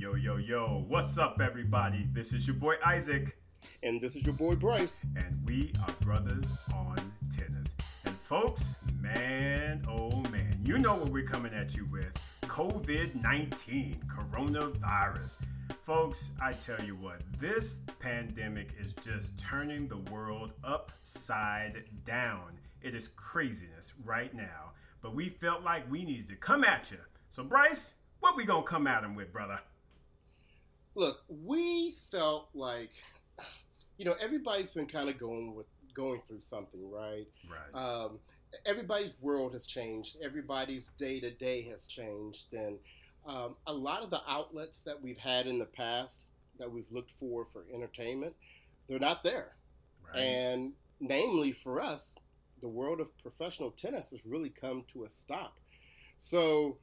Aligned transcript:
Yo, 0.00 0.14
yo, 0.14 0.38
yo, 0.38 0.86
what's 0.88 1.18
up, 1.18 1.42
everybody? 1.42 2.08
This 2.14 2.32
is 2.32 2.46
your 2.46 2.56
boy 2.56 2.76
Isaac. 2.86 3.36
And 3.82 4.00
this 4.00 4.16
is 4.16 4.22
your 4.22 4.32
boy 4.32 4.54
Bryce. 4.54 5.04
And 5.14 5.38
we 5.44 5.74
are 5.82 5.92
brothers 6.00 6.56
on 6.74 7.12
tennis. 7.30 7.74
And 8.06 8.16
folks, 8.16 8.76
man, 8.98 9.84
oh 9.86 10.22
man, 10.30 10.58
you 10.64 10.78
know 10.78 10.94
what 10.96 11.10
we're 11.10 11.26
coming 11.26 11.52
at 11.52 11.76
you 11.76 11.84
with 11.84 12.14
COVID 12.46 13.22
19, 13.22 14.02
coronavirus. 14.08 15.36
Folks, 15.82 16.30
I 16.40 16.52
tell 16.52 16.82
you 16.82 16.96
what, 16.96 17.20
this 17.38 17.80
pandemic 17.98 18.70
is 18.80 18.94
just 19.02 19.38
turning 19.38 19.86
the 19.86 19.98
world 20.10 20.52
upside 20.64 21.84
down. 22.06 22.58
It 22.80 22.94
is 22.94 23.08
craziness 23.08 23.92
right 24.02 24.32
now, 24.32 24.72
but 25.02 25.14
we 25.14 25.28
felt 25.28 25.62
like 25.62 25.90
we 25.90 26.04
needed 26.04 26.28
to 26.28 26.36
come 26.36 26.64
at 26.64 26.90
you. 26.90 27.00
So, 27.28 27.44
Bryce, 27.44 27.96
what 28.20 28.34
we 28.34 28.46
gonna 28.46 28.62
come 28.62 28.86
at 28.86 29.04
him 29.04 29.14
with, 29.14 29.30
brother? 29.30 29.60
Look, 31.00 31.24
we 31.28 31.96
felt 32.10 32.50
like, 32.52 32.90
you 33.96 34.04
know, 34.04 34.14
everybody's 34.20 34.70
been 34.70 34.86
kind 34.86 35.08
of 35.08 35.18
going 35.18 35.54
with 35.54 35.64
going 35.94 36.20
through 36.28 36.42
something, 36.42 36.90
right? 36.90 37.26
Right. 37.48 37.74
Um, 37.74 38.18
everybody's 38.66 39.14
world 39.22 39.54
has 39.54 39.64
changed. 39.66 40.18
Everybody's 40.22 40.90
day 40.98 41.18
to 41.20 41.30
day 41.30 41.62
has 41.70 41.86
changed, 41.86 42.52
and 42.52 42.76
um, 43.26 43.56
a 43.66 43.72
lot 43.72 44.02
of 44.02 44.10
the 44.10 44.20
outlets 44.28 44.80
that 44.80 45.00
we've 45.00 45.16
had 45.16 45.46
in 45.46 45.58
the 45.58 45.64
past 45.64 46.16
that 46.58 46.70
we've 46.70 46.90
looked 46.90 47.12
for 47.18 47.46
for 47.50 47.64
entertainment, 47.74 48.34
they're 48.86 48.98
not 48.98 49.24
there. 49.24 49.52
right. 50.06 50.20
And 50.20 50.74
namely 51.00 51.52
for 51.64 51.80
us, 51.80 52.12
the 52.60 52.68
world 52.68 53.00
of 53.00 53.06
professional 53.22 53.70
tennis 53.70 54.10
has 54.10 54.20
really 54.26 54.50
come 54.50 54.84
to 54.92 55.04
a 55.04 55.08
stop. 55.08 55.56
So, 56.18 56.76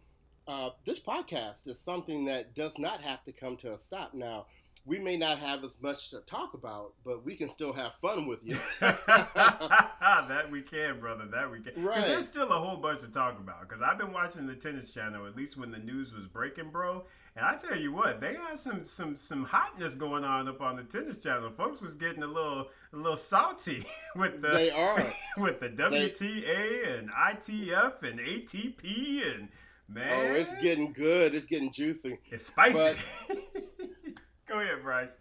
uh, 0.48 0.70
this 0.86 1.00
podcast 1.00 1.68
is 1.68 1.80
something 1.80 2.26
that 2.26 2.56
does 2.56 2.72
not 2.78 3.02
have 3.02 3.24
to 3.26 3.32
come 3.32 3.58
to 3.58 3.74
a 3.74 3.78
stop. 3.78 4.14
Now, 4.14 4.46
we 4.88 4.98
may 5.00 5.18
not 5.18 5.38
have 5.40 5.66
as 5.66 5.72
much 5.82 6.12
to 6.12 6.22
talk 6.22 6.54
about, 6.54 6.94
but 7.04 7.26
we 7.26 7.36
can 7.36 7.50
still 7.50 7.74
have 7.74 7.94
fun 8.02 8.26
with 8.26 8.40
you. 8.46 8.58
that 8.80 10.48
we 10.50 10.62
can, 10.62 11.02
brother. 11.02 11.26
That 11.26 11.52
we 11.52 11.60
can. 11.60 11.84
Right. 11.84 12.06
there's 12.06 12.26
still 12.26 12.50
a 12.50 12.58
whole 12.58 12.78
bunch 12.78 13.02
to 13.02 13.12
talk 13.12 13.38
about. 13.38 13.68
Because 13.68 13.82
I've 13.82 13.98
been 13.98 14.14
watching 14.14 14.48
the 14.48 14.56
tennis 14.56 14.94
channel 14.94 15.28
at 15.28 15.36
least 15.36 15.58
when 15.58 15.72
the 15.72 15.78
news 15.78 16.14
was 16.14 16.26
breaking, 16.26 16.70
bro. 16.70 17.04
And 17.36 17.46
I 17.46 17.58
tell 17.58 17.78
you 17.78 17.92
what, 17.92 18.22
they 18.22 18.36
had 18.36 18.58
some 18.58 18.86
some 18.86 19.18
some 19.18 19.44
hotness 19.44 19.96
going 19.96 20.24
on 20.24 20.48
up 20.48 20.62
on 20.62 20.78
the 20.78 20.84
tennis 20.84 21.18
channel. 21.18 21.52
Folks 21.52 21.82
was 21.82 21.96
getting 21.96 22.24
a 22.24 22.28
little 22.28 22.70
a 22.94 22.96
little 22.96 23.18
salty 23.18 23.86
with 24.16 24.42
the 24.42 24.50
they 24.50 24.72
are. 24.72 25.04
with 25.38 25.60
the 25.60 25.70
WTA 25.70 26.98
and 26.98 27.10
ITF 27.10 28.04
and 28.04 28.20
ATP 28.20 29.36
and 29.36 29.50
man, 29.88 30.32
Oh, 30.32 30.36
it's 30.36 30.54
getting 30.56 30.94
good. 30.94 31.34
It's 31.36 31.48
getting 31.48 31.72
juicy. 31.72 32.20
it's 32.32 32.48
spicy. 32.48 32.98
Go 34.48 34.60
ahead, 34.60 34.82
Bryce. 34.82 35.16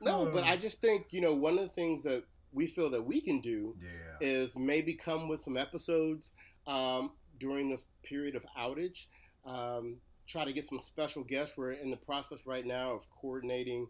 No, 0.00 0.26
but 0.32 0.44
Oh. 0.44 0.46
I 0.46 0.56
just 0.56 0.80
think, 0.80 1.06
you 1.10 1.20
know, 1.20 1.34
one 1.34 1.54
of 1.54 1.60
the 1.60 1.68
things 1.74 2.02
that 2.04 2.24
we 2.52 2.66
feel 2.66 2.90
that 2.90 3.02
we 3.04 3.20
can 3.20 3.40
do 3.40 3.74
yeah. 3.80 3.88
is 4.20 4.54
maybe 4.56 4.94
come 4.94 5.28
with 5.28 5.42
some 5.42 5.56
episodes 5.56 6.32
um, 6.66 7.12
during 7.40 7.70
this 7.70 7.80
period 8.02 8.36
of 8.36 8.44
outage. 8.58 9.06
Um, 9.46 9.96
try 10.26 10.44
to 10.44 10.52
get 10.52 10.68
some 10.68 10.80
special 10.80 11.24
guests. 11.24 11.56
We're 11.56 11.72
in 11.72 11.90
the 11.90 11.96
process 11.96 12.38
right 12.46 12.66
now 12.66 12.92
of 12.92 13.02
coordinating 13.20 13.86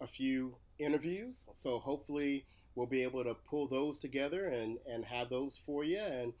a 0.00 0.06
few 0.06 0.56
interviews. 0.78 1.36
So 1.54 1.78
hopefully 1.78 2.46
we'll 2.74 2.86
be 2.86 3.02
able 3.02 3.22
to 3.24 3.34
pull 3.48 3.68
those 3.68 3.98
together 3.98 4.46
and, 4.46 4.78
and 4.90 5.04
have 5.04 5.28
those 5.28 5.58
for 5.66 5.84
you. 5.84 5.98
And 5.98 6.32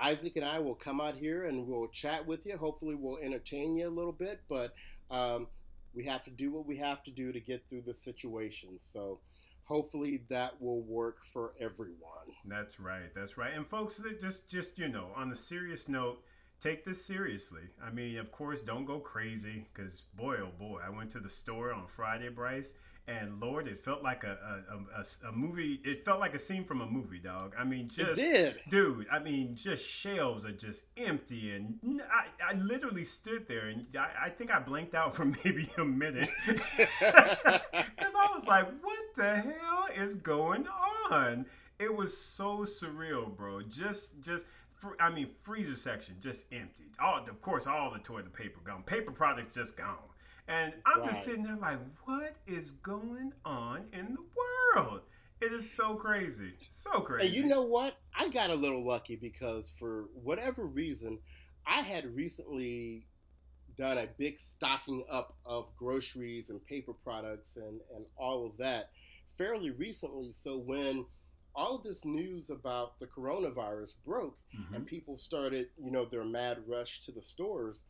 Isaac 0.00 0.36
and 0.36 0.44
I 0.44 0.58
will 0.58 0.74
come 0.74 1.00
out 1.00 1.16
here 1.16 1.46
and 1.46 1.66
we'll 1.66 1.88
chat 1.88 2.26
with 2.26 2.44
you. 2.46 2.56
Hopefully 2.56 2.94
we'll 2.94 3.18
entertain 3.18 3.74
you 3.74 3.88
a 3.88 3.90
little 3.90 4.12
bit, 4.12 4.40
but 4.48 4.74
um, 5.10 5.46
we 5.94 6.04
have 6.04 6.24
to 6.24 6.30
do 6.30 6.52
what 6.52 6.66
we 6.66 6.76
have 6.76 7.02
to 7.04 7.10
do 7.10 7.32
to 7.32 7.40
get 7.40 7.64
through 7.68 7.82
the 7.86 7.94
situation. 7.94 8.78
So 8.92 9.20
hopefully 9.64 10.22
that 10.28 10.60
will 10.60 10.82
work 10.82 11.18
for 11.32 11.52
everyone. 11.60 11.96
That's 12.44 12.78
right. 12.80 13.14
That's 13.14 13.36
right. 13.36 13.52
And 13.54 13.66
folks, 13.66 14.00
just 14.20 14.48
just 14.48 14.78
you 14.78 14.88
know, 14.88 15.08
on 15.14 15.30
a 15.32 15.36
serious 15.36 15.88
note, 15.88 16.22
take 16.60 16.84
this 16.84 17.04
seriously. 17.04 17.62
I 17.82 17.90
mean, 17.90 18.18
of 18.18 18.30
course, 18.30 18.60
don't 18.60 18.84
go 18.84 18.98
crazy 18.98 19.66
because 19.72 20.02
boy, 20.14 20.36
oh 20.42 20.50
boy, 20.58 20.80
I 20.86 20.90
went 20.90 21.10
to 21.10 21.20
the 21.20 21.28
store 21.28 21.72
on 21.72 21.86
Friday, 21.86 22.28
Bryce, 22.28 22.74
and 23.08 23.40
Lord, 23.40 23.68
it 23.68 23.78
felt 23.78 24.02
like 24.02 24.24
a 24.24 24.36
a, 24.68 25.00
a, 25.00 25.28
a 25.28 25.32
movie. 25.32 25.80
It 25.84 26.04
felt 26.04 26.18
like 26.18 26.34
a 26.34 26.38
scene 26.38 26.64
from 26.64 26.80
a 26.80 26.86
movie, 26.86 27.18
dog. 27.18 27.54
I 27.58 27.64
mean, 27.64 27.88
just 27.88 28.20
dude. 28.68 29.06
I 29.10 29.18
mean, 29.20 29.54
just 29.54 29.88
shelves 29.88 30.44
are 30.44 30.52
just 30.52 30.86
empty, 30.96 31.52
and 31.52 31.78
I, 32.12 32.26
I 32.52 32.54
literally 32.54 33.04
stood 33.04 33.46
there, 33.46 33.68
and 33.68 33.86
I, 33.96 34.26
I 34.26 34.30
think 34.30 34.52
I 34.52 34.58
blanked 34.58 34.94
out 34.94 35.14
for 35.14 35.24
maybe 35.44 35.68
a 35.78 35.84
minute 35.84 36.30
because 36.46 38.14
I 38.14 38.28
was 38.34 38.46
like, 38.48 38.66
"What 38.82 39.14
the 39.14 39.36
hell 39.36 39.86
is 39.96 40.16
going 40.16 40.66
on?" 41.10 41.46
It 41.78 41.94
was 41.94 42.16
so 42.16 42.60
surreal, 42.60 43.34
bro. 43.36 43.62
Just, 43.62 44.22
just. 44.22 44.46
I 45.00 45.10
mean, 45.10 45.28
freezer 45.40 45.74
section 45.74 46.16
just 46.20 46.44
emptied. 46.52 46.92
All, 47.00 47.18
of 47.18 47.40
course, 47.40 47.66
all 47.66 47.90
the 47.90 47.98
toilet 47.98 48.32
paper 48.32 48.60
gone. 48.64 48.82
Paper 48.82 49.10
products 49.10 49.54
just 49.54 49.76
gone. 49.76 49.96
And 50.48 50.72
I'm 50.84 51.02
just 51.04 51.24
sitting 51.24 51.42
there 51.42 51.56
like, 51.56 51.78
what 52.04 52.36
is 52.46 52.72
going 52.72 53.32
on 53.44 53.86
in 53.92 54.14
the 54.14 54.24
world? 54.76 55.00
It 55.40 55.52
is 55.52 55.70
so 55.70 55.96
crazy, 55.96 56.52
so 56.68 57.00
crazy. 57.00 57.26
And 57.28 57.36
you 57.36 57.44
know 57.44 57.62
what? 57.62 57.94
I 58.18 58.28
got 58.28 58.50
a 58.50 58.54
little 58.54 58.86
lucky 58.86 59.16
because 59.16 59.70
for 59.78 60.04
whatever 60.14 60.64
reason, 60.64 61.18
I 61.66 61.82
had 61.82 62.14
recently 62.14 63.06
done 63.76 63.98
a 63.98 64.06
big 64.18 64.40
stocking 64.40 65.04
up 65.10 65.36
of 65.44 65.66
groceries 65.76 66.48
and 66.48 66.64
paper 66.64 66.92
products 66.94 67.56
and, 67.56 67.80
and 67.94 68.06
all 68.16 68.46
of 68.46 68.56
that 68.58 68.90
fairly 69.36 69.70
recently. 69.70 70.32
So 70.32 70.56
when 70.56 71.04
all 71.54 71.76
of 71.76 71.82
this 71.82 72.04
news 72.04 72.48
about 72.50 72.98
the 73.00 73.06
coronavirus 73.06 73.94
broke 74.04 74.38
Mhm. 74.54 74.76
and 74.76 74.86
people 74.86 75.18
started, 75.18 75.68
you 75.76 75.90
know, 75.90 76.04
their 76.06 76.24
mad 76.24 76.66
rush 76.66 77.02
to 77.02 77.12
the 77.12 77.22
stores, 77.22 77.82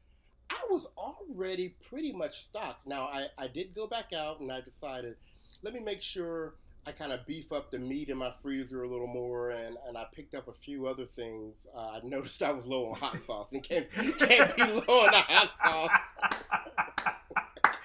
I 0.50 0.66
was 0.70 0.86
already 0.96 1.76
pretty 1.88 2.12
much 2.12 2.44
stocked. 2.44 2.86
Now, 2.86 3.04
I, 3.04 3.26
I 3.38 3.48
did 3.48 3.74
go 3.74 3.86
back 3.86 4.12
out 4.12 4.40
and 4.40 4.50
I 4.52 4.60
decided, 4.60 5.16
let 5.62 5.74
me 5.74 5.80
make 5.80 6.02
sure 6.02 6.54
I 6.86 6.92
kind 6.92 7.10
of 7.10 7.26
beef 7.26 7.50
up 7.50 7.72
the 7.72 7.78
meat 7.78 8.10
in 8.10 8.18
my 8.18 8.32
freezer 8.42 8.84
a 8.84 8.88
little 8.88 9.08
more, 9.08 9.50
and, 9.50 9.76
and 9.88 9.98
I 9.98 10.04
picked 10.14 10.36
up 10.36 10.46
a 10.46 10.52
few 10.52 10.86
other 10.86 11.04
things. 11.04 11.66
Uh, 11.74 11.78
I 11.78 12.00
noticed 12.04 12.40
I 12.42 12.52
was 12.52 12.64
low 12.64 12.86
on 12.86 12.94
hot 12.94 13.20
sauce, 13.22 13.48
and 13.52 13.62
can't, 13.62 13.90
can't 13.90 14.56
be 14.56 14.62
low 14.62 15.00
on 15.00 15.10
the 15.10 15.20
hot 15.20 15.50
sauce. 15.64 15.90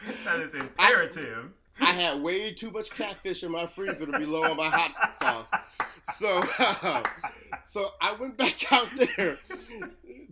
that 0.26 0.40
is 0.40 0.54
imperative. 0.54 1.52
I 1.80 1.94
had 1.94 2.22
way 2.22 2.54
too 2.54 2.70
much 2.70 2.92
catfish 2.92 3.44
in 3.44 3.52
my 3.52 3.66
freezer 3.66 4.06
to 4.06 4.20
be 4.20 4.26
low 4.26 4.44
on 4.44 4.58
my 4.58 4.70
hot 4.70 5.14
sauce. 5.20 5.52
So, 6.04 6.40
so 7.66 7.94
I 8.00 8.14
went 8.14 8.38
back 8.38 8.72
out 8.72 8.88
there 9.18 9.40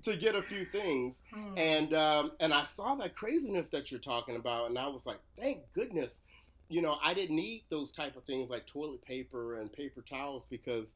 to 0.04 0.16
get 0.16 0.36
a 0.36 0.42
few 0.42 0.66
things, 0.66 1.22
and 1.58 1.94
um, 1.94 2.32
and 2.40 2.54
I 2.54 2.64
saw 2.64 2.96
that 2.96 3.16
craziness 3.16 3.70
that 3.70 3.92
you're 3.92 4.00
talking 4.00 4.36
about, 4.36 4.70
and 4.70 4.78
I 4.78 4.88
was 4.88 5.06
like, 5.06 5.20
thank 5.38 5.60
goodness, 5.74 6.22
you 6.70 6.82
know, 6.82 6.98
I 7.04 7.14
didn't 7.14 7.36
need 7.36 7.64
those 7.70 7.92
type 7.92 8.16
of 8.16 8.24
things 8.24 8.50
like 8.50 8.68
toilet 8.68 9.04
paper 9.04 9.60
and 9.60 9.72
paper 9.72 10.04
towels 10.08 10.44
because 10.50 10.94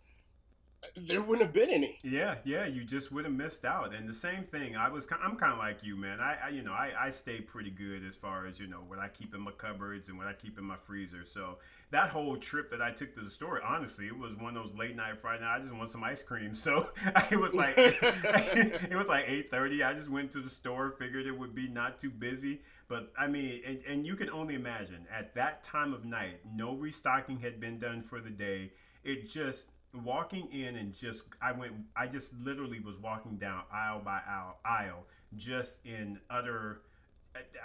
there 0.96 1.22
wouldn't 1.22 1.42
have 1.42 1.54
been 1.54 1.70
any. 1.70 1.98
Yeah, 2.04 2.36
yeah, 2.44 2.66
you 2.66 2.84
just 2.84 3.12
would 3.12 3.26
have 3.26 3.34
missed 3.34 3.66
out. 3.66 3.94
And 3.94 4.08
the 4.08 4.14
same 4.14 4.44
thing, 4.44 4.76
I 4.76 4.90
was, 4.90 5.08
I'm 5.24 5.36
kind 5.36 5.54
of 5.54 5.60
like 5.60 5.84
you, 5.84 5.96
man. 5.96 6.20
I, 6.20 6.38
I, 6.46 6.50
you 6.50 6.62
know, 6.62 6.74
I, 6.74 6.92
I 7.00 7.10
stay 7.10 7.42
pretty 7.42 7.72
good 7.72 8.04
as 8.06 8.16
far 8.16 8.48
as 8.48 8.60
you 8.60 8.68
know 8.68 8.84
what 8.88 9.00
I 9.00 9.08
keep 9.08 9.34
in 9.34 9.42
my 9.42 9.52
cupboards 9.52 10.10
and 10.10 10.18
what 10.18 10.28
I 10.28 10.34
keep 10.34 10.58
in 10.58 10.64
my 10.64 10.76
freezer. 10.76 11.24
So 11.26 11.58
that 11.92 12.10
whole 12.10 12.38
trip 12.38 12.72
that 12.72 12.82
I 12.82 12.92
took 12.92 13.16
to 13.16 13.22
the 13.22 13.30
store, 13.30 13.62
honestly, 13.64 14.08
it 14.08 14.18
was 14.18 14.36
one 14.36 14.56
of 14.56 14.64
those 14.64 14.76
late 14.76 14.96
night 14.96 15.20
Friday 15.20 15.44
night. 15.44 15.58
I 15.58 15.60
just 15.60 15.74
want 15.74 15.90
some 15.90 16.04
ice 16.04 16.24
cream, 16.24 16.54
so 16.56 16.90
it 17.32 17.40
was 17.40 17.56
like, 17.56 17.76
it 17.78 18.96
was 18.96 19.08
like 19.08 19.26
eight 19.28 19.50
thirty. 19.50 19.84
I 19.84 19.94
just 19.94 20.10
went 20.10 20.32
to 20.32 20.40
the 20.40 20.50
store, 20.50 20.92
figured 20.92 21.26
it 21.26 21.38
would 21.38 21.56
be 21.56 21.68
not 21.68 22.00
too 22.00 22.10
busy. 22.10 22.62
But 22.88 23.12
I 23.18 23.28
mean, 23.28 23.62
and, 23.66 23.80
and 23.88 24.06
you 24.06 24.16
can 24.16 24.30
only 24.30 24.56
imagine 24.56 25.08
at 25.12 25.34
that 25.36 25.64
time 25.64 25.94
of 25.94 26.06
night, 26.06 26.42
no 26.54 26.76
restocking 26.76 27.40
had 27.40 27.60
been 27.60 27.80
done 27.80 28.02
for 28.02 28.20
the 28.20 28.30
day. 28.30 28.72
It 29.04 29.28
just 29.28 29.68
walking 29.94 30.52
in 30.52 30.76
and 30.76 30.94
just 30.94 31.24
I 31.42 31.52
went 31.52 31.74
I 31.96 32.08
just 32.08 32.34
literally 32.34 32.80
was 32.80 32.98
walking 32.98 33.38
down 33.38 33.64
aisle 33.72 34.02
by 34.04 34.22
aisle 34.28 34.58
aisle 34.66 35.06
just 35.36 35.86
in 35.86 36.20
utter 36.30 36.82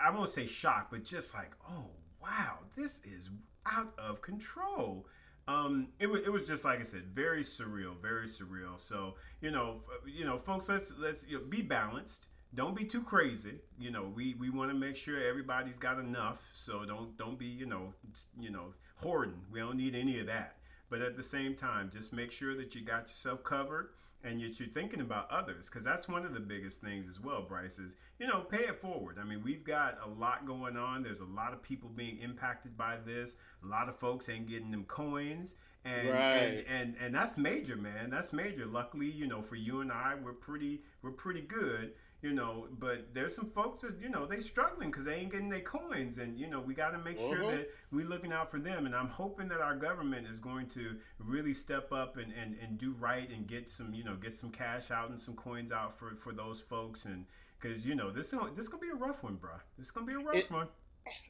I 0.03 0.11
won't 0.11 0.31
say 0.31 0.47
shock 0.47 0.89
but 0.91 1.05
just 1.05 1.35
like 1.35 1.53
oh 1.69 1.87
wow 2.23 2.59
this 2.77 3.01
is 3.05 3.31
out 3.67 3.93
of 3.99 4.21
control. 4.21 5.07
Um 5.47 5.89
it 5.99 6.07
was, 6.07 6.27
it 6.27 6.31
was 6.31 6.47
just 6.47 6.65
like 6.65 6.81
I 6.81 6.83
said 6.83 7.05
very 7.07 7.43
surreal 7.43 7.97
very 8.01 8.27
surreal. 8.27 8.79
So 8.79 9.15
you 9.41 9.51
know 9.51 9.81
you 10.07 10.25
know 10.25 10.37
folks 10.37 10.69
let's 10.69 10.95
let's 10.99 11.27
you 11.27 11.39
know, 11.39 11.45
be 11.45 11.63
balanced. 11.63 12.27
Don't 12.55 12.75
be 12.75 12.85
too 12.85 13.03
crazy. 13.03 13.61
You 13.79 13.91
know 13.91 14.13
we 14.15 14.35
we 14.35 14.51
want 14.51 14.71
to 14.71 14.77
make 14.77 14.97
sure 14.97 15.23
everybody's 15.23 15.79
got 15.79 15.99
enough 15.99 16.47
so 16.53 16.85
don't 16.85 17.17
don't 17.17 17.39
be 17.39 17.47
you 17.47 17.67
know 17.67 17.95
you 18.39 18.51
know 18.51 18.75
hoarding. 18.97 19.41
We 19.51 19.61
don't 19.61 19.77
need 19.79 19.95
any 19.95 20.21
of 20.21 20.27
that 20.27 20.58
but 20.91 21.01
at 21.01 21.17
the 21.17 21.23
same 21.23 21.55
time, 21.55 21.91
just 21.93 22.13
make 22.13 22.33
sure 22.33 22.57
that 22.57 22.75
you 22.75 22.81
got 22.83 23.03
yourself 23.03 23.43
covered. 23.45 23.91
and 24.25 24.41
yet 24.41 24.59
you're 24.59 24.69
thinking 24.69 25.01
about 25.01 25.31
others 25.31 25.69
because 25.71 25.85
that's 25.85 26.09
one 26.09 26.25
of 26.27 26.35
the 26.35 26.41
biggest 26.41 26.81
things 26.81 27.07
as 27.07 27.21
well 27.21 27.41
bryce 27.41 27.79
is 27.79 27.95
you 28.19 28.27
know 28.27 28.41
pay 28.41 28.65
it 28.65 28.81
forward. 28.81 29.17
I 29.21 29.25
mean 29.25 29.43
we've 29.45 29.63
got 29.63 29.97
a 30.05 30.09
lot 30.09 30.45
going 30.45 30.77
on. 30.77 31.03
There's 31.05 31.21
a 31.21 31.25
lot 31.25 31.53
of 31.53 31.63
people 31.63 31.89
being 31.95 32.19
impacted 32.19 32.77
by 32.77 32.97
this. 33.07 33.37
A 33.65 33.67
lot 33.69 33.89
of 33.89 33.95
folks 33.97 34.29
ain't 34.29 34.49
getting 34.49 34.73
them 34.73 34.85
coins. 34.85 35.55
And, 35.85 36.09
right. 36.09 36.19
and 36.19 36.65
and 36.69 36.95
and 37.01 37.15
that's 37.15 37.39
major 37.39 37.77
man. 37.77 38.11
That's 38.11 38.33
major. 38.33 38.67
Luckily 38.67 39.07
you 39.09 39.27
know 39.29 39.41
for 39.41 39.55
you 39.55 39.81
and 39.83 39.93
i 39.93 40.15
we're 40.21 40.33
pretty 40.33 40.83
we're 41.03 41.13
pretty 41.13 41.43
good 41.43 41.93
you 42.21 42.33
know 42.33 42.67
but 42.79 43.15
there's 43.15 43.35
some 43.35 43.51
folks 43.51 43.83
that 43.83 43.95
you 44.01 44.09
know 44.09 44.27
they 44.27 44.41
struggling 44.41 44.91
because 44.91 45.05
they 45.05 45.15
ain't 45.15 45.31
getting 45.31 45.49
their 45.49 45.61
coins. 45.61 46.19
And 46.19 46.39
you 46.39 46.49
know 46.49 46.61
we 46.61 46.75
got 46.75 46.91
to 46.91 46.99
make 46.99 47.19
sure 47.19 47.51
that 47.51 47.69
we 47.93 48.05
looking 48.05 48.33
out 48.33 48.51
for 48.51 48.59
them. 48.59 48.87
And 48.87 48.95
i'm 48.95 49.09
hoping 49.09 49.49
that 49.49 49.61
our 49.61 49.77
government 49.77 50.27
is 50.27 50.39
going 50.39 50.67
to 50.69 50.97
really 51.19 51.55
step 51.55 51.93
up 51.93 52.17
and, 52.17 52.33
and 52.33 52.57
and 52.61 52.79
do 52.79 52.95
right 52.99 53.29
and 53.31 53.47
get 53.47 53.71
some 53.71 53.95
you 53.95 54.05
know 54.05 54.17
get 54.17 54.33
some 54.33 54.51
cash 54.51 54.91
out 54.91 55.11
and 55.11 55.21
some 55.21 55.35
coins 55.35 55.73
out 55.73 55.97
for 55.97 56.15
for 56.15 56.33
those 56.33 56.61
folks. 56.61 57.05
And 57.05 57.25
because 57.61 57.87
you 57.87 57.95
know 57.95 58.11
this 58.11 58.35
this 58.57 58.69
gonna 58.69 58.81
be 58.81 58.91
a 58.91 58.95
rough 58.95 59.23
one 59.23 59.37
bro 59.37 59.53
this 59.77 59.91
gonna 59.91 60.07
be 60.07 60.15
a 60.15 60.19
rough 60.19 60.37
it, 60.37 60.51
one. 60.51 60.69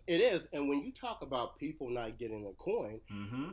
It 0.09 0.21
is. 0.21 0.49
And 0.53 0.69
when 0.69 0.83
you 0.83 0.91
talk 0.91 1.23
about 1.23 1.57
people 1.59 1.89
not 1.89 2.19
getting 2.19 2.47
a 2.47 2.53
coin 2.55 3.01
mm-hmm. 3.13 3.51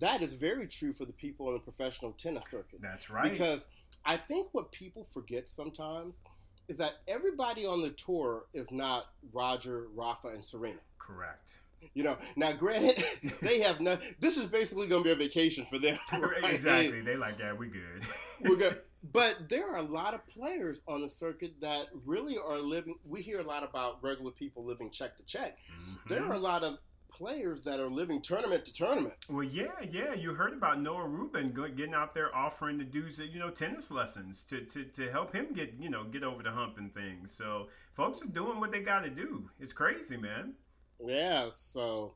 that 0.00 0.22
is 0.22 0.32
very 0.32 0.66
true 0.66 0.92
for 0.92 1.04
the 1.04 1.12
people 1.12 1.48
in 1.48 1.54
the 1.54 1.60
professional 1.60 2.12
tennis 2.12 2.44
circuit. 2.50 2.80
That's 2.80 3.10
right. 3.10 3.30
Because 3.30 3.66
i 4.06 4.16
think 4.16 4.48
what 4.52 4.70
people 4.72 5.06
forget 5.12 5.46
sometimes 5.50 6.14
is 6.68 6.76
that 6.78 6.94
everybody 7.08 7.66
on 7.66 7.80
the 7.80 7.90
tour 7.90 8.44
is 8.54 8.70
not 8.70 9.06
Roger, 9.32 9.86
Rafa, 9.94 10.28
and 10.28 10.44
Serena. 10.44 10.78
Correct. 10.98 11.60
You 11.94 12.02
know, 12.02 12.16
now 12.36 12.52
granted, 12.52 13.04
they 13.42 13.60
have 13.60 13.80
no. 13.80 13.98
This 14.20 14.36
is 14.36 14.46
basically 14.46 14.88
going 14.88 15.04
to 15.04 15.08
be 15.08 15.12
a 15.12 15.16
vacation 15.16 15.66
for 15.70 15.78
them. 15.78 15.96
Right? 16.12 16.54
Exactly. 16.54 17.00
They 17.00 17.16
like, 17.16 17.38
yeah, 17.38 17.52
we 17.52 17.68
good. 17.68 18.02
we're 18.42 18.56
good. 18.56 18.80
But 19.12 19.48
there 19.48 19.70
are 19.70 19.76
a 19.76 19.82
lot 19.82 20.14
of 20.14 20.26
players 20.26 20.80
on 20.88 21.00
the 21.00 21.08
circuit 21.08 21.54
that 21.60 21.86
really 22.04 22.38
are 22.38 22.58
living. 22.58 22.96
We 23.04 23.22
hear 23.22 23.38
a 23.38 23.44
lot 23.44 23.62
about 23.62 24.02
regular 24.02 24.32
people 24.32 24.64
living 24.64 24.90
check 24.90 25.16
to 25.18 25.22
check. 25.22 25.58
Mm-hmm. 25.70 26.12
There 26.12 26.24
are 26.24 26.32
a 26.32 26.38
lot 26.38 26.64
of 26.64 26.78
players 27.16 27.62
that 27.64 27.80
are 27.80 27.88
living 27.88 28.20
tournament 28.20 28.64
to 28.66 28.72
tournament. 28.72 29.14
Well, 29.28 29.42
yeah, 29.42 29.72
yeah. 29.90 30.14
You 30.14 30.34
heard 30.34 30.52
about 30.52 30.80
Noah 30.80 31.08
Rubin 31.08 31.52
getting 31.52 31.94
out 31.94 32.14
there 32.14 32.34
offering 32.34 32.78
the 32.78 32.84
dudes, 32.84 33.18
you 33.18 33.38
know, 33.38 33.50
tennis 33.50 33.90
lessons 33.90 34.42
to, 34.44 34.60
to, 34.60 34.84
to 34.84 35.10
help 35.10 35.34
him 35.34 35.52
get, 35.54 35.74
you 35.80 35.88
know, 35.88 36.04
get 36.04 36.22
over 36.22 36.42
the 36.42 36.50
hump 36.50 36.76
and 36.78 36.92
things. 36.92 37.32
So 37.32 37.68
folks 37.94 38.22
are 38.22 38.26
doing 38.26 38.60
what 38.60 38.70
they 38.70 38.80
got 38.80 39.04
to 39.04 39.10
do. 39.10 39.48
It's 39.58 39.72
crazy, 39.72 40.16
man. 40.16 40.54
Yeah. 41.04 41.48
So, 41.54 42.14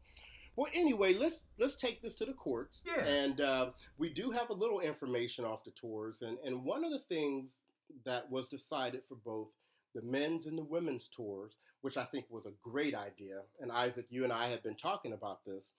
well, 0.56 0.70
anyway, 0.74 1.14
let's 1.14 1.42
let's 1.58 1.76
take 1.76 2.02
this 2.02 2.14
to 2.16 2.26
the 2.26 2.34
courts. 2.34 2.82
Yeah. 2.84 3.04
And 3.04 3.40
uh, 3.40 3.70
we 3.98 4.10
do 4.10 4.30
have 4.30 4.50
a 4.50 4.54
little 4.54 4.80
information 4.80 5.44
off 5.44 5.64
the 5.64 5.70
tours, 5.70 6.22
and 6.22 6.36
and 6.44 6.64
one 6.64 6.84
of 6.84 6.90
the 6.90 6.98
things 6.98 7.58
that 8.04 8.30
was 8.30 8.48
decided 8.48 9.02
for 9.08 9.16
both 9.24 9.48
the 9.94 10.02
men's 10.02 10.46
and 10.46 10.56
the 10.56 10.64
women's 10.64 11.08
tours 11.08 11.56
which 11.82 11.96
I 11.96 12.04
think 12.04 12.26
was 12.28 12.46
a 12.46 12.52
great 12.62 12.94
idea, 12.94 13.40
and 13.60 13.72
Isaac, 13.72 14.06
you 14.10 14.24
and 14.24 14.32
I 14.32 14.48
have 14.50 14.62
been 14.62 14.76
talking 14.76 15.12
about 15.12 15.44
this, 15.44 15.72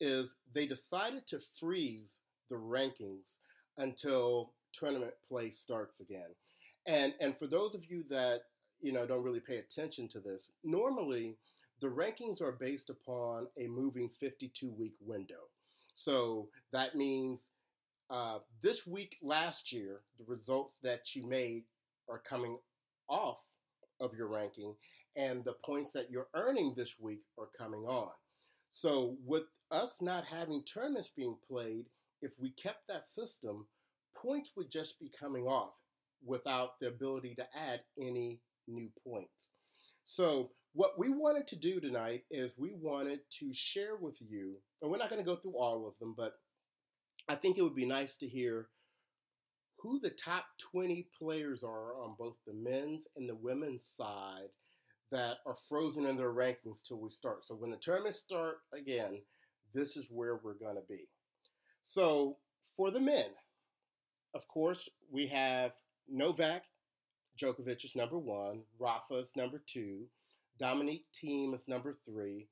is 0.00 0.34
they 0.54 0.66
decided 0.66 1.26
to 1.28 1.40
freeze 1.58 2.18
the 2.50 2.56
rankings 2.56 3.36
until 3.78 4.52
tournament 4.72 5.14
play 5.28 5.50
starts 5.50 6.00
again. 6.00 6.34
And 6.86 7.14
and 7.20 7.36
for 7.36 7.46
those 7.46 7.74
of 7.74 7.84
you 7.90 8.04
that 8.10 8.42
you 8.80 8.92
know 8.92 9.06
don't 9.06 9.24
really 9.24 9.40
pay 9.40 9.56
attention 9.58 10.08
to 10.08 10.20
this, 10.20 10.50
normally 10.64 11.36
the 11.80 11.88
rankings 11.88 12.40
are 12.40 12.52
based 12.52 12.90
upon 12.90 13.48
a 13.58 13.66
moving 13.66 14.10
52 14.20 14.70
week 14.70 14.94
window. 15.00 15.48
So 15.94 16.48
that 16.72 16.94
means 16.94 17.44
uh, 18.10 18.38
this 18.62 18.86
week 18.86 19.16
last 19.22 19.72
year, 19.72 20.00
the 20.18 20.24
results 20.26 20.76
that 20.82 21.14
you 21.14 21.26
made 21.26 21.64
are 22.08 22.22
coming 22.28 22.58
off 23.08 23.38
of 24.00 24.14
your 24.14 24.28
ranking, 24.28 24.74
and 25.16 25.44
the 25.44 25.54
points 25.64 25.92
that 25.92 26.10
you're 26.10 26.28
earning 26.34 26.74
this 26.76 26.94
week 27.00 27.22
are 27.38 27.48
coming 27.56 27.84
on. 27.84 28.10
So, 28.72 29.16
with 29.24 29.44
us 29.70 29.96
not 30.00 30.24
having 30.26 30.62
tournaments 30.62 31.10
being 31.16 31.36
played, 31.48 31.86
if 32.20 32.32
we 32.38 32.50
kept 32.50 32.86
that 32.88 33.06
system, 33.06 33.66
points 34.14 34.50
would 34.56 34.70
just 34.70 35.00
be 35.00 35.10
coming 35.18 35.46
off 35.46 35.72
without 36.24 36.78
the 36.80 36.88
ability 36.88 37.34
to 37.36 37.46
add 37.56 37.80
any 37.98 38.40
new 38.68 38.90
points. 39.06 39.48
So, 40.04 40.50
what 40.74 40.98
we 40.98 41.08
wanted 41.08 41.46
to 41.48 41.56
do 41.56 41.80
tonight 41.80 42.24
is 42.30 42.52
we 42.58 42.74
wanted 42.74 43.20
to 43.38 43.54
share 43.54 43.96
with 43.96 44.16
you, 44.20 44.56
and 44.82 44.90
we're 44.90 44.98
not 44.98 45.08
going 45.08 45.24
to 45.24 45.26
go 45.26 45.36
through 45.36 45.56
all 45.56 45.88
of 45.88 45.98
them, 45.98 46.14
but 46.14 46.34
I 47.28 47.34
think 47.34 47.56
it 47.56 47.62
would 47.62 47.74
be 47.74 47.86
nice 47.86 48.16
to 48.16 48.28
hear 48.28 48.68
who 49.78 50.00
the 50.00 50.10
top 50.10 50.44
20 50.72 51.08
players 51.18 51.62
are 51.62 51.96
on 51.96 52.14
both 52.18 52.36
the 52.46 52.52
men's 52.52 53.06
and 53.16 53.28
the 53.28 53.34
women's 53.34 53.86
side 53.96 54.50
that 55.12 55.36
are 55.46 55.56
frozen 55.68 56.06
in 56.06 56.16
their 56.16 56.32
rankings 56.32 56.82
till 56.86 56.98
we 56.98 57.10
start. 57.10 57.44
So 57.44 57.54
when 57.54 57.70
the 57.70 57.76
tournaments 57.76 58.18
start 58.18 58.58
again, 58.74 59.22
this 59.74 59.96
is 59.96 60.06
where 60.10 60.40
we're 60.42 60.54
going 60.54 60.76
to 60.76 60.82
be. 60.88 61.08
So 61.84 62.38
for 62.76 62.90
the 62.90 63.00
men, 63.00 63.26
of 64.34 64.46
course, 64.48 64.88
we 65.10 65.26
have 65.28 65.72
Novak 66.08 66.64
Djokovic 67.40 67.84
is 67.84 67.94
number 67.94 68.18
one, 68.18 68.62
Rafa 68.78 69.18
is 69.18 69.30
number 69.36 69.62
two, 69.66 70.06
Dominic 70.58 71.02
Thiem 71.14 71.54
is 71.54 71.68
number 71.68 71.94
three. 72.04 72.48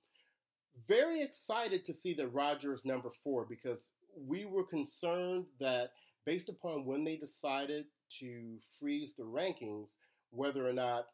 Very 0.87 1.23
excited 1.23 1.85
to 1.85 1.95
see 1.95 2.15
that 2.15 2.29
Roger 2.29 2.75
is 2.75 2.85
number 2.85 3.11
four 3.23 3.47
because 3.49 3.87
we 4.17 4.45
were 4.45 4.65
concerned 4.65 5.47
that 5.61 5.93
based 6.27 6.49
upon 6.49 6.85
when 6.85 7.05
they 7.05 7.17
decided 7.17 7.87
to 8.21 8.59
freeze 8.79 9.12
the 9.17 9.25
rankings, 9.25 9.89
whether 10.31 10.67
or 10.67 10.73
not 10.73 11.06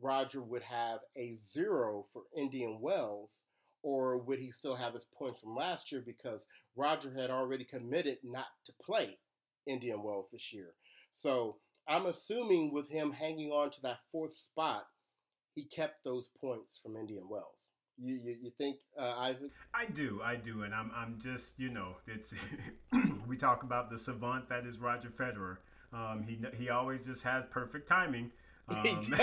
Roger 0.00 0.42
would 0.42 0.62
have 0.62 1.00
a 1.16 1.38
zero 1.50 2.04
for 2.12 2.22
Indian 2.36 2.80
Wells, 2.80 3.42
or 3.82 4.18
would 4.18 4.38
he 4.38 4.50
still 4.50 4.74
have 4.74 4.94
his 4.94 5.06
points 5.16 5.40
from 5.40 5.54
last 5.54 5.92
year 5.92 6.02
because 6.04 6.46
Roger 6.76 7.12
had 7.12 7.30
already 7.30 7.64
committed 7.64 8.18
not 8.22 8.46
to 8.66 8.72
play 8.82 9.18
Indian 9.66 10.02
Wells 10.02 10.28
this 10.32 10.52
year? 10.52 10.74
So 11.12 11.56
I'm 11.88 12.06
assuming 12.06 12.72
with 12.72 12.88
him 12.90 13.12
hanging 13.12 13.50
on 13.50 13.70
to 13.70 13.80
that 13.82 13.98
fourth 14.10 14.36
spot, 14.36 14.86
he 15.54 15.64
kept 15.64 16.02
those 16.04 16.28
points 16.40 16.80
from 16.82 16.96
Indian 16.96 17.28
Wells. 17.28 17.68
You, 17.96 18.18
you, 18.24 18.36
you 18.42 18.50
think 18.58 18.78
uh, 18.98 19.14
Isaac? 19.18 19.50
I 19.72 19.86
do, 19.86 20.20
I 20.22 20.34
do, 20.34 20.62
and 20.64 20.74
I'm 20.74 20.90
I'm 20.96 21.20
just 21.20 21.60
you 21.60 21.70
know 21.70 21.94
it's 22.08 22.34
we 23.28 23.36
talk 23.36 23.62
about 23.62 23.88
the 23.88 23.98
savant 23.98 24.48
that 24.48 24.66
is 24.66 24.78
Roger 24.78 25.10
Federer. 25.10 25.58
Um, 25.92 26.24
he 26.26 26.40
he 26.56 26.70
always 26.70 27.06
just 27.06 27.22
has 27.22 27.44
perfect 27.44 27.86
timing. 27.86 28.32
Um, 28.68 28.86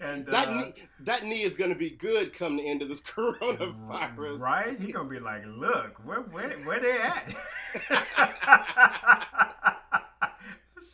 and 0.00 0.26
that 0.26 0.48
uh, 0.48 0.60
knee, 0.60 0.74
that 1.00 1.24
knee 1.24 1.42
is 1.42 1.56
going 1.56 1.70
to 1.70 1.76
be 1.76 1.90
good 1.90 2.32
come 2.32 2.56
the 2.56 2.68
end 2.68 2.82
of 2.82 2.88
this 2.88 3.00
coronavirus. 3.02 4.40
Right? 4.40 4.78
He 4.78 4.92
going 4.92 5.08
to 5.08 5.14
be 5.14 5.20
like, 5.20 5.46
look, 5.46 6.04
where 6.04 6.20
where 6.20 6.50
where 6.60 6.80
they 6.80 6.98
at? 7.00 7.34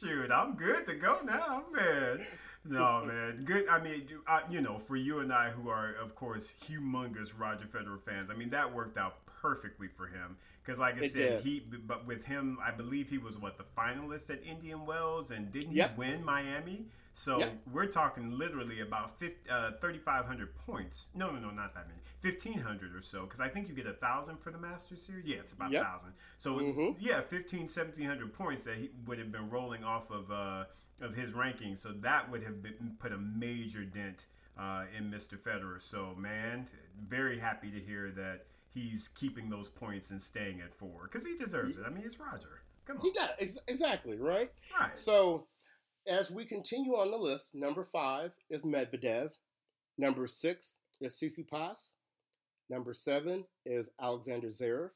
Shoot, 0.00 0.30
I'm 0.30 0.54
good 0.54 0.86
to 0.86 0.94
go 0.94 1.18
now, 1.24 1.64
man. 1.74 2.24
No, 2.64 3.02
man. 3.04 3.44
Good. 3.44 3.68
I 3.68 3.80
mean, 3.80 4.06
I, 4.26 4.42
you 4.50 4.60
know, 4.60 4.78
for 4.78 4.96
you 4.96 5.20
and 5.20 5.32
I, 5.32 5.50
who 5.50 5.70
are, 5.70 5.94
of 5.94 6.14
course, 6.14 6.52
humongous 6.68 7.32
Roger 7.36 7.64
Federer 7.64 7.98
fans, 7.98 8.28
I 8.30 8.34
mean, 8.34 8.50
that 8.50 8.72
worked 8.72 8.98
out 8.98 9.24
perfectly 9.40 9.88
for 9.88 10.06
him. 10.06 10.36
Because, 10.64 10.78
like 10.78 10.96
I 10.96 11.04
it 11.04 11.12
said, 11.12 11.42
did. 11.42 11.44
he, 11.44 11.60
but 11.60 12.06
with 12.06 12.24
him, 12.24 12.58
I 12.64 12.70
believe 12.70 13.08
he 13.08 13.18
was 13.18 13.38
what 13.38 13.58
the 13.58 13.64
finalist 13.76 14.30
at 14.30 14.42
Indian 14.44 14.84
Wells, 14.86 15.30
and 15.30 15.50
didn't 15.50 15.72
he 15.72 15.84
win 15.96 16.24
Miami? 16.24 16.86
So 17.14 17.40
yep. 17.40 17.52
we're 17.72 17.86
talking 17.86 18.38
literally 18.38 18.80
about 18.80 19.18
50, 19.18 19.50
uh, 19.50 19.72
3,500 19.80 20.54
points. 20.54 21.08
No, 21.14 21.30
no, 21.30 21.40
no, 21.40 21.50
not 21.50 21.74
that 21.74 21.86
many. 21.88 22.00
1,500 22.22 22.94
or 22.94 23.00
so. 23.00 23.22
Because 23.22 23.40
I 23.40 23.48
think 23.48 23.68
you 23.68 23.74
get 23.74 23.86
a 23.86 23.92
thousand 23.92 24.38
for 24.38 24.52
the 24.52 24.58
Masters 24.58 25.02
series. 25.02 25.26
Yeah, 25.26 25.38
it's 25.38 25.52
about 25.52 25.70
a 25.70 25.74
yep. 25.74 25.84
thousand. 25.84 26.12
So 26.38 26.60
mm-hmm. 26.60 26.90
yeah, 27.00 27.20
15, 27.22 27.62
1,700 27.62 28.32
points 28.32 28.62
that 28.64 28.76
he 28.76 28.90
would 29.06 29.18
have 29.18 29.32
been 29.32 29.50
rolling 29.50 29.84
off 29.84 30.10
of. 30.10 30.30
Uh, 30.30 30.64
of 31.02 31.14
his 31.14 31.32
ranking. 31.32 31.76
So 31.76 31.90
that 32.00 32.30
would 32.30 32.42
have 32.42 32.62
been, 32.62 32.96
put 32.98 33.12
a 33.12 33.18
major 33.18 33.84
dent 33.84 34.26
uh, 34.58 34.84
in 34.96 35.10
Mr. 35.10 35.38
Federer. 35.38 35.80
So 35.80 36.14
man, 36.16 36.66
very 37.06 37.38
happy 37.38 37.70
to 37.70 37.78
hear 37.78 38.10
that 38.16 38.46
he's 38.72 39.08
keeping 39.08 39.48
those 39.48 39.68
points 39.68 40.10
and 40.10 40.20
staying 40.20 40.60
at 40.60 40.74
four 40.74 41.04
because 41.04 41.26
he 41.26 41.36
deserves 41.36 41.76
it. 41.76 41.84
I 41.86 41.90
mean, 41.90 42.04
it's 42.04 42.18
Roger. 42.20 42.60
Come 42.86 42.98
on. 42.98 43.02
He 43.02 43.12
does 43.12 43.28
ex- 43.38 43.58
exactly 43.68 44.18
right. 44.18 44.50
Right. 44.78 44.96
So 44.96 45.46
as 46.06 46.30
we 46.30 46.44
continue 46.44 46.92
on 46.94 47.10
the 47.10 47.16
list, 47.16 47.50
number 47.54 47.84
five 47.84 48.32
is 48.50 48.62
Medvedev. 48.62 49.32
Number 49.98 50.26
six 50.26 50.76
is 51.00 51.14
Tsitsipas. 51.14 51.92
Number 52.70 52.94
seven 52.94 53.44
is 53.66 53.86
Alexander 54.00 54.48
Zverev. 54.48 54.90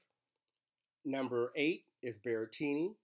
Number 1.04 1.52
eight 1.56 1.84
is 2.02 2.16
Berrettini. 2.24 2.94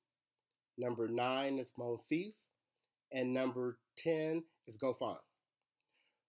Number 0.76 1.08
nine 1.08 1.58
is 1.58 1.72
Monfils 1.78 2.36
and 3.12 3.32
number 3.32 3.78
10 3.96 4.42
is 4.66 4.76
Goffin. 4.76 5.16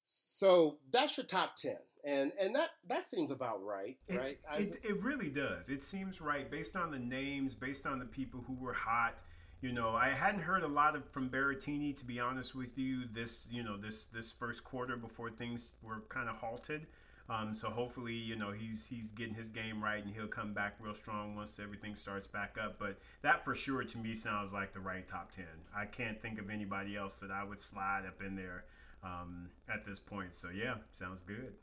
So 0.06 0.78
that's 0.92 1.18
your 1.18 1.26
top 1.26 1.56
ten, 1.58 1.78
and 2.04 2.32
and 2.40 2.56
that 2.56 2.70
that 2.88 3.10
seems 3.10 3.32
about 3.32 3.64
right, 3.64 3.98
right? 4.10 4.38
It, 4.58 4.80
it 4.84 5.04
really 5.04 5.30
does. 5.30 5.70
It 5.70 5.84
seems 5.84 6.22
right 6.22 6.50
based 6.50 6.76
on 6.76 6.92
the 6.92 7.00
names, 7.00 7.56
based 7.56 7.86
on 7.86 8.00
the 8.00 8.06
people 8.06 8.44
who 8.46 8.54
were 8.54 8.74
hot. 8.74 9.16
You 9.62 9.74
know, 9.74 9.90
I 9.90 10.08
hadn't 10.10 10.42
heard 10.42 10.64
a 10.64 10.68
lot 10.68 10.96
of 10.96 11.10
from 11.12 11.30
Berrettini 11.30 11.96
to 11.98 12.06
be 12.06 12.20
honest 12.20 12.56
with 12.56 12.78
you. 12.78 13.04
This 13.12 13.48
you 13.52 13.64
know 13.64 13.78
this 13.78 14.06
this 14.06 14.32
first 14.32 14.64
quarter 14.64 14.96
before 14.96 15.30
things 15.30 15.74
were 15.82 16.04
kind 16.10 16.30
of 16.30 16.36
halted. 16.36 16.88
Um, 17.30 17.54
so 17.54 17.70
hopefully, 17.70 18.14
you 18.14 18.36
know, 18.36 18.52
he's 18.52 18.88
he's 18.88 19.12
getting 19.12 19.36
his 19.36 19.50
game 19.50 19.84
right 19.84 20.04
and 20.04 20.14
he'll 20.14 20.28
come 20.28 20.54
back 20.54 20.76
real 20.80 20.96
strong 20.96 21.36
once 21.36 21.60
everything 21.60 21.94
starts 21.94 22.26
back 22.26 22.58
up. 22.62 22.80
But 22.80 22.98
that 23.22 23.46
for 23.46 23.54
sure 23.54 23.84
to 23.84 23.98
me 24.00 24.16
sounds 24.16 24.52
like 24.52 24.72
the 24.72 24.80
right 24.80 25.08
top 25.08 25.32
ten. 25.32 25.46
I 25.76 25.86
can't 25.86 26.20
think 26.20 26.40
of 26.40 26.50
anybody 26.50 26.96
else 26.96 27.20
that 27.20 27.30
I 27.30 27.44
would 27.44 27.60
slide 27.60 28.06
up 28.08 28.24
in 28.26 28.36
there 28.36 28.64
um, 29.04 29.50
at 29.72 29.86
this 29.86 30.00
point. 30.00 30.34
So 30.34 30.50
yeah, 30.50 30.76
sounds 30.92 31.22
good. 31.22 31.54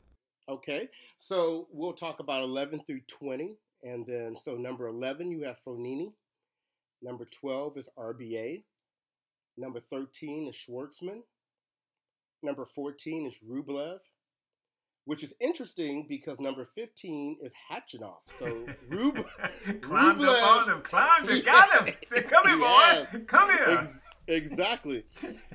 Okay, 0.49 0.87
so 1.17 1.67
we'll 1.71 1.93
talk 1.93 2.19
about 2.19 2.43
eleven 2.43 2.81
through 2.85 3.01
twenty, 3.07 3.57
and 3.83 4.05
then 4.05 4.35
so 4.37 4.55
number 4.55 4.87
eleven 4.87 5.29
you 5.29 5.43
have 5.43 5.57
Fognini, 5.65 6.13
number 7.01 7.25
twelve 7.25 7.77
is 7.77 7.89
RBA, 7.97 8.63
number 9.57 9.79
thirteen 9.79 10.47
is 10.47 10.55
Schwartzman, 10.55 11.21
number 12.43 12.65
fourteen 12.65 13.25
is 13.25 13.39
Rublev 13.47 13.99
which 15.07 15.23
is 15.23 15.33
interesting 15.39 16.05
because 16.09 16.37
number 16.37 16.67
15 16.75 17.37
is 17.41 17.53
Khachanov. 17.71 18.17
So 18.37 18.45
Rub- 18.89 19.81
climbed 19.81 20.19
Rublev, 20.19 20.41
up 20.43 20.67
on 20.67 20.69
him, 20.69 20.81
climbed 20.81 21.29
him, 21.29 21.41
got 21.45 21.87
him. 21.87 21.95
Said, 22.03 22.27
"Come 22.29 22.45
here, 22.45 22.57
yes. 22.57 23.07
boy, 23.13 23.19
come 23.27 23.49
here." 23.49 23.89
Ex- 24.27 24.47
exactly. 24.47 25.05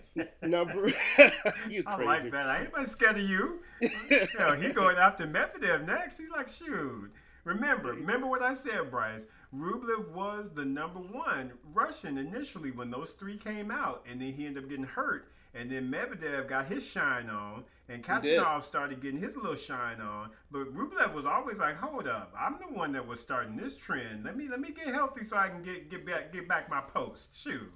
number. 0.43 0.89
you 1.71 1.83
I 1.87 2.03
like 2.03 2.31
that. 2.31 2.49
I 2.49 2.67
ain't 2.79 2.89
scared 2.89 3.17
of 3.17 3.23
you. 3.29 3.61
you 3.81 4.27
know, 4.39 4.53
he 4.53 4.71
going 4.71 4.97
after 4.97 5.27
Medvedev 5.27 5.87
next. 5.87 6.19
He's 6.19 6.31
like, 6.31 6.49
shoot. 6.49 7.11
Remember, 7.45 7.95
remember 7.95 8.29
what 8.29 8.43
I 8.43 8.55
said, 8.55 8.91
Bryce. 8.91 9.27
Rublev 9.55 10.11
was 10.13 10.55
the 10.55 10.65
number 10.65 11.01
one 11.01 11.53
Russian 11.75 12.17
initially 12.17 12.71
when 12.71 12.91
those 12.91 13.11
three 13.11 13.37
came 13.37 13.71
out, 13.71 14.07
and 14.09 14.21
then 14.21 14.33
he 14.33 14.47
ended 14.47 14.65
up 14.65 14.71
getting 14.71 14.85
hurt 14.85 15.33
and 15.55 15.71
then 15.71 15.91
Medvedev 15.91 16.49
got 16.49 16.67
his 16.67 16.85
shine 16.87 17.29
on, 17.29 17.65
and 17.89 18.03
Khachanov 18.03 18.63
started 18.63 19.01
getting 19.01 19.21
his 19.21 19.37
little 19.37 19.57
shine 19.57 20.01
on. 20.01 20.31
But 20.51 20.73
Rublev 20.75 21.13
was 21.13 21.27
always 21.27 21.59
like, 21.59 21.77
"Hold 21.77 22.07
up, 22.07 22.33
I'm 22.39 22.59
the 22.59 22.73
one 22.75 22.93
that 22.93 23.07
was 23.07 23.21
starting 23.21 23.57
this 23.57 23.77
trend. 23.77 24.25
Let 24.25 24.37
me 24.37 24.49
let 24.49 24.61
me 24.61 24.71
get 24.71 24.89
healthy 24.89 25.25
so 25.25 25.37
I 25.37 25.49
can 25.49 25.63
get 25.63 25.91
get 25.91 26.07
back 26.07 26.33
get 26.33 26.49
back 26.49 26.71
my 26.71 26.81
post. 26.81 27.37
Shoot, 27.37 27.71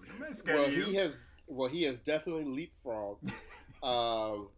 well, 0.47 0.69
he 0.69 0.95
has 0.95 1.21
well 1.47 1.69
he 1.69 1.83
has 1.85 1.99
definitely 2.01 2.45
leapfrogged 2.45 3.29
um, 3.83 4.49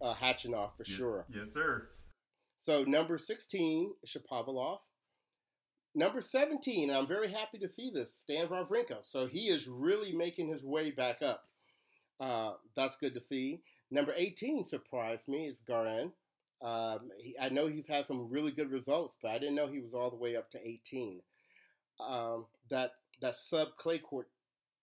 uh, 0.00 0.14
for 0.14 0.84
yes, 0.86 0.96
sure. 0.96 1.26
Yes, 1.34 1.52
sir. 1.52 1.88
So 2.60 2.84
number 2.84 3.18
sixteen, 3.18 3.92
Shapovalov. 4.06 4.78
Number 5.92 6.20
17, 6.20 6.88
and 6.88 6.96
I'm 6.96 7.08
very 7.08 7.26
happy 7.26 7.58
to 7.58 7.68
see 7.68 7.90
this, 7.92 8.14
Stan 8.16 8.46
Wawrinka. 8.46 8.98
So 9.02 9.26
he 9.26 9.48
is 9.48 9.66
really 9.66 10.12
making 10.12 10.48
his 10.48 10.62
way 10.62 10.92
back 10.92 11.20
up. 11.20 11.42
Uh, 12.20 12.52
that's 12.76 12.94
good 12.96 13.14
to 13.14 13.20
see. 13.20 13.62
Number 13.90 14.12
18 14.16 14.64
surprised 14.64 15.28
me. 15.28 15.46
It's 15.46 15.60
Garin. 15.60 16.12
Um, 16.62 17.10
he, 17.18 17.34
I 17.40 17.48
know 17.48 17.66
he's 17.66 17.86
had 17.86 18.06
some 18.06 18.28
really 18.30 18.52
good 18.52 18.70
results, 18.70 19.14
but 19.22 19.30
I 19.30 19.38
didn't 19.38 19.54
know 19.54 19.66
he 19.66 19.80
was 19.80 19.94
all 19.94 20.10
the 20.10 20.16
way 20.16 20.36
up 20.36 20.50
to 20.52 20.58
18. 20.58 21.20
Um, 22.06 22.46
that 22.70 22.92
that 23.20 23.36
sub 23.36 23.76
clay 23.76 23.98
court 23.98 24.28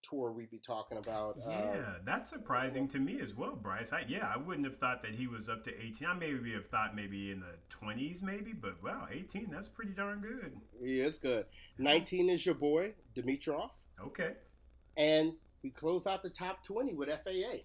tour 0.02 0.32
we'd 0.32 0.50
be 0.50 0.60
talking 0.64 0.98
about. 0.98 1.38
Uh, 1.46 1.50
yeah, 1.50 1.70
um, 1.70 1.96
that's 2.04 2.30
surprising 2.30 2.88
to 2.88 2.98
me 2.98 3.20
as 3.20 3.34
well, 3.34 3.56
Bryce. 3.56 3.92
I, 3.92 4.04
yeah, 4.08 4.30
I 4.32 4.38
wouldn't 4.38 4.66
have 4.66 4.76
thought 4.76 5.02
that 5.02 5.14
he 5.14 5.26
was 5.26 5.48
up 5.48 5.64
to 5.64 5.70
18. 5.74 6.08
I 6.08 6.14
maybe 6.14 6.52
have 6.52 6.66
thought 6.66 6.94
maybe 6.94 7.30
in 7.30 7.40
the 7.40 7.56
20s, 7.84 8.22
maybe, 8.22 8.52
but 8.52 8.82
wow, 8.82 9.06
18, 9.10 9.48
that's 9.50 9.68
pretty 9.68 9.92
darn 9.92 10.20
good. 10.20 10.52
He 10.80 11.00
is 11.00 11.18
good. 11.18 11.46
19 11.78 12.30
is 12.30 12.46
your 12.46 12.54
boy, 12.54 12.94
Dimitrov. 13.16 13.70
Okay. 14.04 14.34
And 14.96 15.34
we 15.62 15.70
close 15.70 16.06
out 16.06 16.22
the 16.22 16.30
top 16.30 16.64
20 16.64 16.94
with 16.94 17.08
FAA. 17.08 17.64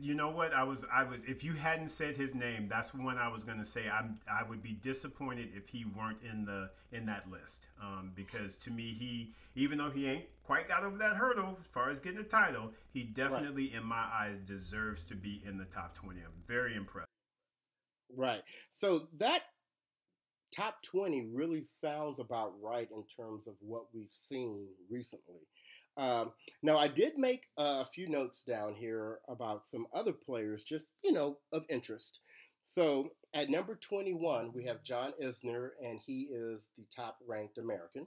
You 0.00 0.14
know 0.14 0.30
what? 0.30 0.52
I 0.52 0.62
was 0.62 0.84
I 0.92 1.04
was 1.04 1.24
if 1.24 1.42
you 1.42 1.52
hadn't 1.52 1.88
said 1.88 2.16
his 2.16 2.34
name, 2.34 2.68
that's 2.68 2.92
one 2.92 3.18
I 3.18 3.28
was 3.28 3.44
going 3.44 3.58
to 3.58 3.64
say. 3.64 3.88
I'm 3.88 4.18
I 4.30 4.42
would 4.42 4.62
be 4.62 4.72
disappointed 4.72 5.50
if 5.54 5.68
he 5.68 5.84
weren't 5.84 6.18
in 6.22 6.44
the 6.44 6.70
in 6.92 7.06
that 7.06 7.30
list. 7.30 7.68
Um, 7.82 8.12
because 8.14 8.56
to 8.58 8.70
me, 8.70 8.94
he 8.98 9.32
even 9.54 9.78
though 9.78 9.90
he 9.90 10.06
ain't 10.08 10.24
quite 10.44 10.68
got 10.68 10.84
over 10.84 10.98
that 10.98 11.16
hurdle 11.16 11.56
as 11.60 11.66
far 11.66 11.90
as 11.90 12.00
getting 12.00 12.20
a 12.20 12.24
title, 12.24 12.72
he 12.92 13.04
definitely 13.04 13.68
right. 13.68 13.80
in 13.80 13.84
my 13.84 14.06
eyes 14.12 14.38
deserves 14.40 15.04
to 15.06 15.14
be 15.14 15.42
in 15.46 15.56
the 15.56 15.64
top 15.66 15.94
20. 15.94 16.20
I'm 16.20 16.30
very 16.46 16.74
impressed. 16.76 17.08
Right. 18.16 18.42
So 18.70 19.08
that 19.18 19.42
top 20.54 20.82
20 20.82 21.30
really 21.32 21.62
sounds 21.64 22.18
about 22.18 22.52
right 22.62 22.88
in 22.90 23.04
terms 23.16 23.46
of 23.46 23.54
what 23.60 23.86
we've 23.92 24.12
seen 24.28 24.66
recently. 24.90 25.40
Um, 25.96 26.32
now, 26.62 26.78
I 26.78 26.88
did 26.88 27.18
make 27.18 27.46
a 27.56 27.84
few 27.84 28.08
notes 28.08 28.42
down 28.46 28.74
here 28.74 29.18
about 29.28 29.68
some 29.68 29.86
other 29.94 30.12
players, 30.12 30.64
just 30.64 30.90
you 31.02 31.12
know, 31.12 31.38
of 31.52 31.64
interest. 31.68 32.20
So 32.66 33.10
at 33.34 33.50
number 33.50 33.76
21, 33.76 34.52
we 34.54 34.64
have 34.64 34.82
John 34.82 35.12
Isner, 35.22 35.70
and 35.82 36.00
he 36.04 36.28
is 36.32 36.60
the 36.76 36.84
top 36.94 37.18
ranked 37.26 37.58
American. 37.58 38.06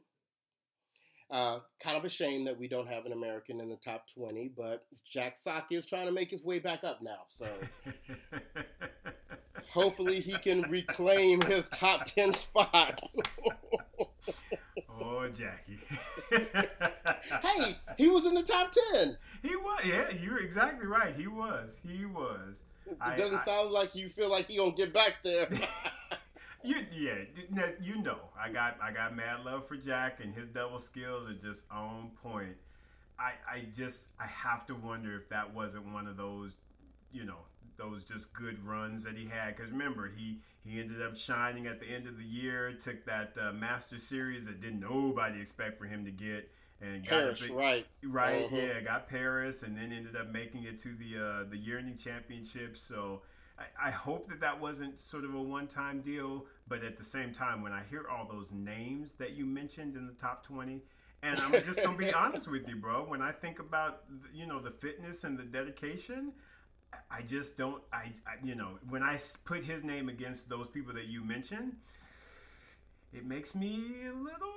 Uh, 1.29 1.59
kind 1.83 1.97
of 1.97 2.05
a 2.05 2.09
shame 2.09 2.45
that 2.45 2.57
we 2.57 2.69
don't 2.69 2.87
have 2.87 3.05
an 3.05 3.11
American 3.11 3.59
in 3.59 3.69
the 3.69 3.77
top 3.83 4.05
20, 4.17 4.53
but 4.55 4.85
Jack 5.11 5.37
Sock 5.37 5.67
is 5.71 5.85
trying 5.85 6.05
to 6.05 6.11
make 6.13 6.31
his 6.31 6.43
way 6.43 6.57
back 6.57 6.85
up 6.85 7.01
now. 7.01 7.19
So 7.27 7.45
hopefully 9.73 10.21
he 10.21 10.33
can 10.37 10.61
reclaim 10.69 11.41
his 11.41 11.67
top 11.69 12.05
10 12.05 12.33
spot. 12.33 13.01
oh, 15.07 15.27
Jackie. 15.27 15.79
hey, 17.41 17.77
he 17.97 18.07
was 18.07 18.25
in 18.25 18.33
the 18.33 18.43
top 18.43 18.73
10. 18.93 19.17
He 19.41 19.55
was. 19.55 19.81
Yeah, 19.85 20.09
you're 20.21 20.39
exactly 20.39 20.87
right. 20.87 21.15
He 21.15 21.27
was. 21.27 21.79
He 21.87 22.05
was. 22.05 22.63
It 22.85 22.97
I, 23.01 23.17
doesn't 23.17 23.39
I, 23.39 23.45
sound 23.45 23.71
like 23.71 23.95
you 23.95 24.09
feel 24.09 24.29
like 24.29 24.47
he 24.47 24.57
gonna 24.57 24.71
get 24.71 24.93
back 24.93 25.15
there. 25.23 25.49
you, 26.63 26.75
yeah, 26.93 27.15
you 27.81 28.01
know, 28.01 28.19
I 28.39 28.49
got 28.49 28.77
I 28.81 28.91
got 28.91 29.15
mad 29.15 29.43
love 29.43 29.67
for 29.67 29.75
Jack, 29.75 30.19
and 30.23 30.33
his 30.33 30.47
double 30.47 30.79
skills 30.79 31.29
are 31.29 31.33
just 31.33 31.65
on 31.71 32.11
point. 32.23 32.55
I 33.19 33.33
I 33.49 33.63
just 33.75 34.07
I 34.19 34.25
have 34.27 34.65
to 34.67 34.75
wonder 34.75 35.15
if 35.15 35.27
that 35.29 35.53
wasn't 35.53 35.91
one 35.91 36.07
of 36.07 36.17
those, 36.17 36.57
you 37.11 37.25
know, 37.25 37.39
those 37.77 38.03
just 38.03 38.33
good 38.33 38.63
runs 38.65 39.03
that 39.03 39.15
he 39.15 39.25
had. 39.25 39.55
Because 39.55 39.71
remember, 39.71 40.07
he 40.07 40.39
he 40.63 40.79
ended 40.79 41.01
up 41.01 41.15
shining 41.15 41.67
at 41.67 41.79
the 41.79 41.87
end 41.87 42.07
of 42.07 42.17
the 42.17 42.25
year. 42.25 42.73
Took 42.73 43.05
that 43.05 43.33
uh, 43.39 43.53
Master 43.53 43.97
Series 43.97 44.45
that 44.47 44.61
didn't 44.61 44.81
nobody 44.81 45.39
expect 45.39 45.79
for 45.79 45.85
him 45.85 46.03
to 46.05 46.11
get, 46.11 46.49
and 46.81 47.03
Paris, 47.05 47.39
got 47.39 47.47
big, 47.47 47.57
right, 47.57 47.85
right, 48.03 48.45
uh-huh. 48.45 48.55
yeah, 48.55 48.79
got 48.81 49.07
Paris, 49.07 49.63
and 49.63 49.77
then 49.77 49.91
ended 49.91 50.15
up 50.15 50.31
making 50.31 50.63
it 50.63 50.79
to 50.79 50.89
the 50.95 51.23
uh, 51.23 51.43
the 51.49 51.57
year-end 51.57 51.97
championship. 51.99 52.77
So. 52.77 53.21
I, 53.59 53.87
I 53.87 53.89
hope 53.89 54.29
that 54.29 54.39
that 54.41 54.61
wasn't 54.61 54.99
sort 54.99 55.25
of 55.25 55.33
a 55.33 55.41
one-time 55.41 56.01
deal, 56.01 56.45
but 56.67 56.83
at 56.83 56.95
the 56.95 57.03
same 57.03 57.33
time, 57.33 57.63
when 57.63 57.73
I 57.73 57.81
hear 57.89 58.05
all 58.07 58.27
those 58.31 58.51
names 58.51 59.13
that 59.13 59.31
you 59.31 59.47
mentioned 59.47 59.95
in 59.95 60.05
the 60.05 60.13
top 60.13 60.45
twenty, 60.45 60.83
and 61.23 61.39
I'm 61.39 61.51
just 61.63 61.83
gonna 61.83 61.97
be 61.97 62.13
honest 62.13 62.47
with 62.47 62.67
you, 62.67 62.75
bro. 62.75 63.03
When 63.03 63.21
I 63.21 63.31
think 63.31 63.59
about 63.59 64.03
you 64.33 64.45
know 64.45 64.59
the 64.59 64.71
fitness 64.71 65.23
and 65.23 65.37
the 65.37 65.43
dedication, 65.43 66.33
I 67.11 67.21
just 67.21 67.57
don't. 67.57 67.81
I, 67.91 68.11
I, 68.25 68.35
you 68.43 68.55
know 68.55 68.79
when 68.89 69.03
I 69.03 69.19
put 69.45 69.63
his 69.63 69.83
name 69.83 70.09
against 70.09 70.49
those 70.49 70.67
people 70.67 70.93
that 70.93 71.07
you 71.07 71.23
mentioned, 71.23 71.75
it 73.13 73.25
makes 73.25 73.55
me 73.55 73.83
a 74.07 74.13
little, 74.13 74.53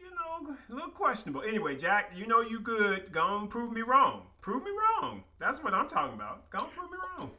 you 0.00 0.10
know, 0.10 0.56
a 0.68 0.72
little 0.72 0.90
questionable. 0.90 1.42
Anyway, 1.42 1.76
Jack, 1.76 2.12
you 2.14 2.26
know 2.26 2.40
you 2.40 2.60
good. 2.60 3.12
Go 3.12 3.22
on, 3.22 3.48
prove 3.48 3.72
me 3.72 3.82
wrong. 3.82 4.22
Prove 4.40 4.62
me 4.64 4.70
wrong. 4.70 5.24
That's 5.38 5.62
what 5.62 5.74
I'm 5.74 5.88
talking 5.88 6.14
about. 6.14 6.48
Go 6.50 6.60
on, 6.60 6.70
prove 6.70 6.90
me 6.90 6.98
wrong. 7.18 7.30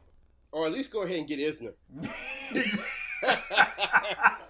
Or 0.52 0.66
at 0.66 0.72
least 0.72 0.90
go 0.90 1.02
ahead 1.02 1.16
and 1.16 1.28
get 1.28 1.38
Isner. 1.38 1.72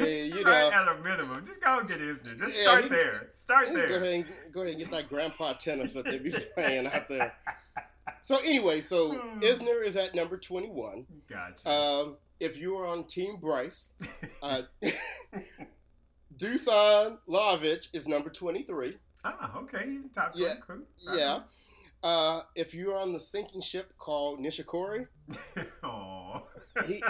Mean, 0.00 0.32
you 0.32 0.44
know, 0.44 0.70
at 0.72 0.88
a 0.88 1.02
minimum, 1.02 1.44
just 1.44 1.62
go 1.62 1.78
and 1.78 1.88
get 1.88 2.00
Isner. 2.00 2.38
Just 2.38 2.56
yeah, 2.56 2.62
start 2.62 2.82
he, 2.84 2.88
there. 2.88 3.28
Start 3.32 3.72
there. 3.72 3.88
Go 3.88 3.96
ahead, 3.96 4.14
and, 4.14 4.26
go 4.52 4.60
ahead 4.60 4.72
and 4.72 4.82
get 4.82 4.90
that 4.90 5.08
grandpa 5.08 5.52
tennis 5.54 5.92
that 5.92 6.04
they 6.04 6.18
be 6.18 6.32
playing 6.54 6.86
out 6.86 7.08
there. 7.08 7.32
So 8.22 8.38
anyway, 8.38 8.80
so 8.80 9.12
hmm. 9.12 9.40
Isner 9.40 9.84
is 9.84 9.96
at 9.96 10.14
number 10.14 10.36
twenty-one. 10.36 11.06
Gotcha. 11.28 11.68
Um, 11.68 12.16
if 12.40 12.56
you 12.56 12.76
are 12.76 12.86
on 12.86 13.04
Team 13.04 13.38
Bryce, 13.40 13.90
uh, 14.42 14.62
Dusan 16.36 17.18
Lajovic 17.28 17.88
is 17.92 18.06
number 18.06 18.30
twenty-three. 18.30 18.96
Ah, 19.24 19.58
okay, 19.58 19.84
he's 19.88 20.12
top 20.12 20.32
twenty. 20.32 20.46
Yeah, 20.46 20.54
crew. 20.60 20.84
yeah. 21.14 21.40
Uh, 22.02 22.42
if 22.54 22.74
you're 22.74 22.96
on 22.96 23.12
the 23.12 23.18
sinking 23.18 23.60
ship 23.60 23.92
called 23.98 24.38
Nishikori, 24.38 25.08
oh, 25.82 26.46
he 26.86 27.02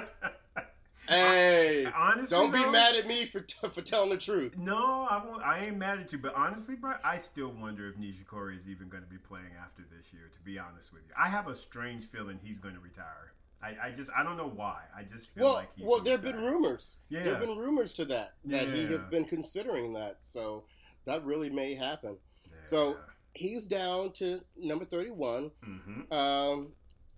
Hey, 1.08 1.86
I, 1.86 2.12
honestly, 2.12 2.36
don't 2.36 2.52
be 2.52 2.62
though, 2.62 2.70
mad 2.70 2.94
at 2.94 3.06
me 3.06 3.24
for 3.24 3.44
for 3.70 3.80
telling 3.80 4.10
the 4.10 4.18
truth. 4.18 4.58
No, 4.58 5.06
I 5.10 5.22
won't. 5.24 5.42
I 5.42 5.66
ain't 5.66 5.78
mad 5.78 5.98
at 5.98 6.12
you, 6.12 6.18
but 6.18 6.34
honestly, 6.34 6.76
bro, 6.76 6.94
I 7.02 7.16
still 7.16 7.50
wonder 7.50 7.88
if 7.88 7.96
Nishikori 7.96 8.56
is 8.56 8.68
even 8.68 8.88
going 8.88 9.02
to 9.02 9.08
be 9.08 9.16
playing 9.16 9.52
after 9.58 9.82
this 9.96 10.12
year. 10.12 10.28
To 10.32 10.40
be 10.40 10.58
honest 10.58 10.92
with 10.92 11.02
you, 11.08 11.14
I 11.18 11.28
have 11.28 11.48
a 11.48 11.54
strange 11.54 12.04
feeling 12.04 12.38
he's 12.42 12.58
going 12.58 12.74
to 12.74 12.80
retire. 12.80 13.32
I, 13.62 13.88
I 13.88 13.90
just 13.90 14.10
I 14.16 14.22
don't 14.22 14.36
know 14.36 14.52
why. 14.54 14.82
I 14.96 15.02
just 15.02 15.30
feel 15.30 15.44
well, 15.44 15.54
like 15.54 15.68
he's 15.74 15.84
well, 15.84 15.96
Well, 15.96 16.04
there 16.04 16.12
have 16.12 16.22
been 16.22 16.40
rumors. 16.40 16.96
Yeah. 17.08 17.24
There 17.24 17.34
have 17.34 17.42
been 17.42 17.56
rumors 17.56 17.92
to 17.94 18.04
that 18.06 18.34
that 18.44 18.68
he 18.68 18.84
has 18.86 19.00
been 19.10 19.24
considering 19.24 19.92
that. 19.94 20.18
So 20.22 20.64
that 21.06 21.24
really 21.24 21.50
may 21.50 21.74
happen. 21.74 22.16
Yeah. 22.44 22.52
So 22.60 22.96
he's 23.34 23.64
down 23.64 24.12
to 24.12 24.40
number 24.56 24.84
thirty-one. 24.84 25.50
Mhm. 25.66 26.12
Um, 26.12 26.72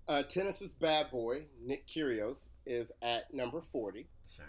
uh, 0.08 0.22
tennis's 0.24 0.70
bad 0.70 1.10
boy 1.10 1.44
Nick 1.62 1.86
Kyrgios 1.86 2.46
is 2.70 2.90
at 3.02 3.32
number 3.34 3.60
forty. 3.72 4.06
shame. 4.28 4.46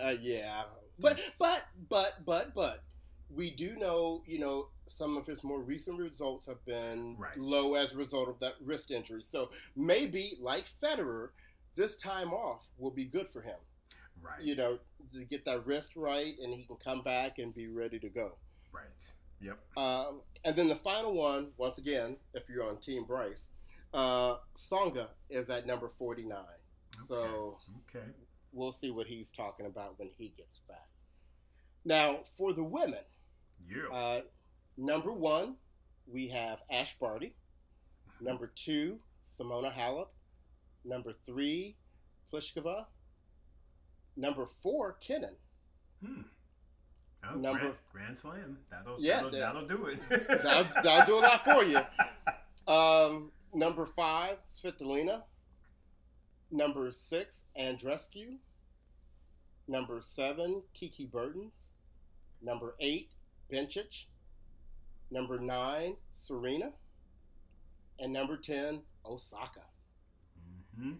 Uh, 0.00 0.14
yeah, 0.20 0.62
but 1.00 1.18
Yes. 1.18 1.36
but 1.38 1.64
but 1.88 2.24
but 2.24 2.54
but 2.54 2.84
we 3.28 3.50
do 3.50 3.76
know, 3.76 4.22
you 4.26 4.38
know, 4.38 4.68
some 4.88 5.16
of 5.16 5.26
his 5.26 5.42
more 5.44 5.60
recent 5.60 5.98
results 5.98 6.46
have 6.46 6.64
been 6.64 7.16
Right. 7.18 7.36
low 7.36 7.74
as 7.74 7.92
a 7.92 7.96
result 7.96 8.28
of 8.28 8.38
that 8.40 8.54
wrist 8.60 8.90
injury. 8.90 9.22
So 9.22 9.50
maybe, 9.76 10.36
like 10.40 10.66
Federer, 10.82 11.30
this 11.76 11.96
time 11.96 12.32
off 12.32 12.62
will 12.78 12.90
be 12.90 13.04
good 13.04 13.28
for 13.28 13.40
him. 13.42 13.58
Right. 14.22 14.42
You 14.42 14.54
know, 14.56 14.78
to 15.12 15.24
get 15.24 15.44
that 15.46 15.64
wrist 15.66 15.96
right, 15.96 16.36
and 16.38 16.52
he 16.54 16.64
can 16.64 16.76
come 16.76 17.02
back 17.02 17.38
and 17.38 17.54
be 17.54 17.68
ready 17.68 17.98
to 18.00 18.08
go. 18.08 18.36
Right. 18.72 19.12
Yep. 19.40 19.58
Um, 19.76 20.20
and 20.44 20.54
then 20.54 20.68
the 20.68 20.76
final 20.76 21.14
one, 21.14 21.52
once 21.56 21.78
again, 21.78 22.16
if 22.34 22.48
you're 22.48 22.62
on 22.68 22.78
Team 22.78 23.04
Bryce, 23.04 23.48
uh, 23.94 24.36
Tsonga 24.56 25.08
is 25.30 25.48
at 25.48 25.66
number 25.66 25.88
So 27.06 27.58
Okay. 27.88 28.06
we'll 28.52 28.72
see 28.72 28.90
what 28.90 29.06
he's 29.06 29.30
talking 29.30 29.66
about 29.66 29.98
when 29.98 30.10
he 30.18 30.28
gets 30.36 30.60
back. 30.60 30.88
Now, 31.84 32.20
for 32.36 32.52
the 32.52 32.62
women, 32.64 33.04
Yeah. 33.66 33.86
uh, 33.92 34.22
number 34.76 35.12
one, 35.12 35.56
we 36.06 36.28
have 36.28 36.62
Ash 36.70 36.98
Barty. 36.98 37.34
Number 38.20 38.48
two, 38.48 39.00
Simona 39.24 39.72
Halep. 39.72 40.08
Number 40.84 41.12
three, 41.24 41.76
Pliskova. 42.30 42.86
Number 44.16 44.46
four, 44.62 44.94
Kenin. 44.94 45.36
Hmm. 46.04 46.22
Oh, 47.22 47.34
Number- 47.36 47.58
Grand, 47.60 47.78
Grand 47.92 48.18
Slam. 48.18 48.58
That'll 48.70 49.00
Yeah, 49.00 49.16
that'll, 49.24 49.30
that'll 49.30 49.68
do 49.68 49.86
it. 49.86 50.00
That'll, 50.08 50.82
that'll 50.82 51.06
do 51.06 51.14
a 51.18 51.22
lot 51.26 51.44
for 51.44 51.64
you. 51.64 51.80
Um, 52.66 53.32
number 53.52 53.84
five, 53.84 54.38
Svitolina. 54.48 55.22
Number 56.50 56.90
six, 56.90 57.44
Andreescu. 57.58 58.36
Number 59.68 60.00
seven, 60.02 60.62
Kiki 60.74 61.06
Burton. 61.06 61.50
Number 62.42 62.74
eight, 62.80 63.10
Bencic. 63.52 64.06
Number 65.10 65.38
nine, 65.38 65.96
Serena. 66.12 66.72
And 67.98 68.12
number 68.12 68.36
10, 68.36 68.80
Osaka. 69.04 69.60
hmm 70.78 70.92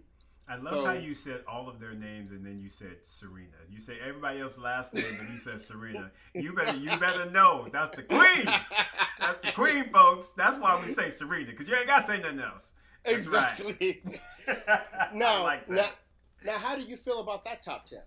I 0.49 0.55
love 0.57 0.63
So- 0.65 0.85
how 0.85 0.93
you 0.93 1.15
said 1.15 1.45
all 1.47 1.69
of 1.69 1.79
their 1.79 1.95
names 1.95 2.33
and 2.33 2.45
then 2.45 2.59
you 2.61 2.69
said 2.71 2.99
Serena. 3.07 3.57
You 3.71 3.79
say 3.81 3.99
everybody 4.05 4.41
else's 4.41 4.59
last 4.59 4.93
name, 4.95 5.05
but 5.17 5.31
you 5.31 5.39
said 5.39 5.61
Serena. 5.61 6.11
You 6.35 6.53
better 6.53 6.77
you 6.77 6.97
better 6.99 7.31
know 7.31 7.69
that's 7.73 7.91
the 7.91 8.03
queen. 8.03 8.45
That's 9.21 9.45
the 9.45 9.53
queen, 9.53 9.91
folks. 9.93 10.31
That's 10.31 10.59
why 10.59 10.81
we 10.85 10.91
say 10.91 11.09
Serena 11.09 11.47
because 11.53 11.69
you 11.69 11.77
ain't 11.77 11.87
got 11.87 12.01
to 12.01 12.07
say 12.09 12.21
nothing 12.21 12.41
else. 12.41 12.73
Right. 13.07 13.17
exactly. 13.17 14.03
I 14.49 15.09
Now, 15.15 15.43
like 15.43 15.69
now, 15.69 15.91
now, 16.45 16.59
how 16.59 16.77
do 16.77 16.83
you 16.83 16.97
feel 16.97 17.21
about 17.21 17.45
that 17.45 17.63
top 17.63 17.87
10? 17.87 18.01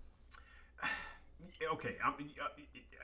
okay, 1.72 1.96
I'm, 2.04 2.14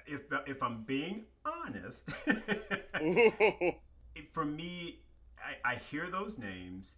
if 0.06 0.22
if 0.46 0.62
I'm 0.62 0.82
being 0.84 1.24
honest, 1.44 2.10
for 4.32 4.44
me, 4.44 5.00
I, 5.38 5.72
I 5.72 5.74
hear 5.76 6.08
those 6.10 6.38
names, 6.38 6.96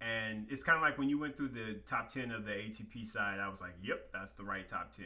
and 0.00 0.46
it's 0.50 0.62
kind 0.62 0.76
of 0.76 0.82
like 0.82 0.98
when 0.98 1.08
you 1.08 1.18
went 1.18 1.36
through 1.36 1.48
the 1.48 1.80
top 1.86 2.08
ten 2.08 2.30
of 2.30 2.44
the 2.44 2.52
ATP 2.52 3.06
side. 3.06 3.40
I 3.40 3.48
was 3.48 3.60
like, 3.60 3.74
"Yep, 3.82 4.08
that's 4.12 4.32
the 4.32 4.44
right 4.44 4.66
top 4.66 4.92
10. 4.92 5.04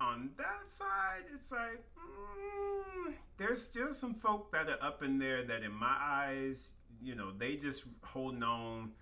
On 0.00 0.30
that 0.36 0.70
side, 0.70 1.24
it's 1.32 1.52
like 1.52 1.84
mm, 1.96 3.14
there's 3.36 3.62
still 3.62 3.92
some 3.92 4.14
folk 4.14 4.52
that 4.52 4.68
are 4.68 4.82
up 4.82 5.02
in 5.02 5.18
there 5.18 5.44
that, 5.44 5.62
in 5.62 5.72
my 5.72 5.96
eyes, 6.00 6.72
you 7.02 7.14
know, 7.14 7.30
they 7.36 7.56
just 7.56 7.84
holding 8.02 8.42
on 8.42 8.92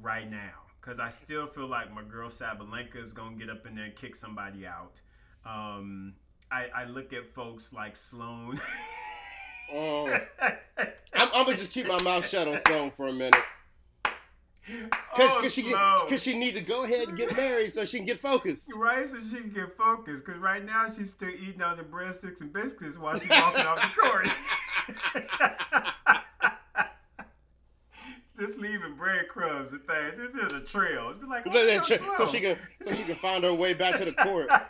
right 0.00 0.28
now. 0.30 0.50
Because 0.80 0.98
I 0.98 1.10
still 1.10 1.46
feel 1.46 1.68
like 1.68 1.92
my 1.94 2.02
girl 2.02 2.28
Sabalenka 2.28 2.96
is 2.96 3.12
gonna 3.12 3.36
get 3.36 3.48
up 3.48 3.66
in 3.66 3.74
there 3.76 3.84
and 3.84 3.94
kick 3.94 4.16
somebody 4.16 4.66
out. 4.66 5.00
Um, 5.46 6.14
I, 6.50 6.68
I 6.74 6.84
look 6.84 7.12
at 7.12 7.32
folks 7.34 7.72
like 7.72 7.94
Sloane. 7.96 8.60
Oh. 9.72 10.06
I'm, 11.14 11.28
I'm 11.34 11.44
gonna 11.44 11.56
just 11.56 11.70
keep 11.72 11.86
my 11.86 12.02
mouth 12.02 12.28
shut 12.28 12.48
on 12.48 12.58
Sloane 12.66 12.90
for 12.90 13.06
a 13.06 13.12
minute, 13.12 13.36
cause, 14.02 14.90
oh, 15.18 15.38
'cause 15.40 15.52
she 15.52 15.62
get, 15.62 15.70
Sloane. 15.70 16.08
cause 16.08 16.22
she 16.22 16.38
need 16.38 16.54
to 16.56 16.60
go 16.62 16.84
ahead 16.84 17.08
and 17.08 17.16
get 17.16 17.34
married 17.36 17.72
so 17.72 17.84
she 17.84 17.98
can 17.98 18.06
get 18.06 18.20
focused. 18.20 18.68
Right, 18.74 19.08
so 19.08 19.18
she 19.20 19.40
can 19.42 19.50
get 19.50 19.76
focused. 19.76 20.24
Because 20.26 20.40
right 20.40 20.64
now 20.64 20.88
she's 20.90 21.10
still 21.10 21.30
eating 21.30 21.62
all 21.62 21.76
the 21.76 21.84
breadsticks 21.84 22.40
and 22.40 22.52
biscuits 22.52 22.98
while 22.98 23.18
she's 23.18 23.30
walking 23.30 23.60
off 23.64 23.78
the 23.80 24.00
court. 24.02 24.26
Just 28.42 28.58
leaving 28.58 28.94
breadcrumbs 28.96 29.72
and 29.72 29.86
things. 29.86 30.18
It's 30.18 30.36
just 30.36 30.54
a 30.54 30.60
trail. 30.60 31.10
It's 31.10 31.20
be 31.20 31.26
like, 31.26 31.46
oh, 31.46 31.52
yo, 31.52 31.80
so 31.80 32.26
she 32.26 32.40
can 32.40 32.56
so 32.82 32.92
she 32.92 33.04
can 33.04 33.14
find 33.14 33.44
her 33.44 33.54
way 33.54 33.72
back 33.72 33.98
to 33.98 34.04
the 34.04 34.12
court. 34.12 34.50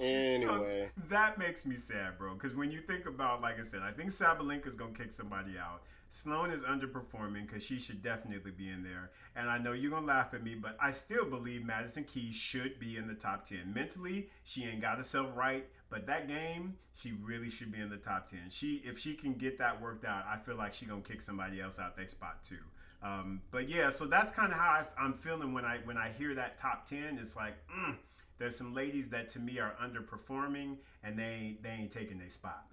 Anyway, 0.00 0.90
So 0.96 1.02
that 1.08 1.38
makes 1.38 1.64
me 1.64 1.76
sad, 1.76 2.18
bro. 2.18 2.34
Because 2.34 2.54
when 2.54 2.70
you 2.72 2.80
think 2.80 3.06
about, 3.06 3.40
like 3.40 3.60
I 3.60 3.62
said, 3.62 3.80
I 3.82 3.92
think 3.92 4.10
Sabalenka's 4.10 4.74
gonna 4.74 4.92
kick 4.92 5.12
somebody 5.12 5.52
out. 5.56 5.82
Sloane 6.08 6.50
is 6.50 6.62
underperforming 6.62 7.46
because 7.46 7.64
she 7.64 7.78
should 7.78 8.02
definitely 8.02 8.50
be 8.50 8.68
in 8.68 8.82
there. 8.82 9.12
And 9.36 9.48
I 9.48 9.58
know 9.58 9.72
you're 9.72 9.92
gonna 9.92 10.06
laugh 10.06 10.34
at 10.34 10.42
me, 10.42 10.56
but 10.56 10.76
I 10.80 10.90
still 10.90 11.24
believe 11.24 11.64
Madison 11.64 12.04
Keys 12.04 12.34
should 12.34 12.78
be 12.80 12.96
in 12.96 13.06
the 13.06 13.14
top 13.14 13.44
ten. 13.44 13.72
Mentally, 13.72 14.28
she 14.42 14.64
ain't 14.64 14.80
got 14.80 14.98
herself 14.98 15.28
right, 15.36 15.64
but 15.90 16.06
that 16.06 16.28
game, 16.28 16.76
she 16.94 17.12
really 17.22 17.50
should 17.50 17.72
be 17.72 17.80
in 17.80 17.90
the 17.90 17.96
top 17.96 18.28
ten. 18.28 18.48
She, 18.48 18.82
if 18.84 18.98
she 18.98 19.14
can 19.14 19.34
get 19.34 19.58
that 19.58 19.80
worked 19.80 20.04
out, 20.04 20.24
I 20.28 20.36
feel 20.38 20.56
like 20.56 20.72
she 20.72 20.86
gonna 20.86 21.00
kick 21.02 21.20
somebody 21.20 21.60
else 21.60 21.78
out 21.78 21.96
their 21.96 22.08
spot 22.08 22.42
too. 22.42 22.58
Um, 23.02 23.42
but 23.50 23.68
yeah, 23.68 23.90
so 23.90 24.06
that's 24.06 24.30
kind 24.32 24.50
of 24.52 24.58
how 24.58 24.68
I, 24.70 24.84
I'm 24.98 25.12
feeling 25.12 25.52
when 25.52 25.64
I 25.64 25.78
when 25.84 25.96
I 25.96 26.10
hear 26.10 26.34
that 26.34 26.58
top 26.58 26.86
ten. 26.86 27.18
It's 27.20 27.36
like. 27.36 27.54
Mm, 27.68 27.96
there's 28.38 28.56
some 28.56 28.74
ladies 28.74 29.08
that 29.10 29.28
to 29.30 29.38
me 29.38 29.58
are 29.58 29.74
underperforming 29.80 30.76
and 31.02 31.18
they 31.18 31.56
they 31.62 31.70
ain't 31.70 31.92
taking 31.92 32.18
their 32.18 32.30
spot. 32.30 32.66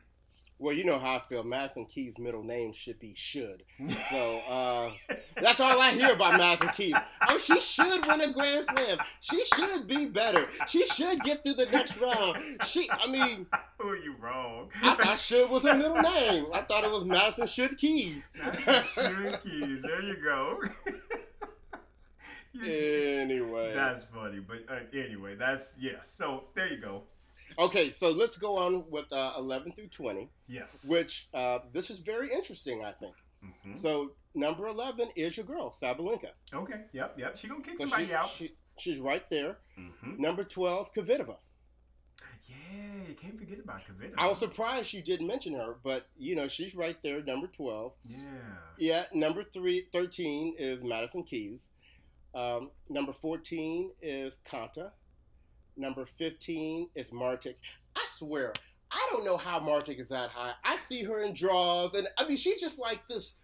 Well, 0.62 0.76
you 0.76 0.84
know 0.84 1.00
how 1.00 1.16
I 1.16 1.20
feel. 1.20 1.44
Madison 1.44 1.86
Keys' 1.88 2.20
middle 2.20 2.44
name 2.44 2.72
should 2.72 3.00
be 3.00 3.16
Should. 3.16 3.64
So 3.90 4.42
uh, 4.50 4.92
that's 5.42 5.60
all 5.60 5.82
I 5.82 5.92
hear 5.92 6.14
about 6.14 6.38
Madison 6.38 6.70
Keys. 6.70 6.94
Oh, 7.28 7.40
she 7.40 7.60
should 7.60 8.06
win 8.06 8.22
a 8.22 8.32
Grand 8.32 8.66
Slam. 8.66 9.00
She 9.22 9.44
should 9.56 9.88
be 9.88 10.06
better. 10.06 10.48
She 10.68 10.86
should 10.86 11.20
get 11.22 11.44
through 11.44 11.56
the 11.56 11.66
next 11.66 11.98
round. 11.98 12.38
She, 12.68 12.88
I 12.92 13.10
mean, 13.10 13.48
oh, 13.80 13.94
you 13.94 14.16
wrong. 14.20 14.70
I 14.84 14.94
thought 14.96 15.18
Should 15.18 15.50
was 15.50 15.64
her 15.64 15.74
middle 15.74 15.96
name. 15.96 16.46
I 16.54 16.62
thought 16.62 16.84
it 16.84 16.92
was 16.92 17.06
Madison 17.06 17.48
Should 17.48 17.78
Keys. 17.80 18.22
That's 18.66 18.94
Sharon 18.94 19.38
Keys. 19.44 19.82
There 19.82 20.02
you 20.02 20.18
go. 20.24 20.62
Anyway, 22.54 23.74
That's 23.74 24.04
funny, 24.04 24.40
but 24.40 24.66
uh, 24.70 24.80
anyway, 24.94 25.36
that's 25.36 25.74
yeah. 25.80 26.04
So 26.04 26.44
there 26.54 26.68
you 26.68 26.78
go. 26.82 27.04
Okay. 27.60 27.94
So 27.94 28.10
let's 28.10 28.38
go 28.38 28.58
on 28.58 28.86
with 28.90 29.12
uh, 29.12 29.34
11 29.38 29.74
through 29.74 29.88
20, 29.90 30.30
Yes. 30.48 30.86
which 30.90 31.28
uh, 31.34 31.60
this 31.74 31.90
is 31.90 32.00
very 32.00 32.32
interesting. 32.34 32.84
I 32.84 32.92
think. 32.94 33.16
Mhm. 33.44 33.78
So 33.82 34.12
number 34.36 34.68
11 34.68 35.10
is 35.16 35.36
your 35.38 35.46
girl 35.46 35.76
Sabalenka. 35.82 36.30
Okay. 36.54 36.82
Yep. 36.94 37.18
Yep. 37.18 37.38
She 37.38 37.48
gonna 37.48 37.62
kick 37.64 37.78
So 37.78 37.84
somebody 37.86 38.08
she, 38.08 38.14
out. 38.14 38.30
she, 38.30 38.52
she's 38.78 39.00
right 39.00 39.28
there. 39.30 39.58
hmm 39.76 40.22
Number 40.22 40.44
12, 40.44 40.94
Kvitova. 40.94 41.38
Yeah, 42.48 43.08
you 43.08 43.16
can't 43.16 43.38
forget 43.38 43.60
about 43.60 43.82
Kvitova. 43.82 44.14
I 44.18 44.28
was 44.28 44.38
surprised 44.38 44.94
you 44.94 45.02
didn't 45.02 45.28
mention 45.28 45.54
her, 45.54 45.76
but 45.84 46.06
you 46.18 46.36
know 46.36 46.48
she's 46.48 46.76
right 46.76 46.98
there, 47.04 47.22
number 47.24 47.48
twelve. 47.48 47.94
Yeah. 48.06 48.18
Yeah, 48.78 49.04
number 49.14 49.44
three, 49.44 49.88
13 49.94 50.56
is 50.58 50.84
Madison 50.84 51.24
Keys. 51.24 51.70
Um, 52.36 52.72
number 52.90 53.14
fourteen 53.14 53.92
is 54.02 54.38
Konta. 54.50 54.92
Number 55.78 56.06
fifteen 56.06 56.90
is 56.96 57.10
Martic. 57.10 57.56
I 57.96 58.06
swear, 58.12 58.54
I 58.92 59.08
don't 59.12 59.26
know 59.26 59.38
how 59.38 59.60
Martic 59.60 60.00
is 60.00 60.08
that 60.10 60.30
high. 60.30 60.54
I 60.64 60.78
see 60.90 61.04
her 61.04 61.24
in 61.24 61.34
draws, 61.34 61.94
and 61.94 62.08
I 62.18 62.28
mean 62.28 62.38
she's 62.38 62.60
just 62.60 62.78
like 62.78 63.00
this, 63.08 63.36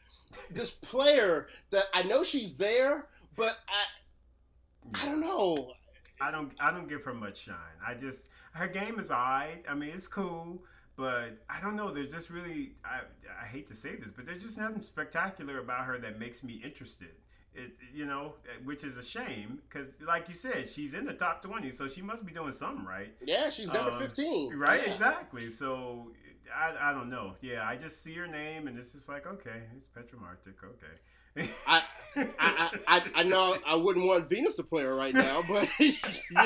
this 0.51 0.71
player 0.71 1.47
that 1.71 1.85
I 1.93 2.03
know 2.03 2.23
she's 2.23 2.55
there, 2.57 3.07
but 3.35 3.57
I, 3.69 5.01
I 5.01 5.05
don't 5.05 5.21
know. 5.21 5.71
I 6.19 6.31
don't 6.31 6.51
I 6.59 6.71
don't 6.71 6.89
give 6.89 7.03
her 7.03 7.13
much 7.13 7.43
shine. 7.43 7.55
I 7.85 7.93
just 7.93 8.29
her 8.53 8.67
game 8.67 8.99
is 8.99 9.11
alright. 9.11 9.63
I 9.69 9.73
mean 9.75 9.91
it's 9.93 10.07
cool, 10.07 10.63
but 10.95 11.37
I 11.49 11.61
don't 11.61 11.75
know. 11.75 11.91
There's 11.91 12.11
just 12.11 12.29
really 12.29 12.73
I 12.83 13.01
I 13.41 13.45
hate 13.45 13.67
to 13.67 13.75
say 13.75 13.95
this, 13.95 14.11
but 14.11 14.25
there's 14.25 14.43
just 14.43 14.57
nothing 14.57 14.81
spectacular 14.81 15.59
about 15.59 15.85
her 15.85 15.97
that 15.99 16.19
makes 16.19 16.43
me 16.43 16.59
interested. 16.63 17.11
It, 17.57 17.71
you 17.91 18.05
know, 18.05 18.35
which 18.65 18.83
is 18.83 18.97
a 18.99 19.03
shame 19.03 19.59
because, 19.67 19.87
like 20.05 20.27
you 20.27 20.35
said, 20.35 20.69
she's 20.69 20.93
in 20.93 21.05
the 21.05 21.13
top 21.13 21.41
twenty, 21.41 21.71
so 21.71 21.87
she 21.87 22.03
must 22.03 22.23
be 22.25 22.31
doing 22.31 22.51
something 22.51 22.85
right. 22.85 23.11
Yeah, 23.25 23.49
she's 23.49 23.67
number 23.67 23.91
Um, 23.91 23.99
fifteen. 23.99 24.53
Right, 24.55 24.83
Yeah. 24.85 24.91
exactly. 24.93 25.49
So 25.49 26.11
I, 26.55 26.91
I 26.91 26.93
don't 26.93 27.09
know. 27.09 27.33
Yeah, 27.41 27.67
I 27.67 27.75
just 27.75 28.03
see 28.03 28.13
her 28.13 28.27
name 28.27 28.67
and 28.67 28.77
it's 28.77 28.93
just 28.93 29.09
like, 29.09 29.25
okay, 29.25 29.63
it's 29.75 29.87
Petra 29.87 30.19
Martic. 30.19 30.63
Okay. 30.63 31.49
I, 31.67 31.83
I, 32.15 32.71
I, 32.87 33.03
I, 33.15 33.23
know 33.23 33.57
I 33.65 33.75
wouldn't 33.75 34.05
want 34.07 34.27
Venus 34.29 34.55
to 34.55 34.63
play 34.63 34.83
her 34.83 34.95
right 34.95 35.13
now, 35.13 35.43
but 35.47 35.67
you 35.79 35.93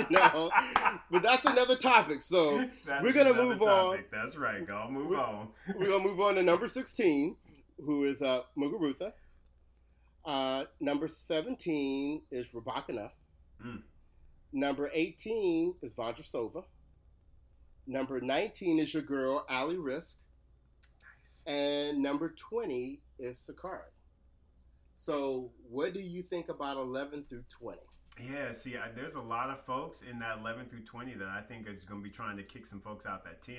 know, 0.10 0.50
but 1.12 1.22
that's 1.24 1.46
another 1.46 1.76
topic. 1.78 2.24
So 2.24 2.66
we're 3.02 3.14
gonna 3.14 3.34
move 3.34 3.62
on. 3.62 3.92
topic. 3.92 4.12
That's 4.12 4.36
right. 4.38 4.66
Go 4.66 4.88
move 4.90 5.08
We're- 5.08 5.22
on. 5.22 5.48
we're 5.78 5.88
gonna 5.90 6.04
move 6.04 6.20
on 6.20 6.36
to 6.36 6.44
number 6.44 6.68
sixteen, 6.68 7.36
who 7.86 8.04
is 8.06 8.22
uh, 8.22 8.42
Muguruza. 8.58 9.14
Uh, 10.26 10.66
number 10.80 11.08
seventeen 11.28 12.22
is 12.32 12.46
Rybakina. 12.54 13.10
Mm. 13.66 13.82
Number 14.54 14.92
eighteen 14.94 15.74
is 15.82 15.94
Vondrousova. 15.94 16.64
Number 17.88 18.22
nineteen 18.22 18.80
is 18.80 18.94
your 18.94 19.04
girl 19.04 19.46
Ali 19.50 19.78
Riske, 19.78 20.16
Nice. 21.02 21.44
and 21.48 22.04
number 22.04 22.36
twenty 22.38 23.02
is 23.20 23.40
Sakkari. 23.50 23.90
So, 24.96 25.52
what 25.68 25.94
do 25.94 26.00
you 26.00 26.22
think 26.22 26.50
about 26.50 26.78
eleven 26.78 27.26
through 27.28 27.44
twenty? 27.60 27.82
Yeah, 28.20 28.52
see, 28.52 28.76
I, 28.78 28.90
there's 28.96 29.16
a 29.16 29.22
lot 29.22 29.50
of 29.50 29.62
folks 29.66 30.02
in 30.04 30.20
that 30.20 30.40
11 30.40 30.66
through 30.68 30.82
20 30.82 31.14
that 31.16 31.30
I 31.30 31.42
think 31.42 31.68
is 31.68 31.84
going 31.84 32.02
to 32.02 32.04
be 32.04 32.14
trying 32.14 32.38
to 32.38 32.44
kick 32.44 32.66
some 32.66 32.80
folks 32.80 33.06
out 33.06 33.24
that 33.24 33.42
10 33.42 33.56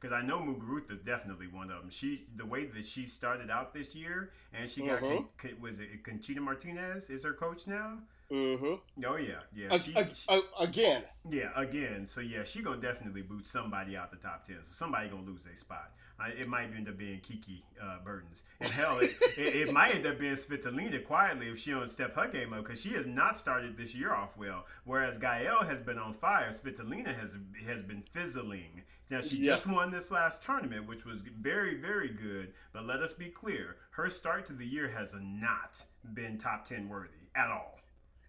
because 0.00 0.12
I 0.12 0.22
know 0.22 0.38
Muguruza 0.38 0.92
is 0.92 0.98
definitely 1.00 1.48
one 1.48 1.70
of 1.70 1.80
them. 1.80 1.90
She, 1.90 2.24
the 2.36 2.46
way 2.46 2.66
that 2.66 2.86
she 2.86 3.04
started 3.04 3.50
out 3.50 3.74
this 3.74 3.94
year, 3.94 4.30
and 4.54 4.70
she 4.70 4.82
got 4.86 5.02
Mhm. 5.02 5.26
Con- 5.38 5.60
was 5.60 5.80
it 5.80 6.02
Conchita 6.04 6.40
Martinez 6.40 7.10
is 7.10 7.24
her 7.24 7.32
coach 7.34 7.66
now? 7.66 7.98
Mm-hmm. 8.30 9.04
Oh 9.06 9.16
yeah, 9.16 9.40
yeah, 9.54 9.76
she, 9.76 9.92
she- 10.14 10.40
again, 10.58 11.02
yeah, 11.28 11.50
again. 11.54 12.06
So 12.06 12.20
yeah, 12.20 12.42
she 12.44 12.62
gonna 12.62 12.80
definitely 12.80 13.22
boot 13.22 13.46
somebody 13.46 13.96
out 13.96 14.10
the 14.10 14.16
top 14.16 14.44
10. 14.44 14.56
So 14.62 14.70
somebody 14.72 15.08
gonna 15.08 15.22
lose 15.26 15.44
their 15.44 15.54
spot. 15.56 15.92
It 16.38 16.48
might 16.48 16.74
end 16.74 16.88
up 16.88 16.96
being 16.96 17.20
Kiki 17.20 17.62
uh, 17.82 17.98
Bertens, 18.04 18.44
and 18.60 18.70
hell, 18.70 18.98
it, 18.98 19.12
it, 19.36 19.68
it 19.68 19.72
might 19.72 19.94
end 19.94 20.06
up 20.06 20.18
being 20.18 20.34
Svitolina 20.34 21.04
quietly 21.04 21.48
if 21.48 21.58
she 21.58 21.70
don't 21.72 21.88
step 21.90 22.14
her 22.16 22.28
game 22.28 22.52
up 22.52 22.64
because 22.64 22.80
she 22.80 22.90
has 22.94 23.06
not 23.06 23.36
started 23.38 23.76
this 23.76 23.94
year 23.94 24.12
off 24.14 24.36
well. 24.36 24.64
Whereas 24.84 25.18
Gael 25.18 25.62
has 25.64 25.80
been 25.80 25.98
on 25.98 26.14
fire, 26.14 26.48
Svitolina 26.50 27.14
has 27.18 27.36
has 27.66 27.82
been 27.82 28.02
fizzling. 28.12 28.82
Now 29.10 29.20
she 29.20 29.42
just 29.42 29.66
won 29.70 29.90
this 29.90 30.10
last 30.10 30.42
tournament, 30.42 30.88
which 30.88 31.04
was 31.04 31.22
very 31.22 31.74
very 31.80 32.08
good. 32.08 32.52
But 32.72 32.86
let 32.86 33.00
us 33.00 33.12
be 33.12 33.26
clear, 33.28 33.76
her 33.90 34.08
start 34.10 34.46
to 34.46 34.52
the 34.52 34.66
year 34.66 34.88
has 34.88 35.14
not 35.20 35.84
been 36.14 36.38
top 36.38 36.64
10 36.64 36.88
worthy 36.88 37.10
at 37.36 37.48
all. 37.50 37.78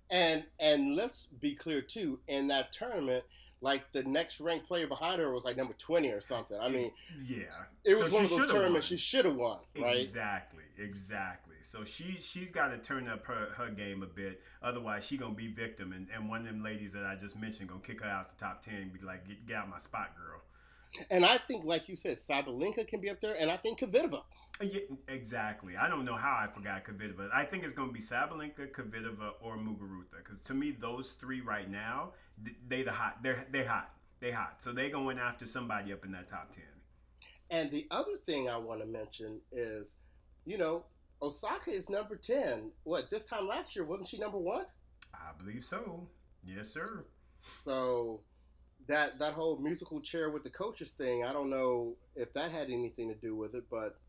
and 0.10 0.46
and 0.60 0.96
let's 0.96 1.28
be 1.42 1.56
clear 1.56 1.82
too. 1.82 2.20
In 2.28 2.48
that 2.48 2.72
tournament, 2.74 3.24
like 3.62 3.92
the 3.92 4.04
next 4.04 4.40
ranked 4.40 4.68
player 4.68 4.88
behind 4.88 5.20
her 5.20 5.32
was 5.32 5.44
like 5.44 5.58
number 5.58 5.74
twenty 5.78 6.10
or 6.10 6.22
something. 6.22 6.58
I 6.60 6.70
mean, 6.70 6.92
yeah, 7.26 7.46
it 7.84 8.02
was 8.02 8.12
she 8.12 8.16
one 8.16 8.24
of 8.26 8.30
those 8.30 8.52
tournaments 8.52 8.74
won. 8.74 8.82
she 8.82 8.98
should 8.98 9.26
have 9.26 9.36
won, 9.36 9.58
right? 9.80 9.96
Exactly, 9.96 10.64
exactly. 10.78 11.56
So 11.62 11.84
she 11.84 12.18
she's 12.20 12.52
got 12.52 12.70
to 12.70 12.78
turn 12.78 13.08
up 13.08 13.26
her, 13.26 13.50
her 13.58 13.70
game 13.70 14.04
a 14.04 14.06
bit. 14.06 14.42
Otherwise, 14.62 15.06
she 15.06 15.18
gonna 15.18 15.34
be 15.34 15.48
victim, 15.48 15.92
and, 15.92 16.08
and 16.14 16.30
one 16.30 16.42
of 16.42 16.46
them 16.48 16.64
ladies 16.64 16.94
that 16.94 17.06
I 17.06 17.16
just 17.16 17.38
mentioned 17.38 17.70
gonna 17.70 17.82
kick 17.82 18.02
her 18.02 18.10
out 18.10 18.30
the 18.30 18.44
top 18.44 18.62
ten 18.62 18.76
and 18.76 18.94
be 18.94 19.00
like, 19.06 19.28
get, 19.28 19.48
get 19.48 19.58
out 19.58 19.70
my 19.70 19.80
spot, 19.80 20.16
girl. 20.16 20.42
And 21.10 21.26
I 21.26 21.38
think, 21.38 21.66
like 21.66 21.90
you 21.90 21.96
said, 21.96 22.18
Sabalenka 22.20 22.88
can 22.88 23.02
be 23.02 23.10
up 23.10 23.20
there, 23.22 23.36
and 23.38 23.52
I 23.52 23.58
think 23.58 23.80
Kvitova. 23.80 24.22
Yeah, 24.62 24.82
exactly. 25.08 25.78
I 25.78 25.88
don't 25.88 26.04
know 26.04 26.16
how 26.16 26.32
I 26.32 26.48
forgot 26.52 26.84
Kvitova. 26.84 27.30
I 27.34 27.44
think 27.44 27.64
it's 27.64 27.74
going 27.74 27.90
to 27.90 27.94
be 27.94 28.00
Sabalenka, 28.00 28.72
Kvitova, 28.72 29.34
or 29.42 29.58
Muguruza. 29.58 30.18
Because 30.18 30.40
to 30.42 30.54
me, 30.54 30.72
those 30.72 31.12
three 31.14 31.42
right 31.42 31.70
now, 31.70 32.14
th- 32.44 32.58
they 32.68 32.82
the 32.82 32.92
hot. 32.92 33.22
They're 33.22 33.46
they 33.52 33.64
hot. 33.64 33.92
They 34.20 34.32
hot. 34.32 34.56
So 34.64 34.72
they 34.72 34.90
going 34.90 35.20
after 35.20 35.46
somebody 35.46 35.94
up 35.94 36.04
in 36.06 36.12
that 36.14 36.28
top 36.28 36.52
ten. 36.52 36.64
And 37.50 37.70
the 37.72 37.88
other 37.92 38.18
thing 38.26 38.50
I 38.50 38.58
want 38.58 38.82
to 38.82 38.88
mention 38.88 39.40
is, 39.52 39.94
you 40.46 40.58
know, 40.58 40.86
Osaka 41.22 41.70
is 41.70 41.88
number 41.88 42.16
ten. 42.16 42.72
What 42.84 43.12
this 43.12 43.26
time 43.26 43.48
last 43.48 43.76
year 43.76 43.86
wasn't 43.86 44.10
she 44.10 44.18
number 44.18 44.40
one? 44.40 44.66
I 45.14 45.32
believe 45.38 45.66
so. 45.66 46.08
Yes, 46.44 46.70
sir. 46.70 47.06
So 47.64 48.22
that 48.88 49.20
that 49.20 49.34
whole 49.34 49.58
musical 49.60 50.02
chair 50.02 50.32
with 50.32 50.44
the 50.44 50.50
coaches 50.50 50.90
thing, 50.98 51.24
I 51.24 51.32
don't 51.32 51.50
know 51.50 51.96
if 52.16 52.34
that 52.34 52.52
had 52.52 52.70
anything 52.72 53.10
to 53.10 53.16
do 53.16 53.36
with 53.36 53.54
it, 53.54 53.66
but 53.70 54.00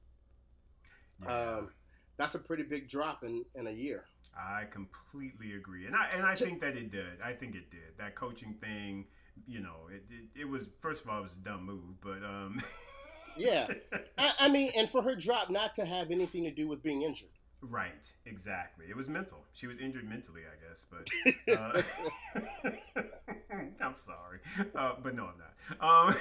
Yeah. 1.22 1.59
um, 1.59 1.70
that's 2.16 2.35
a 2.35 2.38
pretty 2.38 2.64
big 2.64 2.88
drop 2.88 3.22
in, 3.24 3.44
in 3.54 3.66
a 3.66 3.70
year. 3.72 4.04
I 4.37 4.64
completely 4.70 5.54
agree, 5.54 5.87
and 5.87 5.96
I 5.96 6.09
and 6.14 6.24
I 6.24 6.35
think 6.35 6.61
that 6.61 6.76
it 6.76 6.90
did. 6.92 7.20
I 7.24 7.33
think 7.33 7.54
it 7.57 7.70
did. 7.70 7.96
That 7.98 8.14
coaching 8.14 8.54
thing, 8.54 9.07
you 9.46 9.61
know, 9.61 9.88
it, 9.90 10.04
it, 10.11 10.40
it 10.42 10.48
was 10.48 10.68
first 10.81 11.02
of 11.04 11.11
all 11.11 11.18
it 11.18 11.22
was 11.22 11.37
a 11.37 11.40
dumb 11.40 11.64
move, 11.64 12.00
but 12.00 12.22
um, 12.24 12.61
Yeah, 13.37 13.68
I, 14.16 14.33
I 14.40 14.48
mean, 14.48 14.72
and 14.76 14.90
for 14.90 15.02
her 15.02 15.14
drop 15.14 15.50
not 15.50 15.74
to 15.76 15.85
have 15.87 16.11
anything 16.11 16.44
to 16.44 16.50
do 16.50 16.66
with 16.68 16.83
being 16.83 17.02
injured. 17.02 17.28
right, 17.62 18.12
exactly. 18.26 18.87
It 18.88 18.96
was 18.96 19.09
mental. 19.09 19.46
She 19.52 19.66
was 19.66 19.78
injured 19.78 20.09
mentally, 20.09 20.42
I 20.42 20.68
guess. 20.68 20.85
But 20.90 21.09
uh, 21.57 21.83
I'm 23.81 23.96
sorry, 23.96 24.38
uh, 24.74 24.94
but 25.02 25.14
no, 25.14 25.26
I'm 25.26 25.38
not. 25.38 26.11
Um, 26.11 26.14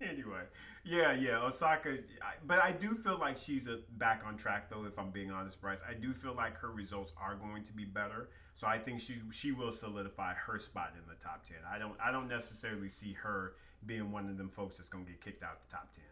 anyway, 0.00 0.42
yeah, 0.86 1.12
yeah, 1.12 1.42
Osaka. 1.42 1.98
But 2.46 2.62
I 2.62 2.72
do 2.72 2.94
feel 2.94 3.18
like 3.18 3.36
she's 3.36 3.66
a, 3.66 3.78
back 3.98 4.22
on 4.24 4.36
track, 4.36 4.70
though. 4.70 4.84
If 4.84 4.98
I'm 4.98 5.10
being 5.10 5.32
honest, 5.32 5.60
Bryce, 5.60 5.80
I 5.88 5.94
do 5.94 6.12
feel 6.12 6.34
like 6.34 6.56
her 6.58 6.70
results 6.70 7.12
are 7.20 7.34
going 7.34 7.64
to 7.64 7.72
be 7.72 7.84
better. 7.84 8.28
So 8.54 8.66
I 8.66 8.78
think 8.78 9.00
she 9.00 9.20
she 9.32 9.52
will 9.52 9.72
solidify 9.72 10.34
her 10.34 10.58
spot 10.58 10.94
in 10.94 11.06
the 11.08 11.16
top 11.22 11.44
ten. 11.44 11.58
I 11.70 11.78
don't 11.78 11.94
I 12.02 12.10
don't 12.12 12.28
necessarily 12.28 12.88
see 12.88 13.12
her 13.14 13.54
being 13.84 14.10
one 14.12 14.28
of 14.28 14.38
them 14.38 14.48
folks 14.48 14.78
that's 14.78 14.88
going 14.88 15.04
to 15.04 15.10
get 15.10 15.20
kicked 15.20 15.42
out 15.42 15.68
the 15.68 15.76
top 15.76 15.92
ten. 15.92 16.04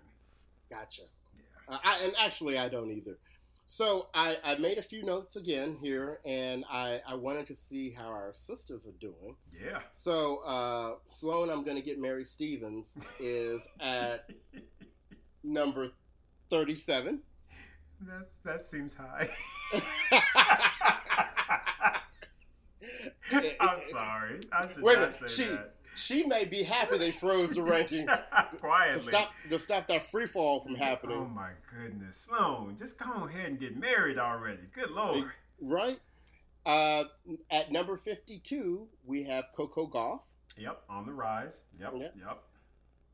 Gotcha. 0.71 1.03
Yeah. 1.37 1.75
Uh, 1.75 1.79
I, 1.83 2.05
and 2.05 2.15
actually, 2.19 2.59
I 2.59 2.69
don't 2.69 2.91
either. 2.91 3.17
So 3.67 4.09
I, 4.15 4.37
I 4.45 4.57
made 4.59 4.79
a 4.79 4.83
few 4.83 5.03
notes 5.03 5.37
again 5.37 5.77
here, 5.81 6.21
and 6.25 6.65
I, 6.71 7.01
I 7.09 7.15
wanted 7.15 7.47
to 7.47 7.57
see 7.57 7.91
how 7.91 8.07
our 8.09 8.33
sisters 8.35 8.87
are 8.87 8.93
doing. 9.01 9.37
Yeah. 9.53 9.81
So 9.91 10.39
uh, 10.45 10.95
Sloane, 11.07 11.49
I'm 11.51 11.65
going 11.65 11.77
to 11.77 11.83
get 11.83 11.99
Mary 11.99 12.25
Stephens 12.25 12.95
is 13.19 13.61
at 13.81 14.29
number 15.43 15.91
37. 16.51 17.23
That's 18.03 18.35
that 18.45 18.67
seems 18.67 18.95
high. 18.95 19.29
I'm 23.61 23.79
sorry. 23.79 24.41
I 24.53 24.67
should 24.69 24.83
Wait 24.83 24.99
not 24.99 25.13
minute, 25.21 25.31
say 25.31 25.45
she- 25.45 25.49
that. 25.51 25.75
She 25.97 26.25
may 26.25 26.45
be 26.45 26.63
happy 26.63 26.99
they 26.99 27.11
froze 27.11 27.51
the 27.51 27.61
rankings 27.61 28.07
to 28.51 28.57
Quietly. 28.59 29.13
stop 29.13 29.31
to 29.49 29.59
stop 29.59 29.87
that 29.89 30.05
free 30.11 30.27
fall 30.27 30.61
from 30.61 30.75
happening. 30.75 31.17
Oh 31.19 31.27
my 31.27 31.51
goodness, 31.73 32.17
Sloane, 32.17 32.77
just 32.77 32.99
go 32.99 33.27
ahead 33.27 33.49
and 33.51 33.61
get 33.61 33.77
married 33.79 34.19
already. 34.19 34.63
Good 34.75 34.91
lord. 34.91 35.25
Right? 35.61 35.99
Uh, 36.67 37.05
at 37.51 37.71
number 37.71 37.97
52, 37.97 38.87
we 39.05 39.23
have 39.25 39.45
Coco 39.57 39.87
Gauff. 39.87 40.21
Yep, 40.57 40.83
on 40.89 41.07
the 41.07 41.13
rise. 41.13 41.65
Yep, 41.79 41.93
Yeah. 41.97 42.09
yep. 42.19 42.43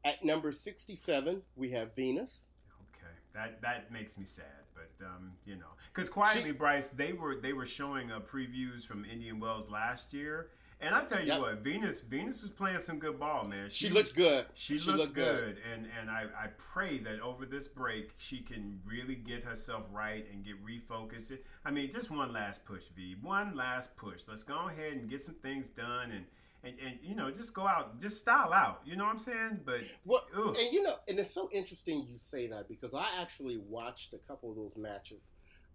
At 0.04 0.24
number 0.24 0.52
67, 0.52 1.42
we 1.56 1.70
have 1.72 1.94
Venus. 1.94 2.44
Okay, 2.94 3.12
that 3.34 3.60
that 3.60 3.90
makes 3.92 4.16
me 4.16 4.24
sad, 4.24 4.46
but 4.74 5.04
um, 5.04 5.32
you 5.44 5.56
know, 5.56 5.66
because 5.92 6.08
quietly, 6.08 6.52
Bryce, 6.52 6.88
they 6.88 7.12
were 7.12 7.34
they 7.36 7.52
were 7.52 7.66
showing 7.66 8.10
uh, 8.10 8.20
previews 8.20 8.86
from 8.86 9.04
Indian 9.04 9.38
Wells 9.40 9.68
last 9.68 10.14
year, 10.14 10.50
and 10.80 10.94
I 10.94 11.04
tell 11.04 11.20
you 11.20 11.26
Yep. 11.28 11.40
what, 11.40 11.58
Venus 11.58 12.00
Venus 12.00 12.42
was 12.42 12.50
playing 12.50 12.80
some 12.80 12.98
good 12.98 13.18
ball, 13.20 13.44
man. 13.44 13.68
She, 13.70 13.86
was- 13.86 13.94
looks 13.94 14.12
good. 14.12 14.46
She, 14.54 14.78
She 14.78 14.86
looked, 14.86 14.98
looked 15.00 15.14
good, 15.14 15.56
good. 15.56 15.58
and 15.72 15.86
and 16.00 16.10
I, 16.10 16.24
I 16.38 16.46
pray 16.58 16.98
that 16.98 17.20
over 17.20 17.44
this 17.46 17.68
break 17.68 18.10
she 18.18 18.38
can 18.40 18.80
really 18.84 19.14
get 19.16 19.42
herself 19.42 19.84
right 19.92 20.26
and 20.32 20.44
get 20.44 20.54
refocused. 20.64 21.36
I 21.64 21.70
mean, 21.70 21.90
just 21.90 22.10
one 22.10 22.32
last 22.32 22.64
push, 22.64 22.84
V. 22.96 23.16
One 23.22 23.54
last 23.56 23.94
push. 23.96 24.22
Let's 24.28 24.42
go 24.42 24.68
ahead 24.68 24.94
and 24.94 25.08
get 25.08 25.20
some 25.20 25.34
things 25.36 25.68
done, 25.68 26.10
and 26.12 26.24
and, 26.62 26.74
and 26.86 26.98
you 27.02 27.14
know 27.14 27.30
just 27.30 27.54
go 27.54 27.66
out, 27.66 27.98
just 28.00 28.18
style 28.18 28.52
out. 28.52 28.80
You 28.84 28.96
know 28.96 29.04
what 29.04 29.12
I'm 29.12 29.18
saying? 29.18 29.60
But 29.64 29.80
Well, 30.04 30.26
ugh. 30.36 30.56
and 30.58 30.72
you 30.72 30.82
know, 30.82 30.96
and 31.08 31.18
it's 31.18 31.32
so 31.32 31.48
interesting 31.52 32.06
you 32.08 32.18
say 32.18 32.46
that 32.48 32.68
because 32.68 32.92
I 32.94 33.06
actually 33.20 33.56
watched 33.58 34.12
a 34.12 34.18
couple 34.28 34.50
of 34.50 34.56
those 34.56 34.72
matches 34.76 35.20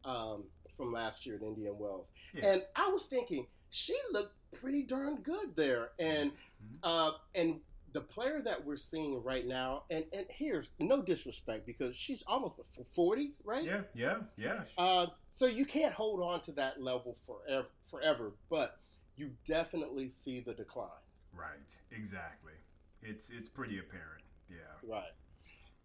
um, 0.04 0.44
from 0.78 0.92
last 0.94 1.26
year 1.26 1.36
at 1.38 1.42
Indian 1.42 1.78
Wells, 1.80 2.08
Yeah. 2.36 2.46
and 2.54 2.64
I 2.76 2.90
was 2.90 3.04
thinking 3.08 3.48
she 3.72 3.96
looked 4.12 4.34
pretty 4.56 4.84
darn 4.84 5.18
good 5.22 5.56
there, 5.56 5.92
and 6.00 6.32
Mhm. 6.32 6.78
uh, 6.84 7.12
and 7.36 7.62
the 7.94 8.02
player 8.02 8.42
that 8.42 8.64
we're 8.66 8.78
seeing 8.78 9.24
right 9.24 9.46
now, 9.46 9.84
and 9.90 10.06
and 10.14 10.26
here's 10.30 10.70
no 10.80 11.02
disrespect 11.02 11.66
because 11.66 11.96
she's 11.96 12.24
almost 12.28 12.56
forty, 12.94 13.34
right? 13.44 13.64
yeah, 13.64 13.84
yeah, 13.94 14.24
yeah. 14.38 14.66
Uh, 14.78 15.08
so 15.34 15.46
you 15.46 15.66
can't 15.66 15.94
hold 15.94 16.22
on 16.22 16.42
to 16.42 16.52
that 16.54 16.82
level 16.82 17.16
forever, 17.26 17.68
forever, 17.90 18.34
but 18.50 18.80
you 19.16 19.32
definitely 19.46 20.10
see 20.10 20.40
the 20.42 20.54
decline. 20.54 20.90
right, 21.34 21.78
exactly. 21.92 22.54
It's 23.02 23.30
it's 23.30 23.48
pretty 23.50 23.80
apparent. 23.80 24.24
Yeah. 24.50 24.58
Right. 24.84 25.12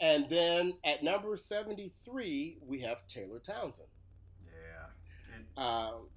And 0.00 0.28
then 0.30 0.78
at 0.84 1.02
number 1.02 1.36
73, 1.36 2.58
we 2.62 2.80
have 2.80 3.06
Taylor 3.06 3.38
Townsend. 3.40 3.88
Yeah. 4.46 4.86
And- 5.34 5.58
Um, 5.58 6.08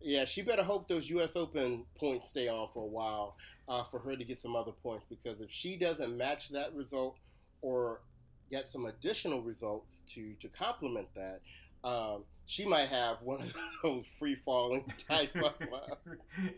Yeah, 0.00 0.24
she 0.24 0.42
better 0.42 0.62
hope 0.62 0.88
those 0.88 1.08
U.S. 1.10 1.34
Open 1.34 1.84
points 1.98 2.28
stay 2.28 2.48
on 2.48 2.68
for 2.72 2.84
a 2.84 2.86
while 2.86 3.36
uh, 3.68 3.84
for 3.84 3.98
her 4.00 4.16
to 4.16 4.24
get 4.24 4.40
some 4.40 4.54
other 4.54 4.72
points 4.72 5.04
because 5.08 5.40
if 5.40 5.50
she 5.50 5.76
doesn't 5.76 6.16
match 6.16 6.50
that 6.50 6.74
result 6.74 7.16
or 7.62 8.00
get 8.50 8.70
some 8.70 8.86
additional 8.86 9.42
results 9.42 10.00
to 10.14 10.34
to 10.40 10.48
complement 10.48 11.08
that, 11.14 11.40
um, 11.84 12.24
she 12.46 12.64
might 12.64 12.88
have 12.88 13.18
one 13.22 13.42
of 13.42 13.54
those 13.82 14.04
free 14.18 14.36
falling 14.44 14.90
type 15.08 15.34
of. 15.36 15.52
Uh, 15.60 15.94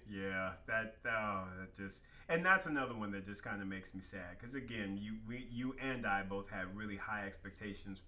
yeah, 0.09 0.53
that 0.69 0.97
oh, 1.07 1.45
that 1.59 1.75
just 1.75 2.05
and 2.29 2.45
that's 2.45 2.67
another 2.67 2.95
one 2.95 3.11
that 3.13 3.27
just 3.27 3.43
kind 3.43 3.61
of 3.61 3.69
makes 3.69 3.95
me 3.95 4.01
sad 4.01 4.39
because 4.39 4.55
again, 4.55 4.99
you 5.01 5.17
we 5.27 5.47
you 5.51 5.75
and 5.83 6.07
I 6.07 6.23
both 6.23 6.49
had 6.49 6.77
really 6.77 6.97
high 6.97 7.27
expectations 7.27 8.03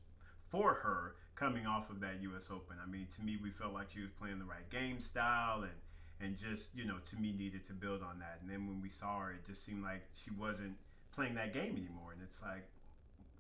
for 0.51 0.75
her 0.75 1.17
coming 1.35 1.67
off 1.67 1.91
of 1.91 2.01
that 2.01 2.21
U.S. 2.23 2.51
Open. 2.51 2.77
I 2.83 2.91
mean, 2.91 3.07
to 3.17 3.23
me, 3.23 3.39
we 3.43 3.51
felt 3.51 3.73
like 3.73 3.91
she 3.91 4.01
was 4.01 4.11
playing 4.11 4.39
the 4.39 4.45
right 4.45 4.69
game 4.71 4.99
style 4.99 5.63
and 5.63 5.73
and 6.21 6.37
just 6.37 6.71
you 6.75 6.85
know 6.85 6.97
to 7.05 7.17
me 7.17 7.33
needed 7.33 7.65
to 7.67 7.73
build 7.73 8.03
on 8.03 8.19
that. 8.21 8.39
And 8.41 8.51
then 8.51 8.67
when 8.67 8.81
we 8.81 8.89
saw 8.89 9.21
her, 9.21 9.33
it 9.33 9.47
just 9.47 9.65
seemed 9.65 9.83
like 9.83 10.03
she 10.13 10.31
wasn't 10.31 10.75
playing 11.13 11.35
that 11.35 11.53
game 11.53 11.77
anymore. 11.77 12.13
And 12.13 12.23
it's 12.23 12.43
like 12.43 12.67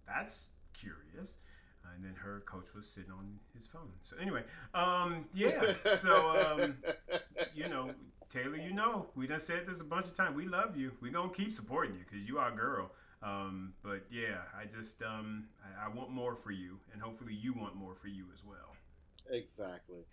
that's 0.06 0.46
curious. 0.72 1.38
Uh, 1.84 1.88
and 1.96 2.04
then 2.04 2.14
her 2.14 2.42
coach 2.46 2.66
was 2.74 2.86
sitting 2.86 3.10
on 3.10 3.38
his 3.54 3.66
phone. 3.66 3.90
So 4.02 4.16
anyway, 4.20 4.44
um, 4.74 5.24
yeah. 5.34 5.74
So 5.80 6.56
um, 6.58 6.76
you 7.54 7.68
know, 7.68 7.90
Taylor, 8.28 8.56
you 8.56 8.72
know, 8.72 9.06
we 9.14 9.26
done 9.26 9.40
said 9.40 9.66
this 9.66 9.80
a 9.80 9.84
bunch 9.84 10.06
of 10.06 10.14
times. 10.14 10.36
We 10.36 10.46
love 10.46 10.76
you. 10.76 10.92
We 11.00 11.10
gonna 11.10 11.32
keep 11.32 11.52
supporting 11.52 11.94
you 11.94 12.00
because 12.08 12.26
you 12.26 12.38
are 12.38 12.52
a 12.52 12.56
girl. 12.56 12.92
Um, 13.22 13.74
but 13.84 14.04
yeah, 14.10 14.38
I 14.58 14.64
just 14.64 15.00
um, 15.02 15.44
I, 15.62 15.86
I, 15.86 15.94
want 15.94 16.10
more 16.10 16.34
for 16.34 16.50
you, 16.50 16.78
and 16.92 17.00
hopefully 17.00 17.34
you 17.34 17.52
want 17.52 17.76
more 17.76 17.94
for 17.94 18.08
you 18.08 18.24
as 18.34 18.40
well. 18.44 18.74
Exactly. 19.30 20.04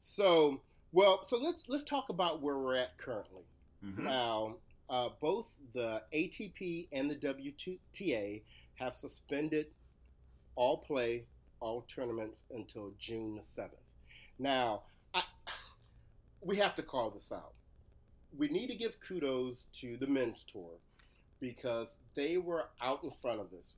So 0.00 0.62
well, 0.92 1.24
so 1.26 1.36
let's 1.36 1.64
let's 1.68 1.84
talk 1.84 2.08
about 2.08 2.40
where 2.40 2.56
we're 2.56 2.76
at 2.76 2.96
currently. 2.96 3.42
Mm-hmm. 3.84 4.04
Now, 4.04 4.56
uh, 4.88 5.10
both 5.20 5.46
the 5.74 6.02
ATP 6.14 6.88
and 6.92 7.10
the 7.10 7.16
WTA 7.16 8.42
have 8.76 8.94
suspended 8.94 9.66
all 10.56 10.78
play, 10.78 11.24
all 11.60 11.82
tournaments 11.94 12.44
until 12.50 12.92
June 12.98 13.36
the 13.36 13.42
seventh. 13.54 13.74
Now, 14.38 14.84
I, 15.12 15.22
we 16.40 16.56
have 16.56 16.74
to 16.76 16.82
call 16.82 17.10
this 17.10 17.30
out. 17.30 17.52
We 18.36 18.48
need 18.48 18.68
to 18.68 18.76
give 18.76 18.98
kudos 19.00 19.66
to 19.80 19.96
the 19.98 20.06
men's 20.06 20.44
tour 20.50 20.78
because 21.40 21.88
they 22.14 22.36
were 22.36 22.66
out 22.82 23.02
in 23.04 23.10
front 23.22 23.40
of 23.40 23.50
this. 23.50 23.74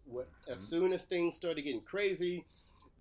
As 0.48 0.58
mm-hmm. 0.58 0.66
soon 0.66 0.92
as 0.92 1.04
things 1.04 1.36
started 1.36 1.62
getting 1.62 1.80
crazy, 1.80 2.44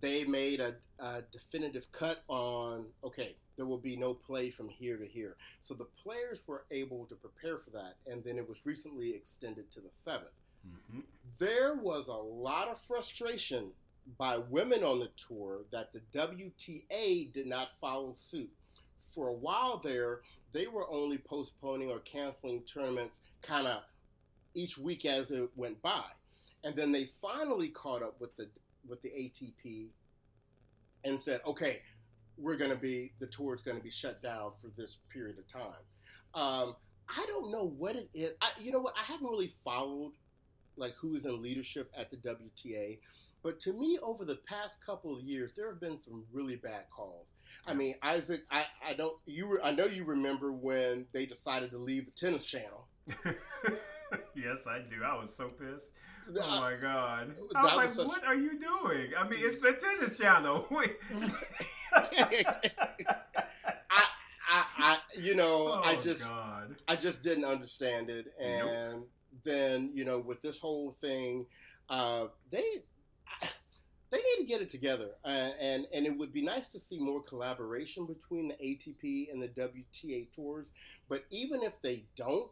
they 0.02 0.24
made 0.26 0.60
a, 0.60 0.76
a, 1.00 1.22
definitive 1.32 1.92
cut 1.92 2.24
on 2.28 2.86
okay, 3.04 3.36
there 3.58 3.66
will 3.66 3.78
be 3.78 3.96
no 3.96 4.14
play 4.14 4.50
from 4.50 4.70
here 4.70 4.98
to 4.98 5.06
here. 5.06 5.36
So 5.62 5.74
the 5.74 5.88
players 6.04 6.42
were 6.46 6.66
able 6.72 7.06
to 7.06 7.16
prepare 7.16 7.58
for 7.58 7.72
that, 7.72 7.96
and 8.06 8.24
then 8.24 8.38
it 8.38 8.48
was 8.48 8.66
recently 8.66 9.14
extended 9.14 9.72
to 9.74 9.80
the 9.80 9.90
7th 10.12 10.20
mm-hmm. 10.68 11.00
There 11.40 11.76
was 11.76 12.08
a 12.08 12.12
lot 12.12 12.68
of 12.68 12.78
frustration 12.88 13.72
by 14.18 14.38
women 14.38 14.84
on 14.84 15.00
the 15.00 15.10
tour 15.28 15.62
that 15.72 15.92
the 15.92 16.02
WTA 16.18 17.34
did 17.34 17.48
not 17.48 17.70
follow 17.82 18.14
suit. 18.14 18.52
For 19.14 19.30
a 19.30 19.34
while 19.34 19.82
there, 19.84 20.22
they 20.52 20.68
were 20.68 20.90
only 20.90 21.18
postponing 21.18 21.90
or 21.90 22.00
canceling 22.00 22.62
tournaments 22.62 23.20
kind 23.42 23.68
of 23.68 23.82
each 24.56 24.78
week 24.78 25.06
as 25.06 25.30
it 25.32 25.50
went 25.56 25.82
by. 25.82 26.04
And 26.64 26.76
then 26.76 26.92
they 26.92 27.10
finally 27.22 27.70
caught 27.70 28.02
up 28.02 28.20
with 28.20 28.36
the 28.36 28.50
with 28.88 29.02
the 29.02 29.10
ATP 29.10 29.88
and 31.04 31.22
said, 31.22 31.42
okay, 31.46 31.82
we're 32.38 32.58
going 32.58 32.72
to 32.72 32.78
be 32.78 33.14
the 33.20 33.28
tour 33.28 33.56
is 33.56 33.62
going 33.62 33.78
to 33.78 33.84
be 33.84 33.92
shut 33.92 34.22
down 34.22 34.52
for 34.62 34.70
this 34.78 34.98
period 35.12 35.38
of 35.38 35.48
time. 35.48 35.84
Um, 36.34 36.76
I 37.10 37.26
don't 37.28 37.52
know 37.52 37.74
what 37.78 37.96
it 37.96 38.10
is. 38.14 38.32
I, 38.42 38.50
you 38.60 38.72
know 38.72 38.80
what? 38.80 38.96
I 39.00 39.04
haven't 39.04 39.28
really 39.28 39.54
followed 39.64 40.14
like 40.78 40.94
who 41.00 41.16
is 41.16 41.26
in 41.26 41.42
leadership 41.42 41.90
at 41.98 42.12
the 42.12 42.18
WTA, 42.18 43.00
but 43.46 43.60
to 43.62 43.74
me, 43.74 44.00
over 44.02 44.26
the 44.26 44.40
past 44.48 44.76
couple 44.84 45.16
of 45.16 45.22
years, 45.24 45.54
there 45.56 45.70
have 45.70 45.80
been 45.80 46.00
some 46.04 46.24
really 46.34 46.56
bad 46.56 46.86
calls. 46.90 47.28
I 47.68 47.76
mean, 47.76 47.96
Isaac, 48.02 48.42
I, 48.52 48.66
I 48.86 48.96
don't 48.96 49.16
you 49.26 49.48
were, 49.48 49.64
I 49.64 49.72
know 49.72 49.86
you 49.86 50.04
remember 50.04 50.52
when 50.52 51.06
they 51.14 51.26
decided 51.26 51.70
to 51.72 51.78
leave 51.78 52.06
the 52.06 52.12
tennis 52.12 52.44
channel. 52.44 52.88
yes, 54.36 54.68
I 54.68 54.80
do. 54.80 55.04
I 55.04 55.18
was 55.18 55.34
so 55.34 55.50
pissed. 55.50 55.92
Oh 56.30 56.60
my 56.60 56.76
god! 56.82 57.36
I 57.56 57.64
was 57.64 57.76
like, 57.76 57.96
was 57.96 58.08
"What 58.08 58.26
are 58.26 58.36
you 58.36 58.60
doing?" 58.60 59.12
I 59.18 59.28
mean, 59.28 59.40
it's 59.42 59.60
the 59.62 59.74
tennis 59.74 60.18
channel. 60.18 60.68
I, 61.94 62.44
I, 63.92 64.66
I, 64.78 64.98
you 65.18 65.36
know, 65.36 65.68
oh, 65.68 65.82
I 65.84 65.96
just, 65.98 66.24
God. 66.24 66.76
I 66.88 66.96
just 66.96 67.22
didn't 67.22 67.46
understand 67.46 68.10
it, 68.10 68.34
and 68.40 68.68
nope. 68.68 69.10
then 69.44 69.92
you 69.94 70.04
know, 70.04 70.20
with 70.20 70.42
this 70.42 70.58
whole 70.58 70.96
thing, 71.00 71.46
uh, 71.90 72.26
they, 72.52 72.64
they 74.12 74.18
need 74.18 74.38
to 74.38 74.46
get 74.46 74.62
it 74.62 74.72
together, 74.72 75.12
uh, 75.24 75.52
and 75.62 75.86
and 75.94 76.06
it 76.06 76.18
would 76.18 76.34
be 76.34 76.42
nice 76.42 76.70
to 76.70 76.80
see 76.80 77.00
more 77.00 77.22
collaboration 77.22 78.06
between 78.06 78.48
the 78.48 78.56
ATP 78.56 79.32
and 79.32 79.42
the 79.42 79.50
WTA 79.50 80.28
tours. 80.36 80.70
But 81.08 81.26
even 81.30 81.62
if 81.62 81.80
they 81.84 82.06
don't, 82.18 82.52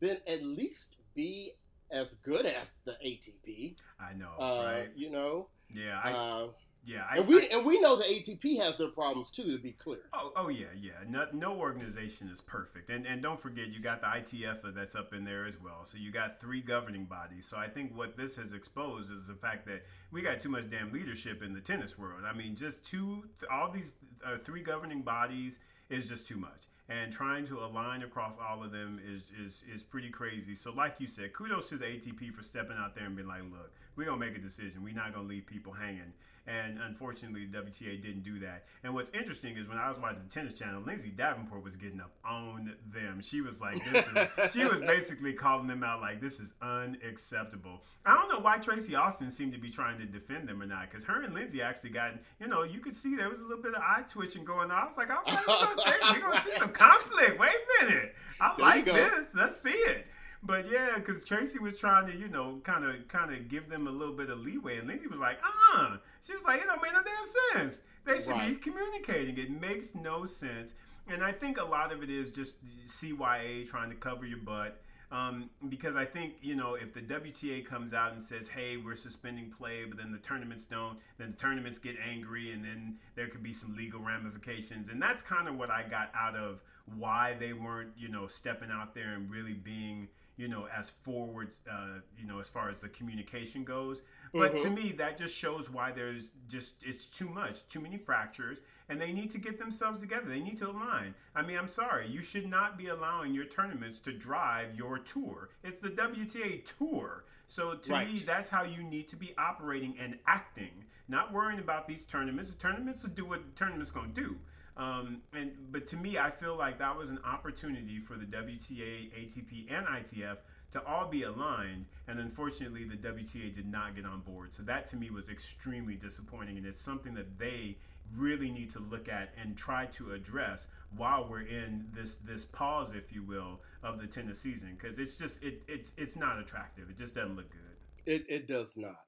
then 0.00 0.18
at 0.26 0.42
least 0.42 0.96
be 1.14 1.52
as 1.90 2.14
good 2.22 2.46
as 2.46 2.66
the 2.84 2.92
ATP. 3.04 3.76
I 4.00 4.14
know, 4.14 4.30
uh, 4.38 4.64
right? 4.64 4.88
You 4.94 5.10
know. 5.10 5.48
Yeah. 5.72 6.00
I, 6.02 6.12
uh, 6.12 6.48
yeah, 6.86 7.04
I, 7.10 7.18
and 7.18 7.28
we 7.28 7.40
I, 7.40 7.56
and 7.56 7.66
we 7.66 7.80
know 7.80 7.96
the 7.96 8.04
ATP 8.04 8.60
has 8.60 8.76
their 8.76 8.88
problems 8.88 9.30
too. 9.30 9.44
To 9.44 9.58
be 9.58 9.72
clear. 9.72 10.00
Oh, 10.12 10.32
oh 10.36 10.48
yeah, 10.48 10.66
yeah. 10.78 10.92
No, 11.08 11.26
no 11.32 11.58
organization 11.58 12.28
is 12.28 12.42
perfect, 12.42 12.90
and 12.90 13.06
and 13.06 13.22
don't 13.22 13.40
forget 13.40 13.68
you 13.68 13.80
got 13.80 14.02
the 14.02 14.06
ITF 14.08 14.74
that's 14.74 14.94
up 14.94 15.14
in 15.14 15.24
there 15.24 15.46
as 15.46 15.58
well. 15.58 15.84
So 15.84 15.96
you 15.96 16.12
got 16.12 16.40
three 16.40 16.60
governing 16.60 17.06
bodies. 17.06 17.46
So 17.46 17.56
I 17.56 17.68
think 17.68 17.96
what 17.96 18.18
this 18.18 18.36
has 18.36 18.52
exposed 18.52 19.10
is 19.12 19.26
the 19.26 19.34
fact 19.34 19.66
that 19.66 19.84
we 20.12 20.20
got 20.20 20.40
too 20.40 20.50
much 20.50 20.68
damn 20.68 20.92
leadership 20.92 21.42
in 21.42 21.54
the 21.54 21.60
tennis 21.60 21.98
world. 21.98 22.24
I 22.26 22.34
mean, 22.34 22.54
just 22.54 22.84
two, 22.84 23.24
all 23.50 23.70
these 23.70 23.94
uh, 24.24 24.36
three 24.36 24.62
governing 24.62 25.00
bodies 25.00 25.60
is 25.88 26.08
just 26.08 26.26
too 26.26 26.36
much 26.36 26.66
and 26.88 27.12
trying 27.12 27.46
to 27.46 27.60
align 27.64 28.02
across 28.02 28.36
all 28.38 28.62
of 28.62 28.72
them 28.72 29.00
is 29.04 29.32
is 29.42 29.64
is 29.72 29.82
pretty 29.82 30.10
crazy. 30.10 30.54
So, 30.54 30.72
like 30.72 31.00
you 31.00 31.06
said, 31.06 31.32
kudos 31.32 31.68
to 31.70 31.76
the 31.76 31.86
ATP 31.86 32.32
for 32.32 32.42
stepping 32.42 32.76
out 32.76 32.94
there 32.94 33.06
and 33.06 33.16
being 33.16 33.28
like, 33.28 33.42
"Look, 33.42 33.72
we're 33.96 34.04
gonna 34.04 34.18
make 34.18 34.36
a 34.36 34.40
decision. 34.40 34.82
We're 34.82 34.94
not 34.94 35.14
gonna 35.14 35.26
leave 35.26 35.46
people 35.46 35.72
hanging." 35.72 36.12
And 36.46 36.78
unfortunately, 36.78 37.46
the 37.46 37.58
WTA 37.58 38.02
didn't 38.02 38.22
do 38.22 38.38
that. 38.40 38.64
And 38.82 38.92
what's 38.92 39.10
interesting 39.10 39.56
is 39.56 39.66
when 39.66 39.78
I 39.78 39.88
was 39.88 39.98
watching 39.98 40.22
the 40.26 40.30
Tennis 40.30 40.52
Channel, 40.52 40.82
Lindsay 40.82 41.10
Davenport 41.10 41.64
was 41.64 41.76
getting 41.76 42.00
up 42.00 42.12
on 42.22 42.74
them. 42.92 43.22
She 43.22 43.40
was 43.40 43.62
like, 43.62 43.82
"This 43.90 44.06
is." 44.06 44.52
she 44.52 44.64
was 44.64 44.80
basically 44.80 45.32
calling 45.32 45.66
them 45.66 45.82
out 45.82 46.02
like, 46.02 46.20
"This 46.20 46.40
is 46.40 46.52
unacceptable." 46.60 47.82
I 48.04 48.14
don't 48.14 48.28
know 48.28 48.40
why 48.40 48.58
Tracy 48.58 48.94
Austin 48.94 49.30
seemed 49.30 49.54
to 49.54 49.58
be 49.58 49.70
trying 49.70 49.98
to 50.00 50.04
defend 50.04 50.46
them 50.46 50.60
or 50.60 50.66
not, 50.66 50.90
because 50.90 51.04
her 51.04 51.22
and 51.22 51.32
Lindsay 51.32 51.62
actually 51.62 51.90
got, 51.90 52.12
you 52.38 52.46
know, 52.46 52.62
you 52.62 52.80
could 52.80 52.94
see 52.94 53.16
there 53.16 53.30
was 53.30 53.40
a 53.40 53.44
little 53.44 53.62
bit 53.62 53.74
of 53.74 53.80
eye 53.80 54.04
twitching 54.06 54.44
going 54.44 54.70
on. 54.70 54.82
I 54.82 54.84
was 54.84 54.98
like, 54.98 55.08
"All 55.10 55.22
right, 55.26 55.38
we're 55.48 56.20
gonna, 56.20 56.20
gonna 56.20 56.42
see 56.42 56.52
some 56.52 56.72
conflict. 56.72 57.38
Wait 57.38 57.50
a 57.50 57.84
minute, 57.84 58.14
I 58.38 58.54
there 58.56 58.66
like 58.66 58.84
this. 58.84 59.28
Let's 59.32 59.58
see 59.60 59.70
it." 59.70 60.06
But 60.46 60.70
yeah, 60.70 60.96
because 60.96 61.24
Tracy 61.24 61.58
was 61.58 61.78
trying 61.78 62.06
to, 62.06 62.16
you 62.16 62.28
know, 62.28 62.60
kind 62.64 62.84
of, 62.84 63.08
kind 63.08 63.32
of 63.32 63.48
give 63.48 63.70
them 63.70 63.86
a 63.86 63.90
little 63.90 64.14
bit 64.14 64.28
of 64.28 64.40
leeway, 64.40 64.78
and 64.78 64.86
Lindsay 64.86 65.06
was 65.06 65.18
like, 65.18 65.38
"Uh," 65.72 65.96
she 66.20 66.34
was 66.34 66.44
like, 66.44 66.60
"It 66.60 66.66
don't 66.66 66.82
make 66.82 66.92
no 66.92 67.02
damn 67.02 67.62
sense. 67.62 67.80
They 68.04 68.18
should 68.18 68.32
right. 68.32 68.50
be 68.50 68.56
communicating. 68.56 69.38
It 69.38 69.50
makes 69.50 69.94
no 69.94 70.26
sense." 70.26 70.74
And 71.06 71.24
I 71.24 71.32
think 71.32 71.58
a 71.58 71.64
lot 71.64 71.92
of 71.92 72.02
it 72.02 72.10
is 72.10 72.28
just 72.28 72.56
CYA 72.86 73.66
trying 73.66 73.88
to 73.90 73.96
cover 73.96 74.26
your 74.26 74.38
butt. 74.38 74.80
Um, 75.10 75.48
because 75.68 75.96
I 75.96 76.04
think 76.04 76.34
you 76.40 76.56
know 76.56 76.74
if 76.74 76.92
the 76.92 77.00
WTA 77.00 77.64
comes 77.64 77.94
out 77.94 78.12
and 78.12 78.22
says, 78.22 78.48
"Hey, 78.48 78.76
we're 78.76 78.96
suspending 78.96 79.50
play," 79.50 79.84
but 79.86 79.96
then 79.96 80.12
the 80.12 80.18
tournaments 80.18 80.66
don't, 80.66 80.98
then 81.16 81.30
the 81.30 81.36
tournaments 81.38 81.78
get 81.78 81.96
angry, 82.06 82.52
and 82.52 82.62
then 82.62 82.98
there 83.14 83.28
could 83.28 83.42
be 83.42 83.54
some 83.54 83.76
legal 83.76 84.00
ramifications. 84.00 84.90
And 84.90 85.00
that's 85.00 85.22
kind 85.22 85.48
of 85.48 85.56
what 85.56 85.70
I 85.70 85.84
got 85.84 86.10
out 86.14 86.36
of 86.36 86.62
why 86.98 87.34
they 87.38 87.54
weren't, 87.54 87.92
you 87.96 88.08
know, 88.08 88.26
stepping 88.26 88.70
out 88.70 88.94
there 88.94 89.14
and 89.14 89.30
really 89.30 89.54
being 89.54 90.08
you 90.36 90.48
know, 90.48 90.66
as 90.76 90.90
forward, 90.90 91.52
uh, 91.70 92.00
you 92.18 92.26
know, 92.26 92.40
as 92.40 92.48
far 92.48 92.68
as 92.68 92.78
the 92.78 92.88
communication 92.88 93.64
goes. 93.64 94.02
But 94.32 94.54
mm-hmm. 94.54 94.64
to 94.64 94.70
me, 94.70 94.92
that 94.92 95.16
just 95.16 95.36
shows 95.36 95.70
why 95.70 95.92
there's 95.92 96.30
just 96.48 96.74
it's 96.82 97.06
too 97.06 97.28
much, 97.28 97.66
too 97.68 97.80
many 97.80 97.96
fractures, 97.96 98.60
and 98.88 99.00
they 99.00 99.12
need 99.12 99.30
to 99.30 99.38
get 99.38 99.58
themselves 99.58 100.00
together. 100.00 100.26
They 100.26 100.40
need 100.40 100.58
to 100.58 100.70
align. 100.70 101.14
I 101.36 101.42
mean, 101.42 101.56
I'm 101.56 101.68
sorry, 101.68 102.08
you 102.08 102.22
should 102.22 102.48
not 102.48 102.76
be 102.76 102.88
allowing 102.88 103.32
your 103.32 103.44
tournaments 103.44 103.98
to 104.00 104.12
drive 104.12 104.74
your 104.76 104.98
tour. 104.98 105.50
It's 105.62 105.80
the 105.80 105.90
WTA 105.90 106.64
tour. 106.78 107.24
So 107.46 107.74
to 107.74 107.92
right. 107.92 108.12
me, 108.12 108.18
that's 108.20 108.48
how 108.48 108.64
you 108.64 108.82
need 108.82 109.06
to 109.08 109.16
be 109.16 109.34
operating 109.38 109.94
and 110.00 110.18
acting, 110.26 110.84
not 111.08 111.32
worrying 111.32 111.60
about 111.60 111.86
these 111.86 112.02
tournaments. 112.02 112.52
The 112.52 112.58
tournaments 112.60 113.04
will 113.04 113.10
do 113.10 113.24
what 113.24 113.44
the 113.44 113.52
tournament's 113.52 113.92
going 113.92 114.12
to 114.14 114.20
do. 114.20 114.36
Um, 114.76 115.22
and 115.32 115.52
but 115.70 115.86
to 115.88 115.96
me, 115.96 116.18
I 116.18 116.30
feel 116.30 116.56
like 116.56 116.78
that 116.78 116.96
was 116.96 117.10
an 117.10 117.20
opportunity 117.24 117.98
for 117.98 118.14
the 118.16 118.24
WTA, 118.24 119.12
ATP, 119.12 119.72
and 119.72 119.86
ITF 119.86 120.38
to 120.72 120.84
all 120.84 121.08
be 121.08 121.22
aligned. 121.22 121.86
And 122.08 122.18
unfortunately, 122.18 122.84
the 122.84 122.96
WTA 122.96 123.52
did 123.52 123.66
not 123.66 123.94
get 123.94 124.04
on 124.04 124.20
board. 124.20 124.52
So 124.52 124.62
that 124.64 124.86
to 124.88 124.96
me 124.96 125.10
was 125.10 125.28
extremely 125.28 125.94
disappointing. 125.94 126.58
And 126.58 126.66
it's 126.66 126.80
something 126.80 127.14
that 127.14 127.38
they 127.38 127.76
really 128.16 128.50
need 128.50 128.70
to 128.70 128.80
look 128.80 129.08
at 129.08 129.32
and 129.40 129.56
try 129.56 129.86
to 129.86 130.12
address 130.12 130.68
while 130.96 131.26
we're 131.28 131.42
in 131.42 131.86
this 131.94 132.16
this 132.16 132.44
pause, 132.44 132.94
if 132.94 133.12
you 133.12 133.22
will, 133.22 133.60
of 133.84 134.00
the 134.00 134.06
tennis 134.08 134.40
season. 134.40 134.76
Because 134.76 134.98
it's 134.98 135.16
just 135.16 135.42
it 135.44 135.62
it's 135.68 135.92
it's 135.96 136.16
not 136.16 136.40
attractive. 136.40 136.90
It 136.90 136.98
just 136.98 137.14
doesn't 137.14 137.36
look 137.36 137.50
good. 137.50 138.12
It 138.12 138.26
it 138.28 138.48
does 138.48 138.72
not. 138.76 138.98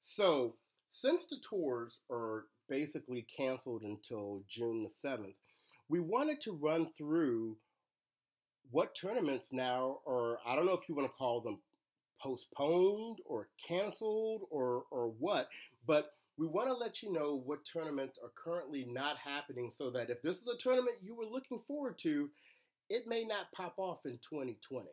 So 0.00 0.56
since 0.88 1.26
the 1.26 1.36
tours 1.48 2.00
are 2.10 2.46
basically 2.68 3.26
canceled 3.36 3.82
until 3.82 4.42
June 4.48 4.82
the 4.82 4.90
seventh, 5.00 5.34
we 5.88 6.00
wanted 6.00 6.40
to 6.42 6.52
run 6.52 6.88
through 6.96 7.56
what 8.70 8.94
tournaments 8.94 9.48
now 9.52 9.98
are. 10.06 10.38
I 10.46 10.56
don't 10.56 10.66
know 10.66 10.72
if 10.72 10.88
you 10.88 10.94
want 10.94 11.08
to 11.08 11.16
call 11.16 11.40
them 11.40 11.58
postponed 12.20 13.18
or 13.26 13.48
canceled 13.66 14.42
or 14.50 14.84
or 14.90 15.12
what, 15.18 15.48
but 15.86 16.12
we 16.38 16.46
want 16.46 16.68
to 16.68 16.74
let 16.74 17.02
you 17.02 17.12
know 17.12 17.42
what 17.44 17.64
tournaments 17.70 18.18
are 18.22 18.32
currently 18.34 18.86
not 18.88 19.16
happening 19.18 19.70
so 19.76 19.90
that 19.90 20.08
if 20.08 20.22
this 20.22 20.36
is 20.36 20.48
a 20.48 20.56
tournament 20.56 20.96
you 21.02 21.14
were 21.14 21.26
looking 21.26 21.60
forward 21.66 21.98
to, 21.98 22.30
it 22.88 23.04
may 23.06 23.24
not 23.24 23.52
pop 23.54 23.74
off 23.76 24.06
in 24.06 24.18
2020. 24.28 24.88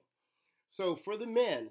So 0.67 0.95
for 0.95 1.17
the 1.17 1.27
men, 1.27 1.69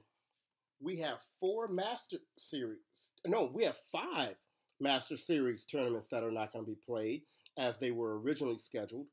we 0.81 0.97
have 1.01 1.19
four 1.39 1.69
Master 1.69 2.19
Series. 2.39 2.79
No, 3.27 3.51
we 3.53 3.65
have 3.65 3.77
five 3.93 4.37
Master 4.81 5.17
Series 5.17 5.65
tournaments 5.65 6.09
that 6.11 6.23
are 6.23 6.31
not 6.31 6.53
going 6.53 6.65
to 6.65 6.71
be 6.71 6.79
played 6.87 7.23
as 7.57 7.79
they 7.79 7.91
were 7.91 8.21
originally 8.21 8.59
scheduled 8.59 9.07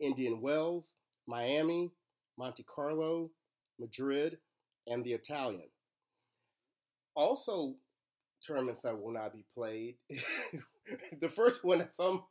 Indian 0.00 0.40
Wells, 0.40 0.94
Miami, 1.26 1.92
Monte 2.38 2.64
Carlo, 2.64 3.30
Madrid, 3.78 4.38
and 4.86 5.04
the 5.04 5.12
Italian. 5.12 5.68
Also, 7.14 7.74
tournaments 8.44 8.82
that 8.82 9.00
will 9.00 9.12
not 9.12 9.32
be 9.32 9.44
played. 9.54 9.96
the 11.20 11.28
first 11.28 11.64
one 11.64 11.78
that's 11.78 12.00
on, 12.00 12.22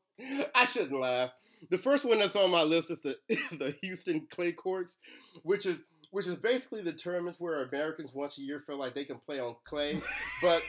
I 0.54 0.66
shouldn't 0.66 1.00
laugh. 1.00 1.32
The 1.70 1.78
first 1.78 2.06
one 2.06 2.20
that's 2.20 2.36
on 2.36 2.50
my 2.50 2.64
list 2.64 2.92
is 2.92 3.00
the 3.02 3.16
is 3.30 3.58
the 3.58 3.76
Houston 3.82 4.28
Clay 4.32 4.52
Courts, 4.52 4.98
which 5.44 5.66
is 5.66 5.78
which 6.10 6.28
is 6.28 6.36
basically 6.36 6.82
the 6.82 6.92
tournaments 6.92 7.40
where 7.40 7.64
Americans 7.64 8.12
once 8.14 8.38
a 8.38 8.42
year 8.42 8.60
feel 8.60 8.78
like 8.78 8.94
they 8.94 9.06
can 9.06 9.18
play 9.18 9.40
on 9.40 9.56
clay, 9.64 10.00
but. 10.42 10.62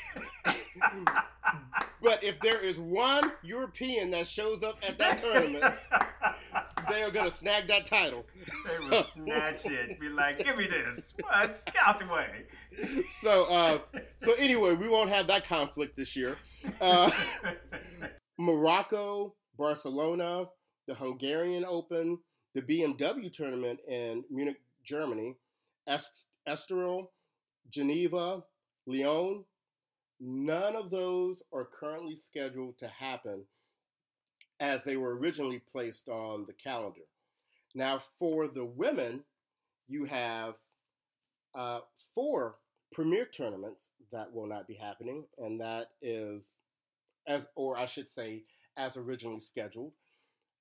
but 2.03 2.23
if 2.25 2.41
there 2.41 2.59
is 2.59 2.79
one 2.79 3.33
European 3.43 4.11
that 4.11 4.27
shows 4.27 4.63
up 4.63 4.79
at 4.87 4.99
that 4.99 5.19
tournament, 5.19 5.65
they 6.91 7.03
are 7.03 7.11
gonna 7.11 7.31
snag 7.31 7.69
that 7.69 7.87
title. 7.87 8.27
They 8.67 8.89
will 8.89 9.03
snatch 9.03 9.67
it. 9.67 10.01
Be 10.01 10.09
like, 10.09 10.45
give 10.45 10.57
me 10.57 10.67
this. 10.67 11.15
What? 11.21 11.63
Get 11.67 11.77
out 11.87 11.99
the 11.99 12.07
way. 12.07 12.45
So, 13.21 13.45
uh, 13.45 13.79
so 14.19 14.35
anyway, 14.35 14.75
we 14.75 14.89
won't 14.89 15.11
have 15.11 15.27
that 15.29 15.47
conflict 15.47 15.97
this 15.97 16.17
year. 16.17 16.37
Uh, 16.81 17.11
Morocco, 18.39 19.35
Barcelona, 19.57 20.47
the 20.89 20.95
Hungarian 20.95 21.65
Open, 21.65 22.19
the 22.55 22.63
BMW 22.63 23.33
tournament 23.33 23.79
in 23.89 24.25
Munich, 24.31 24.61
Germany, 24.85 25.37
Est- 25.89 26.27
Estoril, 26.49 27.09
Geneva, 27.71 28.43
Lyon. 28.87 29.45
None 30.25 30.77
of 30.77 30.89
those 30.89 31.43
are 31.53 31.65
currently 31.65 32.17
scheduled 32.17 32.79
to 32.79 32.87
happen 32.87 33.45
as 34.61 34.85
they 34.85 34.97
were 34.97 35.17
originally 35.17 35.61
placed 35.73 36.09
on 36.09 36.47
the 36.47 36.53
calendar. 36.53 37.01
Now, 37.75 38.01
for 38.21 38.47
the 38.47 38.65
women, 38.65 39.25
you 39.89 40.05
have 40.05 40.55
uh, 41.57 41.81
four 42.15 42.59
premier 42.93 43.25
tournaments 43.25 43.83
that 44.13 44.33
will 44.33 44.47
not 44.47 44.69
be 44.69 44.75
happening, 44.75 45.25
and 45.39 45.61
that 45.61 45.89
is, 46.01 46.47
as 47.27 47.45
or 47.57 47.77
I 47.77 47.87
should 47.87 48.09
say, 48.09 48.45
as 48.77 48.97
originally 48.97 49.41
scheduled, 49.41 49.93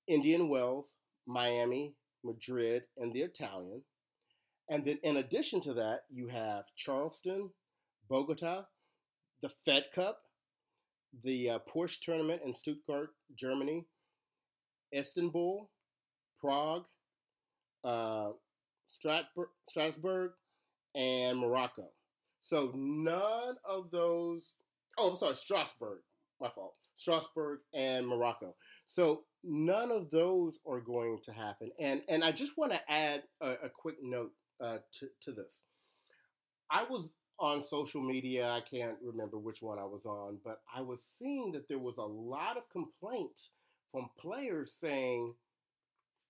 Indian 0.08 0.50
Wells, 0.50 0.96
Miami, 1.28 1.94
Madrid, 2.24 2.86
and 2.98 3.14
the 3.14 3.22
Italian. 3.22 3.84
And 4.72 4.84
then, 4.86 4.98
in 5.04 5.18
addition 5.18 5.62
to 5.62 5.76
that, 5.76 6.00
you 6.10 6.30
have 6.30 6.66
Charleston, 6.76 7.52
Bogota, 8.10 8.66
the 9.42 9.50
Fed 9.66 9.86
Cup, 9.94 10.20
the 11.24 11.52
uh, 11.52 11.60
Porsche 11.74 12.00
tournament 12.02 12.42
in 12.46 12.54
Stuttgart, 12.54 13.12
Germany, 13.36 13.86
Istanbul, 14.96 15.70
Prague, 16.40 16.86
uh, 17.84 18.32
Strasbourg, 18.88 20.32
and 20.96 21.40
Morocco. 21.40 21.88
So 22.42 22.72
none 22.76 23.56
of 23.68 23.92
those. 23.92 24.54
Oh, 24.98 25.12
I'm 25.12 25.18
sorry, 25.18 25.36
Strasbourg. 25.36 26.00
My 26.40 26.50
fault. 26.50 26.74
Strasbourg 26.96 27.60
and 27.74 28.08
Morocco. 28.08 28.56
So 28.86 29.24
none 29.44 29.92
of 29.92 30.10
those 30.12 30.54
are 30.68 30.82
going 30.82 31.20
to 31.26 31.32
happen. 31.32 31.72
And 31.80 32.02
and 32.10 32.24
I 32.24 32.32
just 32.32 32.58
want 32.58 32.74
to 32.74 32.92
add 32.92 33.24
a, 33.42 33.52
a 33.64 33.70
quick 33.70 33.96
note 34.02 34.32
uh, 34.64 34.78
to 35.00 35.08
to 35.24 35.32
this. 35.32 35.62
I 36.70 36.84
was 36.84 37.10
on 37.42 37.64
social 37.64 38.02
media. 38.02 38.50
I 38.50 38.62
can't 38.62 38.96
remember 39.04 39.40
which 39.40 39.62
one 39.62 39.80
I 39.80 39.84
was 39.86 40.06
on, 40.06 40.38
but 40.46 40.62
I 40.74 40.82
was 40.82 41.00
seeing 41.20 41.52
that 41.54 41.68
there 41.68 41.80
was 41.80 41.98
a 41.98 42.04
lot 42.04 42.56
of 42.56 42.70
complaints 42.72 43.50
from 43.92 44.10
players 44.20 44.78
saying, 44.80 45.34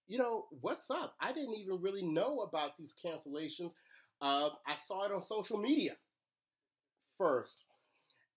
you 0.08 0.18
know, 0.18 0.46
what's 0.62 0.90
up? 0.90 1.16
I 1.22 1.34
didn't 1.34 1.56
even 1.56 1.82
really 1.82 2.04
know 2.04 2.40
about 2.40 2.78
these 2.78 2.94
cancellations. 3.04 3.72
Uh, 4.22 4.50
I 4.68 4.76
saw 4.76 5.06
it 5.06 5.12
on 5.12 5.22
social 5.22 5.58
media 5.58 5.98
first. 7.18 7.66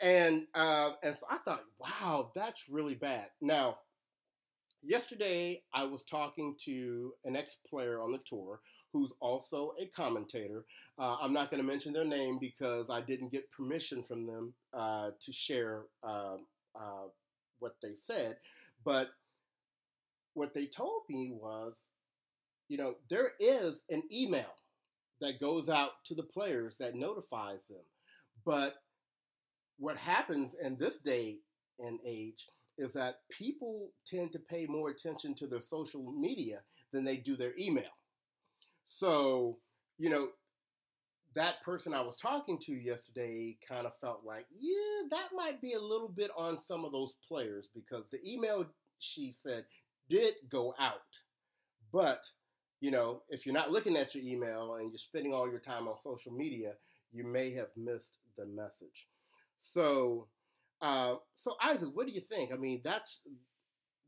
And 0.00 0.46
uh, 0.54 0.90
and 1.02 1.16
so 1.16 1.26
I 1.30 1.38
thought, 1.38 1.62
wow, 1.78 2.32
that's 2.34 2.68
really 2.68 2.96
bad. 2.96 3.28
Now, 3.40 3.78
yesterday 4.82 5.62
I 5.72 5.84
was 5.84 6.04
talking 6.04 6.56
to 6.66 7.12
an 7.24 7.36
ex 7.36 7.56
player 7.68 8.02
on 8.02 8.12
the 8.12 8.18
tour 8.26 8.60
who's 8.94 9.12
also 9.20 9.74
a 9.80 9.86
commentator. 9.86 10.64
Uh, 10.98 11.16
I'm 11.20 11.32
not 11.32 11.50
going 11.50 11.60
to 11.60 11.66
mention 11.66 11.92
their 11.92 12.04
name 12.04 12.38
because 12.40 12.86
I 12.88 13.00
didn't 13.00 13.32
get 13.32 13.50
permission 13.50 14.04
from 14.04 14.24
them 14.24 14.54
uh, 14.72 15.10
to 15.20 15.32
share 15.32 15.82
uh, 16.04 16.36
uh, 16.76 17.08
what 17.58 17.74
they 17.82 17.94
said. 18.06 18.36
But 18.84 19.08
what 20.34 20.54
they 20.54 20.66
told 20.66 21.02
me 21.10 21.32
was, 21.34 21.74
you 22.68 22.78
know, 22.78 22.94
there 23.10 23.32
is 23.40 23.80
an 23.90 24.04
email 24.12 24.54
that 25.20 25.40
goes 25.40 25.68
out 25.68 25.90
to 26.06 26.14
the 26.14 26.22
players 26.22 26.76
that 26.78 26.94
notifies 26.94 27.64
them. 27.68 27.82
But 28.46 28.74
what 29.78 29.96
happens 29.96 30.52
in 30.62 30.76
this 30.76 30.98
day 30.98 31.38
and 31.80 31.98
age 32.06 32.46
is 32.78 32.92
that 32.92 33.20
people 33.36 33.90
tend 34.06 34.32
to 34.32 34.38
pay 34.38 34.66
more 34.66 34.90
attention 34.90 35.34
to 35.34 35.48
their 35.48 35.60
social 35.60 36.12
media 36.12 36.60
than 36.92 37.04
they 37.04 37.16
do 37.16 37.36
their 37.36 37.54
email. 37.58 37.90
So, 38.84 39.58
you 39.98 40.10
know, 40.10 40.28
that 41.34 41.62
person 41.64 41.92
I 41.94 42.00
was 42.00 42.16
talking 42.16 42.58
to 42.60 42.72
yesterday 42.72 43.56
kind 43.68 43.86
of 43.86 43.92
felt 44.00 44.22
like, 44.24 44.46
yeah, 44.58 45.08
that 45.10 45.28
might 45.34 45.60
be 45.60 45.72
a 45.72 45.80
little 45.80 46.08
bit 46.08 46.30
on 46.36 46.58
some 46.66 46.84
of 46.84 46.92
those 46.92 47.14
players 47.26 47.68
because 47.74 48.04
the 48.10 48.20
email 48.24 48.66
she 49.00 49.34
said 49.42 49.64
did 50.08 50.34
go 50.50 50.74
out. 50.78 51.00
But, 51.92 52.24
you 52.80 52.90
know, 52.90 53.22
if 53.28 53.46
you're 53.46 53.54
not 53.54 53.70
looking 53.70 53.96
at 53.96 54.14
your 54.14 54.24
email 54.24 54.76
and 54.76 54.90
you're 54.90 54.98
spending 54.98 55.34
all 55.34 55.50
your 55.50 55.60
time 55.60 55.88
on 55.88 55.96
social 56.02 56.32
media, 56.32 56.74
you 57.12 57.24
may 57.24 57.52
have 57.54 57.68
missed 57.76 58.18
the 58.36 58.46
message. 58.46 59.08
So, 59.56 60.28
uh, 60.82 61.16
so 61.34 61.54
Isaac, 61.62 61.90
what 61.94 62.06
do 62.06 62.12
you 62.12 62.20
think? 62.20 62.52
I 62.52 62.56
mean, 62.56 62.80
that's 62.84 63.20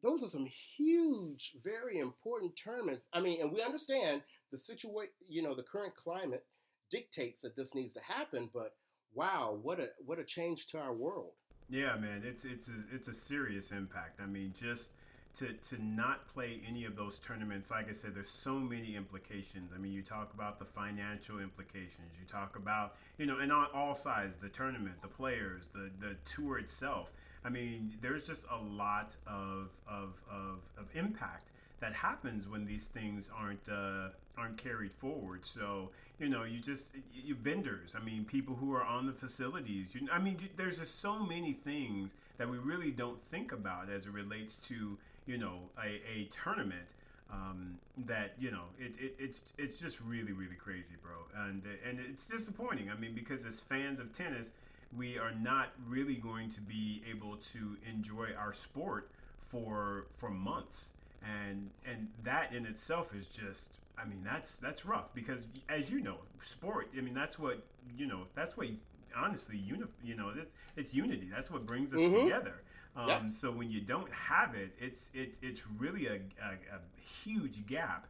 those 0.03 0.23
are 0.23 0.29
some 0.29 0.47
huge, 0.77 1.57
very 1.65 1.99
important 1.99 2.53
tournaments. 2.62 3.05
I 3.12 3.21
mean, 3.21 3.41
and 3.41 3.53
we 3.53 3.62
understand 3.62 4.23
the 4.51 4.59
situation. 4.59 5.13
You 5.29 5.43
know, 5.43 5.55
the 5.55 5.63
current 5.63 5.95
climate 5.97 6.45
dictates 6.91 7.41
that 7.43 7.57
this 7.57 7.75
needs 7.75 7.95
to 7.95 8.01
happen. 8.01 8.51
But 8.53 8.73
wow, 9.15 9.59
what 9.63 9.81
a 9.81 9.89
what 10.05 10.19
a 10.19 10.25
change 10.25 10.67
to 10.69 10.79
our 10.79 10.95
world. 10.95 11.33
Yeah, 11.69 11.97
man, 11.97 12.23
it's 12.25 12.45
it's 12.45 12.69
a, 12.69 12.85
it's 12.93 13.09
a 13.09 13.15
serious 13.15 13.73
impact. 13.73 14.21
I 14.21 14.27
mean, 14.27 14.53
just 14.55 14.93
to 15.37 15.53
to 15.53 15.85
not 15.85 16.29
play 16.29 16.61
any 16.67 16.85
of 16.85 16.97
those 16.97 17.19
tournaments, 17.19 17.71
like 17.71 17.89
I 17.89 17.93
said, 17.93 18.15
there's 18.15 18.31
so 18.31 18.55
many 18.55 18.95
implications. 18.95 19.73
I 19.75 19.79
mean, 19.79 19.93
you 19.93 20.03
talk 20.03 20.33
about 20.33 20.59
the 20.59 20.65
financial 20.65 21.41
implications. 21.41 22.13
You 22.19 22.27
talk 22.27 22.57
about 22.57 22.95
you 23.19 23.27
know, 23.27 23.39
and 23.41 23.51
on 23.53 23.67
all 23.75 23.95
sides, 23.95 24.35
the 24.41 24.49
tournament, 24.49 24.97
the 25.03 25.09
players, 25.09 25.69
the 25.75 25.91
the 26.01 26.17
tour 26.25 26.59
itself. 26.59 27.11
I 27.45 27.49
mean, 27.49 27.95
there's 28.01 28.27
just 28.27 28.47
a 28.51 28.57
lot 28.57 29.17
of 29.27 29.71
of 29.89 30.21
of, 30.31 30.61
of 30.79 30.89
impact 30.95 31.51
that 31.81 31.93
happens 31.93 32.49
when 32.49 32.65
these 32.65 32.87
things 32.87 33.31
aren't 33.37 33.69
uh, 33.69 34.09
aren't 34.37 34.57
carried 34.57 34.92
forward. 34.92 35.44
So 35.44 35.90
you 36.19 36.29
know, 36.29 36.44
you 36.44 36.61
just 36.61 36.92
you, 37.13 37.35
vendors. 37.35 37.94
I 37.94 38.02
mean, 38.02 38.25
people 38.25 38.54
who 38.54 38.73
are 38.75 38.85
on 38.85 39.06
the 39.06 39.13
facilities. 39.13 39.94
You, 39.94 40.08
I 40.11 40.19
mean, 40.19 40.37
there's 40.56 40.79
just 40.79 41.00
so 41.00 41.19
many 41.19 41.52
things 41.52 42.15
that 42.38 42.48
we 42.48 42.58
really 42.58 42.90
don't 42.90 43.21
think 43.21 43.52
about 43.52 43.90
as 43.90 44.06
it 44.06 44.13
relates 44.13 44.56
to 44.69 44.96
you 45.27 45.38
know 45.38 45.58
a, 45.83 46.00
a 46.11 46.29
tournament. 46.31 46.94
Um, 47.29 47.77
that 48.06 48.35
you 48.38 48.52
know, 48.52 48.63
it, 48.79 48.92
it, 48.98 49.15
it's 49.19 49.52
it's 49.58 49.81
just 49.81 50.00
really 50.00 50.33
really 50.33 50.54
crazy, 50.54 50.94
bro, 51.02 51.42
and 51.44 51.63
and 51.87 51.98
it's 51.98 52.25
disappointing. 52.25 52.88
I 52.88 52.94
mean, 52.94 53.15
because 53.15 53.44
as 53.44 53.61
fans 53.61 53.98
of 53.98 54.13
tennis, 54.13 54.52
we 54.96 55.19
are 55.19 55.33
not 55.33 55.71
really 55.88 56.15
going 56.15 56.48
to 56.50 56.61
be 56.61 57.02
able 57.11 57.37
to 57.37 57.77
enjoy 57.92 58.29
our 58.38 58.52
sport 58.52 59.11
for 59.40 60.06
for 60.17 60.31
months, 60.31 60.92
and 61.25 61.71
and 61.85 62.08
that 62.23 62.54
in 62.54 62.65
itself 62.65 63.13
is 63.15 63.27
just 63.27 63.71
I 63.99 64.07
mean, 64.07 64.23
that's 64.25 64.57
that's 64.57 64.85
rough 64.85 65.15
because, 65.15 65.47
as 65.69 65.90
you 65.90 66.01
know, 66.01 66.17
sport. 66.42 66.88
I 66.97 67.01
mean, 67.01 67.15
that's 67.15 67.38
what 67.38 67.63
you 67.97 68.07
know. 68.07 68.23
That's 68.35 68.57
what 68.57 68.69
honestly, 69.17 69.57
uni- 69.57 69.85
you 70.05 70.15
know, 70.15 70.33
it's, 70.37 70.49
it's 70.77 70.94
unity. 70.94 71.29
That's 71.33 71.51
what 71.51 71.67
brings 71.67 71.94
us 71.94 72.03
mm-hmm. 72.03 72.25
together. 72.25 72.63
Um, 72.97 73.09
yep. 73.09 73.33
So 73.33 73.51
when 73.51 73.71
you 73.71 73.81
don't 73.81 74.11
have 74.13 74.55
it, 74.55 74.73
it's 74.79 75.11
it's 75.15 75.38
it's 75.42 75.67
really 75.79 76.07
a, 76.07 76.15
a, 76.15 76.77
a 76.77 77.03
huge 77.03 77.67
gap 77.67 78.07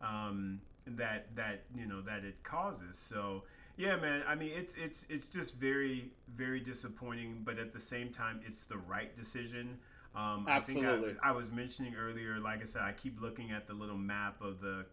um, 0.00 0.60
that 0.86 1.34
that 1.36 1.62
you 1.74 1.86
know 1.86 2.00
that 2.02 2.24
it 2.24 2.42
causes. 2.42 2.96
So 2.96 3.44
yeah, 3.76 3.96
man. 3.96 4.22
I 4.26 4.34
mean, 4.34 4.52
it's 4.54 4.76
it's 4.76 5.06
it's 5.10 5.28
just 5.28 5.56
very 5.56 6.10
very 6.34 6.60
disappointing, 6.60 7.42
but 7.44 7.58
at 7.58 7.72
the 7.72 7.80
same 7.80 8.10
time, 8.10 8.40
it's 8.44 8.64
the 8.64 8.78
right 8.78 9.14
decision. 9.14 9.78
Um, 10.14 10.46
Absolutely. 10.48 10.88
I 10.88 10.96
think 11.12 11.18
I, 11.22 11.28
I, 11.28 11.32
was 11.32 11.52
mentioning 11.52 11.94
earlier, 11.94 12.40
like 12.40 12.62
I 12.62 12.64
said, 12.64 12.82
I 12.82 12.92
keep 12.92 13.20
looking 13.20 13.52
at 13.52 13.68
the 13.68 13.74
little 13.74 13.96
map 13.96 14.40
of 14.42 14.60
the 14.60 14.84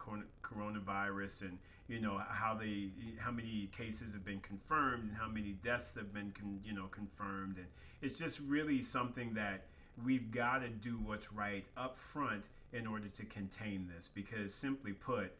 coronavirus 0.44 1.42
and 1.42 1.58
you 1.88 2.00
know 2.00 2.22
how 2.30 2.54
they 2.54 2.90
how 3.18 3.32
many 3.32 3.70
cases 3.76 4.14
have 4.14 4.26
been 4.26 4.40
confirmed 4.42 5.04
and 5.04 5.14
how 5.18 5.28
many 5.28 5.56
deaths 5.64 5.96
have 5.96 6.14
been 6.14 6.32
con, 6.32 6.60
you 6.64 6.74
know 6.74 6.88
confirmed 6.92 7.58
and 7.58 7.68
it's 8.02 8.20
just 8.20 8.40
really 8.42 8.84
something 8.84 9.34
that 9.34 9.66
we've 10.06 10.32
got 10.32 10.60
to 10.60 10.70
do 10.70 11.00
what's 11.04 11.32
right 11.34 11.66
up 11.76 11.96
front 11.96 12.46
in 12.74 12.86
order 12.86 13.08
to 13.08 13.26
contain 13.26 13.90
this 13.96 14.10
because 14.14 14.54
simply 14.54 14.92
put 14.92 15.32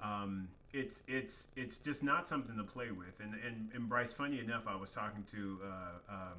um, 0.00 0.48
it's 0.72 1.02
it's 1.08 1.48
it's 1.56 1.78
just 1.78 2.02
not 2.02 2.28
something 2.28 2.56
to 2.56 2.64
play 2.64 2.90
with 2.90 3.20
and 3.20 3.34
and, 3.46 3.70
and 3.74 3.88
Bryce 3.88 4.12
funny 4.12 4.38
enough 4.38 4.66
I 4.66 4.76
was 4.76 4.92
talking 4.92 5.24
to 5.32 5.58
uh, 5.64 6.14
um, 6.14 6.38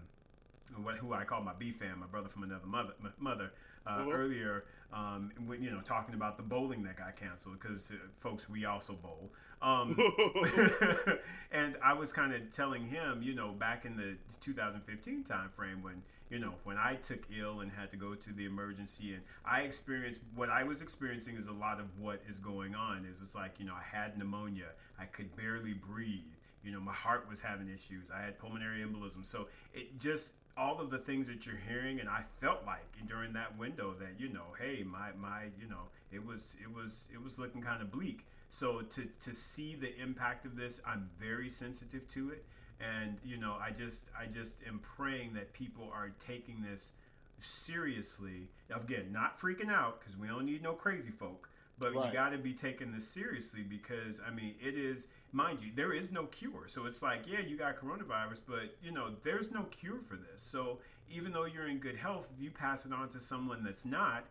what 0.83 0.95
who 0.95 1.13
I 1.13 1.23
call 1.23 1.41
my 1.41 1.53
B 1.57 1.71
fam, 1.71 1.99
my 1.99 2.07
brother 2.07 2.27
from 2.27 2.43
another 2.43 2.65
mother, 2.65 2.93
mother 3.19 3.51
uh, 3.85 3.99
mm-hmm. 3.99 4.11
earlier, 4.11 4.65
um, 4.93 5.31
when, 5.45 5.61
you 5.61 5.71
know, 5.71 5.81
talking 5.81 6.15
about 6.15 6.37
the 6.37 6.43
bowling 6.43 6.83
that 6.83 6.97
got 6.97 7.15
canceled 7.15 7.59
because 7.59 7.91
uh, 7.91 7.95
folks, 8.17 8.49
we 8.49 8.65
also 8.65 8.93
bowl. 8.93 9.31
Um, 9.61 9.97
and 11.51 11.75
I 11.83 11.93
was 11.93 12.13
kind 12.13 12.33
of 12.33 12.51
telling 12.51 12.87
him, 12.87 13.21
you 13.23 13.33
know, 13.33 13.51
back 13.51 13.85
in 13.85 13.95
the 13.95 14.15
2015 14.41 15.23
timeframe 15.23 15.81
when 15.81 16.03
you 16.29 16.39
know 16.39 16.53
when 16.65 16.77
I 16.77 16.95
took 16.95 17.19
ill 17.37 17.61
and 17.61 17.71
had 17.71 17.89
to 17.91 17.97
go 17.97 18.13
to 18.13 18.33
the 18.33 18.45
emergency, 18.45 19.13
and 19.13 19.21
I 19.45 19.61
experienced 19.61 20.19
what 20.35 20.49
I 20.49 20.63
was 20.63 20.81
experiencing 20.81 21.37
is 21.37 21.47
a 21.47 21.53
lot 21.53 21.79
of 21.79 21.85
what 21.99 22.21
is 22.29 22.39
going 22.39 22.75
on. 22.75 23.05
It 23.05 23.19
was 23.19 23.33
like 23.33 23.59
you 23.59 23.65
know 23.65 23.73
I 23.73 23.83
had 23.83 24.17
pneumonia, 24.17 24.67
I 24.99 25.05
could 25.05 25.33
barely 25.35 25.73
breathe. 25.73 26.19
You 26.63 26.73
know, 26.73 26.81
my 26.81 26.93
heart 26.93 27.27
was 27.29 27.39
having 27.39 27.69
issues. 27.69 28.11
I 28.13 28.21
had 28.21 28.37
pulmonary 28.37 28.83
embolism. 28.83 29.25
So 29.25 29.47
it 29.73 29.97
just 29.99 30.33
all 30.57 30.81
of 30.81 30.89
the 30.89 30.97
things 30.97 31.27
that 31.27 31.45
you're 31.45 31.61
hearing 31.67 31.99
and 31.99 32.09
I 32.09 32.23
felt 32.39 32.65
like 32.65 32.85
during 33.07 33.33
that 33.33 33.57
window 33.57 33.93
that 33.99 34.19
you 34.19 34.29
know 34.29 34.45
hey 34.59 34.83
my 34.83 35.09
my 35.19 35.43
you 35.61 35.69
know 35.69 35.83
it 36.11 36.25
was 36.25 36.55
it 36.61 36.73
was 36.73 37.09
it 37.13 37.21
was 37.21 37.37
looking 37.37 37.61
kind 37.61 37.81
of 37.81 37.91
bleak. 37.91 38.25
So 38.49 38.81
to 38.81 39.07
to 39.19 39.33
see 39.33 39.75
the 39.75 39.95
impact 40.01 40.45
of 40.45 40.55
this 40.55 40.81
I'm 40.85 41.09
very 41.19 41.49
sensitive 41.49 42.07
to 42.09 42.31
it. 42.31 42.45
And 42.79 43.17
you 43.23 43.37
know 43.37 43.55
I 43.61 43.71
just 43.71 44.09
I 44.19 44.25
just 44.25 44.57
am 44.67 44.79
praying 44.79 45.33
that 45.33 45.53
people 45.53 45.89
are 45.93 46.11
taking 46.19 46.61
this 46.61 46.93
seriously. 47.39 48.49
Again 48.73 49.11
not 49.11 49.39
freaking 49.39 49.71
out 49.71 49.99
because 49.99 50.17
we 50.17 50.27
don't 50.27 50.45
need 50.45 50.63
no 50.63 50.73
crazy 50.73 51.11
folk 51.11 51.49
but 51.79 51.93
right. 51.93 52.07
you 52.07 52.13
got 52.13 52.31
to 52.31 52.37
be 52.37 52.53
taking 52.53 52.91
this 52.91 53.07
seriously 53.07 53.61
because 53.61 54.19
I 54.25 54.31
mean 54.31 54.55
it 54.59 54.75
is 54.75 55.07
mind 55.31 55.61
you 55.61 55.71
there 55.75 55.93
is 55.93 56.11
no 56.11 56.23
cure 56.25 56.67
so 56.67 56.85
it's 56.85 57.01
like 57.01 57.21
yeah 57.27 57.39
you 57.39 57.57
got 57.57 57.75
coronavirus 57.77 58.39
but 58.47 58.75
you 58.81 58.91
know 58.91 59.09
there's 59.23 59.51
no 59.51 59.63
cure 59.63 59.99
for 59.99 60.15
this 60.15 60.41
so 60.41 60.79
even 61.09 61.31
though 61.31 61.45
you're 61.45 61.67
in 61.67 61.77
good 61.77 61.95
health 61.95 62.29
if 62.35 62.41
you 62.41 62.49
pass 62.49 62.85
it 62.85 62.93
on 62.93 63.09
to 63.09 63.19
someone 63.19 63.63
that's 63.63 63.85
not 63.85 64.25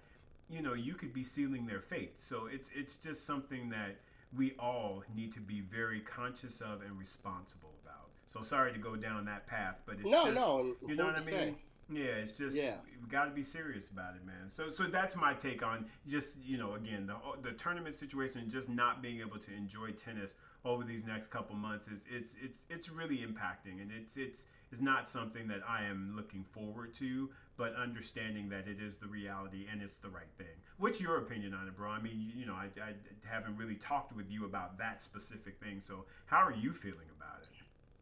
you 0.48 0.62
know 0.62 0.74
you 0.74 0.94
could 0.94 1.12
be 1.12 1.22
sealing 1.22 1.66
their 1.66 1.80
fate 1.80 2.18
so 2.18 2.48
it's 2.50 2.70
it's 2.74 2.96
just 2.96 3.26
something 3.26 3.68
that 3.68 3.96
we 4.36 4.54
all 4.58 5.02
need 5.14 5.32
to 5.32 5.40
be 5.40 5.60
very 5.60 6.00
conscious 6.00 6.60
of 6.60 6.80
and 6.82 6.98
responsible 6.98 7.74
about 7.84 8.08
so 8.26 8.40
sorry 8.40 8.72
to 8.72 8.78
go 8.78 8.96
down 8.96 9.24
that 9.24 9.46
path 9.46 9.80
but 9.86 9.96
it's 9.96 10.08
no 10.08 10.24
just, 10.24 10.34
no 10.34 10.74
you 10.88 10.96
know 10.96 11.04
what 11.04 11.16
i 11.16 11.24
mean. 11.24 11.56
Yeah, 11.88 12.04
it's 12.20 12.32
just 12.32 12.56
yeah. 12.56 12.76
we 13.00 13.08
got 13.08 13.26
to 13.26 13.30
be 13.30 13.44
serious 13.44 13.90
about 13.90 14.16
it, 14.16 14.26
man. 14.26 14.48
So 14.48 14.68
so 14.68 14.84
that's 14.84 15.14
my 15.14 15.34
take 15.34 15.64
on 15.64 15.86
just 16.08 16.38
you 16.44 16.58
know 16.58 16.74
again 16.74 17.06
the 17.06 17.14
the 17.48 17.52
tournament 17.56 17.94
situation 17.94 18.40
and 18.40 18.50
just 18.50 18.68
not 18.68 19.02
being 19.02 19.20
able 19.20 19.38
to 19.38 19.54
enjoy 19.54 19.92
tennis 19.92 20.34
over 20.66 20.82
these 20.82 21.06
next 21.06 21.28
couple 21.28 21.54
months 21.54 21.86
is 21.88 22.06
it's 22.10 22.36
it's 22.42 22.64
it's 22.68 22.90
really 22.90 23.18
impacting 23.18 23.80
and 23.80 23.90
it's 23.96 24.16
it's 24.16 24.46
it's 24.72 24.80
not 24.80 25.08
something 25.08 25.46
that 25.46 25.60
I 25.66 25.84
am 25.84 26.12
looking 26.16 26.44
forward 26.50 26.92
to, 26.94 27.30
but 27.56 27.74
understanding 27.76 28.48
that 28.48 28.66
it 28.66 28.80
is 28.82 28.96
the 28.96 29.06
reality 29.06 29.66
and 29.70 29.80
it's 29.80 29.96
the 29.96 30.08
right 30.08 30.30
thing. 30.36 30.46
What's 30.78 31.00
your 31.00 31.18
opinion 31.18 31.54
on 31.54 31.68
it, 31.68 31.76
bro? 31.76 31.90
I 31.90 32.00
mean, 32.00 32.20
you, 32.20 32.40
you 32.40 32.46
know, 32.46 32.54
I, 32.54 32.66
I 32.80 32.92
haven't 33.24 33.56
really 33.56 33.76
talked 33.76 34.14
with 34.14 34.28
you 34.28 34.44
about 34.44 34.76
that 34.78 35.02
specific 35.02 35.60
thing. 35.62 35.78
So 35.78 36.04
how 36.26 36.38
are 36.38 36.52
you 36.52 36.72
feeling 36.72 37.06
about 37.16 37.42
it? 37.42 37.48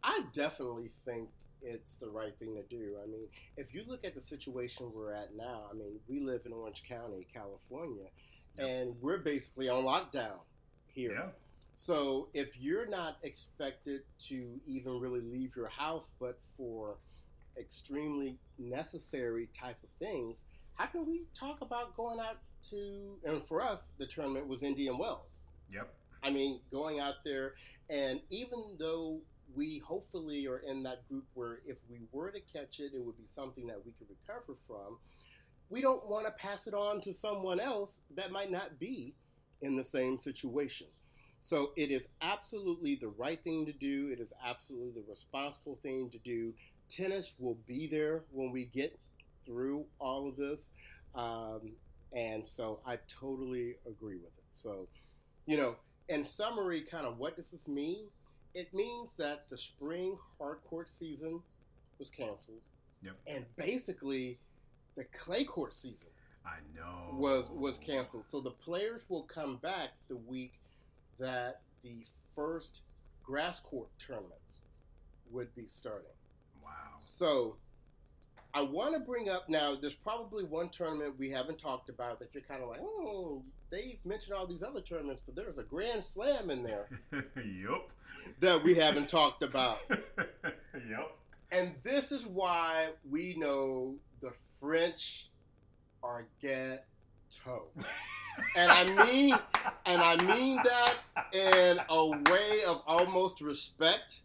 I 0.03 0.23
definitely 0.33 0.91
think 1.05 1.29
it's 1.61 1.95
the 1.95 2.09
right 2.09 2.35
thing 2.39 2.55
to 2.57 2.63
do. 2.63 2.97
I 3.03 3.07
mean, 3.07 3.27
if 3.59 3.75
you 3.75 3.85
look 3.87 4.05
at 4.05 4.15
the 4.15 4.23
situation 4.23 4.91
we're 4.95 5.13
at 5.13 5.37
now, 5.37 5.65
I 5.71 5.75
mean, 5.75 6.01
we 6.09 6.21
live 6.21 6.43
in 6.47 6.53
Orange 6.53 6.83
County, 6.89 7.27
California, 7.33 8.07
yep. 8.59 8.69
and 8.69 8.95
we're 9.03 9.19
basically 9.19 9.69
on 9.69 9.85
lockdown 9.85 10.39
here. 10.95 11.13
Yeah. 11.13 11.29
So 11.77 12.29
if 12.35 12.59
you're 12.59 12.87
not 12.87 13.19
expected 13.23 14.03
to 14.29 14.61
even 14.67 15.01
really 15.01 15.21
leave 15.21 15.57
your 15.57 15.69
house, 15.69 16.11
but 16.21 16.39
for 16.57 16.99
extremely 17.59 18.39
necessary 18.59 19.49
type 19.59 19.77
of 19.83 19.91
things, 19.99 20.37
how 20.75 20.87
can 20.87 21.07
we 21.07 21.25
talk 21.39 21.61
about 21.61 21.97
going 21.97 22.21
out 22.21 22.39
to? 22.71 23.17
And 23.25 23.47
for 23.47 23.63
us, 23.63 23.81
the 23.99 24.07
tournament 24.07 24.47
was 24.49 24.63
Indian 24.63 24.99
Wells. 24.99 25.43
Yep. 25.73 25.93
I 26.23 26.31
mean, 26.31 26.61
going 26.71 27.01
out 27.01 27.15
there, 27.25 27.55
and 27.91 28.21
even 28.31 28.77
though 28.79 29.21
we 29.55 29.83
hopefully 29.87 30.47
are 30.47 30.59
in 30.59 30.83
that 30.85 31.07
group 31.09 31.25
where 31.35 31.61
if 31.67 31.77
we 31.89 32.01
were 32.13 32.31
to 32.31 32.41
catch 32.41 32.81
it, 32.81 32.93
it 32.95 33.05
would 33.05 33.17
be 33.17 33.29
something 33.35 33.67
that 33.67 33.85
we 33.85 33.93
could 33.93 34.09
recover 34.09 34.59
from. 34.67 34.99
We 35.71 35.81
don't 35.81 36.09
want 36.09 36.27
to 36.27 36.33
pass 36.33 36.67
it 36.67 36.75
on 36.75 37.01
to 37.03 37.13
someone 37.13 37.61
else 37.61 37.99
that 38.17 38.33
might 38.33 38.51
not 38.51 38.79
be 38.79 39.15
in 39.61 39.77
the 39.77 39.85
same 39.85 40.19
situation. 40.19 40.87
So 41.45 41.73
it 41.77 41.91
is 41.91 42.09
absolutely 42.23 42.97
the 42.97 43.09
right 43.09 43.43
thing 43.45 43.67
to 43.67 43.73
do. 43.73 44.09
It 44.11 44.21
is 44.21 44.33
absolutely 44.45 45.03
the 45.03 45.11
responsible 45.11 45.79
thing 45.83 46.11
to 46.11 46.19
do. 46.19 46.53
Tennis 46.89 47.33
will 47.39 47.59
be 47.67 47.87
there 47.87 48.25
when 48.33 48.51
we 48.51 48.65
get 48.65 48.99
through 49.45 49.85
all 49.99 50.29
of 50.29 50.37
this. 50.37 50.69
Um, 51.15 51.73
and 52.13 52.47
so 52.47 52.81
I 52.87 52.99
totally 53.21 53.77
agree 53.87 54.17
with 54.17 54.33
it. 54.39 54.45
So, 54.53 54.89
you 55.47 55.57
know, 55.57 55.77
in 56.09 56.25
summary, 56.25 56.81
kind 56.81 57.07
of 57.07 57.19
what 57.19 57.37
does 57.37 57.47
this 57.51 57.69
mean? 57.69 58.07
it 58.55 58.73
means 58.73 59.11
that 59.19 59.51
the 59.51 59.59
spring 59.59 60.17
hard 60.39 60.59
court 60.65 60.89
season 60.89 61.41
was 61.99 62.09
canceled. 62.09 62.61
Yep. 63.03 63.15
And 63.27 63.45
basically, 63.57 64.39
the 64.97 65.05
clay 65.05 65.45
court 65.45 65.75
season 65.75 66.09
I 66.47 66.59
know 66.75 67.19
was 67.19 67.47
was 67.51 67.79
canceled. 67.79 68.25
So 68.29 68.41
the 68.41 68.53
players 68.53 69.03
will 69.09 69.25
come 69.25 69.57
back 69.57 69.91
the 70.09 70.17
week 70.17 70.53
that 71.19 71.61
the 71.83 72.05
first 72.35 72.83
grass 73.23 73.61
court 73.61 73.89
tournaments 73.99 74.61
would 75.31 75.55
be 75.55 75.67
starting. 75.67 76.07
Wow. 76.63 76.71
So 76.99 77.57
I 78.55 78.63
want 78.63 78.95
to 78.95 79.01
bring 79.01 79.29
up 79.29 79.49
now. 79.49 79.75
There's 79.81 79.95
probably 79.95 80.45
one 80.45 80.69
tournament 80.69 81.19
we 81.19 81.29
haven't 81.29 81.59
talked 81.59 81.89
about 81.89 82.21
that 82.21 82.29
you're 82.33 82.45
kind 82.45 82.63
of 82.63 82.69
like, 82.69 82.81
oh, 82.81 83.43
they've 83.71 83.99
mentioned 84.05 84.35
all 84.35 84.47
these 84.47 84.63
other 84.63 84.81
tournaments, 84.81 85.23
but 85.27 85.35
there's 85.35 85.59
a 85.59 85.65
Grand 85.65 86.05
Slam 86.05 86.51
in 86.51 86.63
there. 86.63 86.89
yep. 87.13 87.91
That 88.41 88.63
we 88.63 88.75
haven't 88.75 89.09
talked 89.09 89.43
about. 89.43 89.81
yep. 89.89 91.17
And 91.51 91.75
this 91.83 92.13
is 92.13 92.27
why 92.27 92.91
we 93.11 93.35
know 93.37 93.97
the 94.21 94.33
French 94.61 95.31
are 96.03 96.27
ghetto. 97.45 97.69
and 98.57 98.71
I 98.71 99.05
mean, 99.05 99.35
and 99.87 100.03
I 100.03 100.17
mean 100.25 100.57
that 100.57 100.95
in 101.33 101.81
a 101.89 102.09
way 102.31 102.63
of 102.67 102.83
almost 102.87 103.41
respect. 103.41 104.21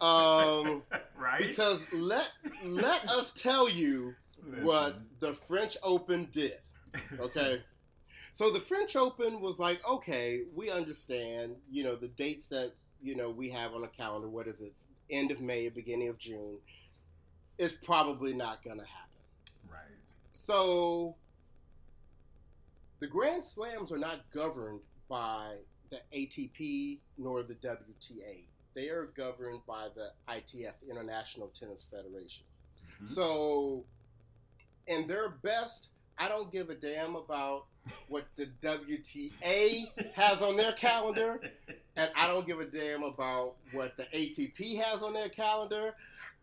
Um, 0.00 0.82
right. 1.18 1.38
Because 1.38 1.80
let 1.92 2.30
let 2.64 3.08
us 3.08 3.32
tell 3.32 3.68
you 3.68 4.14
Listen. 4.44 4.64
what 4.64 5.00
the 5.20 5.34
French 5.48 5.76
Open 5.82 6.28
did. 6.32 6.58
Okay. 7.18 7.62
so 8.32 8.50
the 8.50 8.60
French 8.60 8.96
Open 8.96 9.40
was 9.40 9.58
like, 9.58 9.80
okay, 9.88 10.42
we 10.54 10.70
understand, 10.70 11.54
you 11.70 11.84
know, 11.84 11.94
the 11.94 12.08
dates 12.08 12.46
that 12.46 12.72
you 13.02 13.14
know 13.16 13.30
we 13.30 13.48
have 13.50 13.74
on 13.74 13.82
the 13.82 13.88
calendar. 13.88 14.28
What 14.28 14.48
is 14.48 14.60
it? 14.60 14.72
End 15.10 15.30
of 15.30 15.40
May, 15.40 15.68
beginning 15.68 16.08
of 16.08 16.18
June. 16.18 16.58
Is 17.58 17.72
probably 17.72 18.32
not 18.32 18.64
going 18.64 18.78
to 18.78 18.86
happen. 18.86 19.10
Right. 19.70 19.80
So 20.32 21.14
the 23.00 23.06
Grand 23.06 23.44
Slams 23.44 23.90
are 23.90 23.98
not 23.98 24.20
governed 24.32 24.80
by 25.08 25.56
the 25.90 26.00
ATP 26.14 26.98
nor 27.18 27.42
the 27.42 27.54
WTA. 27.54 28.44
They 28.74 28.88
are 28.88 29.06
governed 29.16 29.60
by 29.66 29.88
the 29.94 30.10
ITF, 30.28 30.74
International 30.88 31.50
Tennis 31.58 31.84
Federation. 31.90 32.44
Mm-hmm. 33.02 33.12
So, 33.12 33.84
in 34.86 35.06
their 35.06 35.30
best, 35.42 35.88
I 36.18 36.28
don't 36.28 36.52
give 36.52 36.70
a 36.70 36.74
damn 36.74 37.16
about 37.16 37.64
what 38.08 38.26
the 38.36 38.48
WTA 38.62 39.90
has 40.14 40.42
on 40.42 40.56
their 40.56 40.72
calendar, 40.72 41.40
and 41.96 42.10
I 42.14 42.28
don't 42.28 42.46
give 42.46 42.60
a 42.60 42.66
damn 42.66 43.02
about 43.02 43.54
what 43.72 43.96
the 43.96 44.04
ATP 44.14 44.80
has 44.80 45.02
on 45.02 45.14
their 45.14 45.30
calendar. 45.30 45.94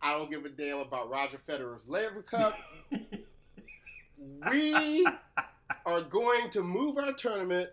I 0.02 0.12
don't 0.12 0.30
give 0.30 0.44
a 0.44 0.48
damn 0.48 0.78
about 0.78 1.10
Roger 1.10 1.38
Federer's 1.48 1.82
Laver 1.86 2.22
Cup. 2.22 2.54
we 4.50 5.06
are 5.86 6.02
going 6.02 6.50
to 6.50 6.62
move 6.62 6.98
our 6.98 7.12
tournament 7.12 7.70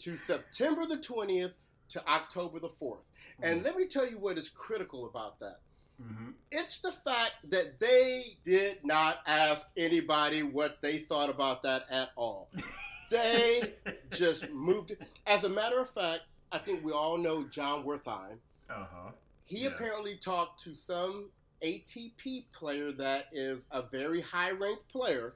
to 0.00 0.16
September 0.16 0.86
the 0.86 0.98
20th 0.98 1.52
to 1.90 2.06
October 2.08 2.60
the 2.60 2.68
4th. 2.68 2.98
And 3.42 3.56
mm-hmm. 3.56 3.64
let 3.64 3.76
me 3.76 3.86
tell 3.86 4.08
you 4.08 4.18
what 4.18 4.38
is 4.38 4.48
critical 4.48 5.06
about 5.06 5.38
that. 5.40 5.60
Mm-hmm. 6.02 6.30
It's 6.52 6.78
the 6.78 6.92
fact 6.92 7.32
that 7.50 7.80
they 7.80 8.36
did 8.44 8.84
not 8.84 9.18
ask 9.26 9.62
anybody 9.76 10.42
what 10.42 10.78
they 10.80 10.98
thought 10.98 11.28
about 11.28 11.62
that 11.64 11.86
at 11.90 12.10
all. 12.16 12.50
they 13.10 13.74
just 14.12 14.48
moved 14.50 14.92
it. 14.92 15.02
As 15.26 15.44
a 15.44 15.48
matter 15.48 15.80
of 15.80 15.90
fact, 15.90 16.22
I 16.52 16.58
think 16.58 16.84
we 16.84 16.92
all 16.92 17.18
know 17.18 17.44
Jon 17.44 17.84
Wertheim. 17.84 18.38
Uh 18.70 18.86
huh. 18.92 19.10
He 19.44 19.60
yes. 19.60 19.72
apparently 19.74 20.16
talked 20.16 20.62
to 20.64 20.76
some 20.76 21.30
ATP 21.64 22.44
player 22.52 22.92
that 22.92 23.24
is 23.32 23.58
a 23.70 23.82
very 23.82 24.20
high 24.20 24.50
ranked 24.50 24.88
player. 24.88 25.34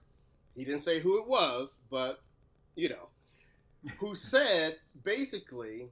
He 0.55 0.65
didn't 0.65 0.83
say 0.83 1.01
who 1.01 1.19
it 1.19 1.27
was, 1.27 1.79
but 1.91 2.21
you 2.77 2.89
know, 2.89 3.09
who 3.99 4.15
said 4.15 4.77
basically 5.03 5.89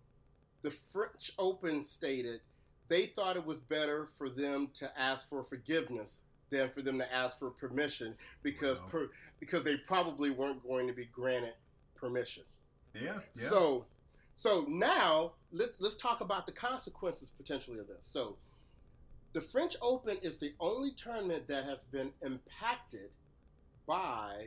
the 0.62 0.70
French 0.92 1.32
Open 1.38 1.82
stated 1.82 2.40
they 2.88 3.06
thought 3.06 3.36
it 3.36 3.46
was 3.46 3.60
better 3.60 4.08
for 4.18 4.28
them 4.28 4.68
to 4.74 4.90
ask 5.00 5.28
for 5.28 5.44
forgiveness 5.44 6.20
than 6.50 6.68
for 6.70 6.82
them 6.82 6.98
to 6.98 7.14
ask 7.14 7.38
for 7.38 7.50
permission 7.50 8.14
because 8.42 8.78
wow. 8.78 8.86
per, 8.90 9.10
because 9.38 9.62
they 9.62 9.76
probably 9.86 10.30
weren't 10.30 10.62
going 10.66 10.86
to 10.88 10.92
be 10.92 11.06
granted 11.06 11.54
permission. 11.94 12.42
Yeah, 12.94 13.20
yeah. 13.34 13.48
So 13.48 13.86
so 14.34 14.64
now 14.68 15.32
let's 15.52 15.72
let's 15.78 15.96
talk 15.96 16.20
about 16.20 16.46
the 16.46 16.52
consequences 16.52 17.30
potentially 17.36 17.78
of 17.78 17.86
this. 17.86 17.98
So 18.10 18.36
the 19.32 19.40
French 19.40 19.76
Open 19.80 20.18
is 20.22 20.38
the 20.38 20.52
only 20.58 20.90
tournament 20.92 21.46
that 21.46 21.64
has 21.64 21.84
been 21.92 22.12
impacted 22.22 23.10
by 23.90 24.46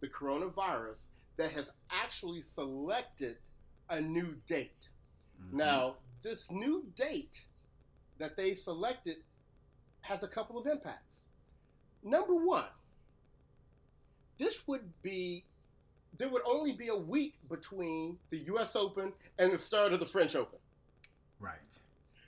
the 0.00 0.08
coronavirus 0.08 1.00
that 1.36 1.52
has 1.52 1.70
actually 1.90 2.42
selected 2.54 3.36
a 3.90 4.00
new 4.00 4.34
date. 4.46 4.88
Mm-hmm. 5.38 5.58
Now, 5.58 5.96
this 6.22 6.46
new 6.50 6.86
date 6.96 7.42
that 8.18 8.38
they've 8.38 8.58
selected 8.58 9.16
has 10.00 10.22
a 10.22 10.28
couple 10.28 10.58
of 10.58 10.66
impacts. 10.66 11.18
Number 12.02 12.34
one, 12.34 12.72
this 14.38 14.66
would 14.66 14.90
be 15.02 15.44
there 16.16 16.30
would 16.30 16.42
only 16.46 16.72
be 16.72 16.88
a 16.88 16.96
week 16.96 17.34
between 17.50 18.16
the 18.30 18.38
U.S. 18.38 18.76
Open 18.76 19.12
and 19.38 19.52
the 19.52 19.58
start 19.58 19.92
of 19.92 20.00
the 20.00 20.06
French 20.06 20.34
Open. 20.34 20.58
Right. 21.38 21.52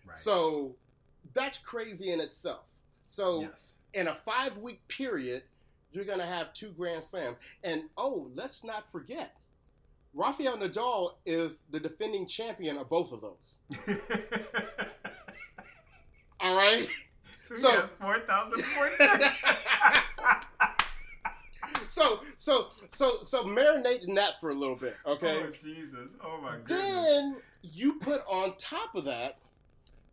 Right. 0.07 0.19
So 0.19 0.77
that's 1.33 1.57
crazy 1.59 2.13
in 2.13 2.21
itself. 2.21 2.67
So 3.07 3.41
yes. 3.41 3.79
in 3.95 4.09
a 4.09 4.15
five 4.15 4.59
week 4.59 4.87
period, 4.89 5.45
you're 5.93 6.05
going 6.05 6.19
to 6.19 6.27
have 6.27 6.53
two 6.53 6.73
Grand 6.73 7.05
Slams. 7.05 7.37
And 7.63 7.85
oh, 7.97 8.29
let's 8.35 8.65
not 8.65 8.91
forget, 8.91 9.37
Rafael 10.15 10.57
Nadal 10.57 11.13
is 11.25 11.59
the 11.71 11.81
defending 11.81 12.27
champion 12.27 12.79
of 12.79 12.89
both 12.89 13.13
of 13.13 13.21
those. 13.21 13.55
All 16.41 16.57
right. 16.57 16.89
So, 17.43 17.55
so 17.57 17.71
he 17.71 17.77
has 17.77 17.89
four 18.01 18.19
thousand 18.21 18.65
four 18.65 18.91
so 21.89 22.21
so 22.37 22.69
so 22.91 23.19
so 23.23 23.45
marinate 23.45 24.07
in 24.07 24.15
that 24.15 24.41
for 24.41 24.51
a 24.51 24.55
little 24.55 24.77
bit, 24.77 24.95
okay? 25.07 25.43
Oh 25.47 25.51
Jesus! 25.51 26.17
Oh 26.25 26.41
my 26.41 26.57
goodness! 26.65 27.05
Then 27.05 27.37
you 27.63 27.95
put 27.95 28.23
on 28.29 28.55
top 28.59 28.95
of 28.95 29.05
that, 29.05 29.39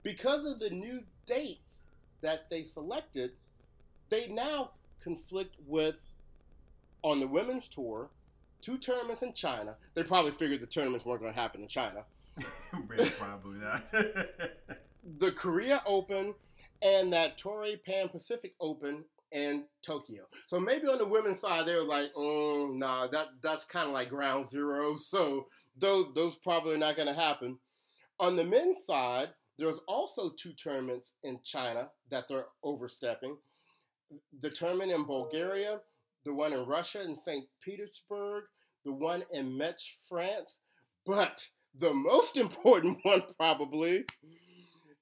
because 0.04 0.46
of 0.46 0.60
the 0.60 0.70
new 0.70 1.02
dates 1.26 1.80
that 2.22 2.50
they 2.50 2.64
selected, 2.64 3.32
they 4.10 4.28
now 4.28 4.72
conflict 5.04 5.56
with 5.66 5.96
on 7.04 7.20
the 7.20 7.28
women's 7.28 7.68
tour 7.68 8.10
two 8.62 8.78
tournaments 8.78 9.22
in 9.22 9.34
China. 9.34 9.76
They 9.96 10.04
probably 10.04 10.32
figured 10.32 10.62
the 10.62 10.68
tournaments 10.68 11.06
weren't 11.06 11.22
going 11.22 11.34
to 11.34 11.40
happen 11.40 11.62
in 11.62 11.68
China. 11.68 12.04
probably 13.18 13.60
not. 13.60 13.92
the 15.20 15.32
Korea 15.32 15.82
Open 15.86 16.34
and 16.82 17.12
that 17.14 17.38
Toray 17.38 17.84
Pan 17.84 18.10
Pacific 18.10 18.54
Open 18.60 19.04
in 19.32 19.66
Tokyo. 19.82 20.24
So 20.48 20.60
maybe 20.60 20.88
on 20.88 20.98
the 20.98 21.06
women's 21.06 21.40
side 21.40 21.66
they 21.66 21.76
were 21.76 21.84
like, 21.84 22.14
mm, 22.18 22.78
nah, 22.78 23.08
that 23.08 23.28
that's 23.42 23.66
kind 23.66 23.88
of 23.88 23.94
like 23.94 24.10
ground 24.10 24.50
zero. 24.50 24.96
So 24.96 25.48
those 25.78 26.08
those 26.16 26.36
probably 26.36 26.78
not 26.78 26.96
going 26.96 27.08
to 27.08 27.14
happen. 27.14 27.58
On 28.20 28.36
the 28.36 28.44
men's 28.44 28.86
side, 28.86 29.30
there's 29.58 29.80
also 29.88 30.32
two 30.38 30.54
tournaments 30.54 31.12
in 31.24 31.40
China 31.44 31.90
that 32.12 32.26
they're 32.28 32.48
overstepping. 32.64 33.38
The 34.42 34.50
tournament 34.50 34.92
in 34.92 35.06
Bulgaria, 35.06 35.80
the 36.26 36.34
one 36.34 36.54
in 36.54 36.66
Russia 36.66 37.04
in 37.04 37.16
St. 37.16 37.46
Petersburg, 37.64 38.44
the 38.86 38.94
one 38.94 39.24
in 39.32 39.58
Metz, 39.58 39.92
France. 40.08 40.58
But 41.06 41.46
the 41.78 41.94
most 41.94 42.38
important 42.46 43.00
one 43.04 43.24
probably 43.38 44.06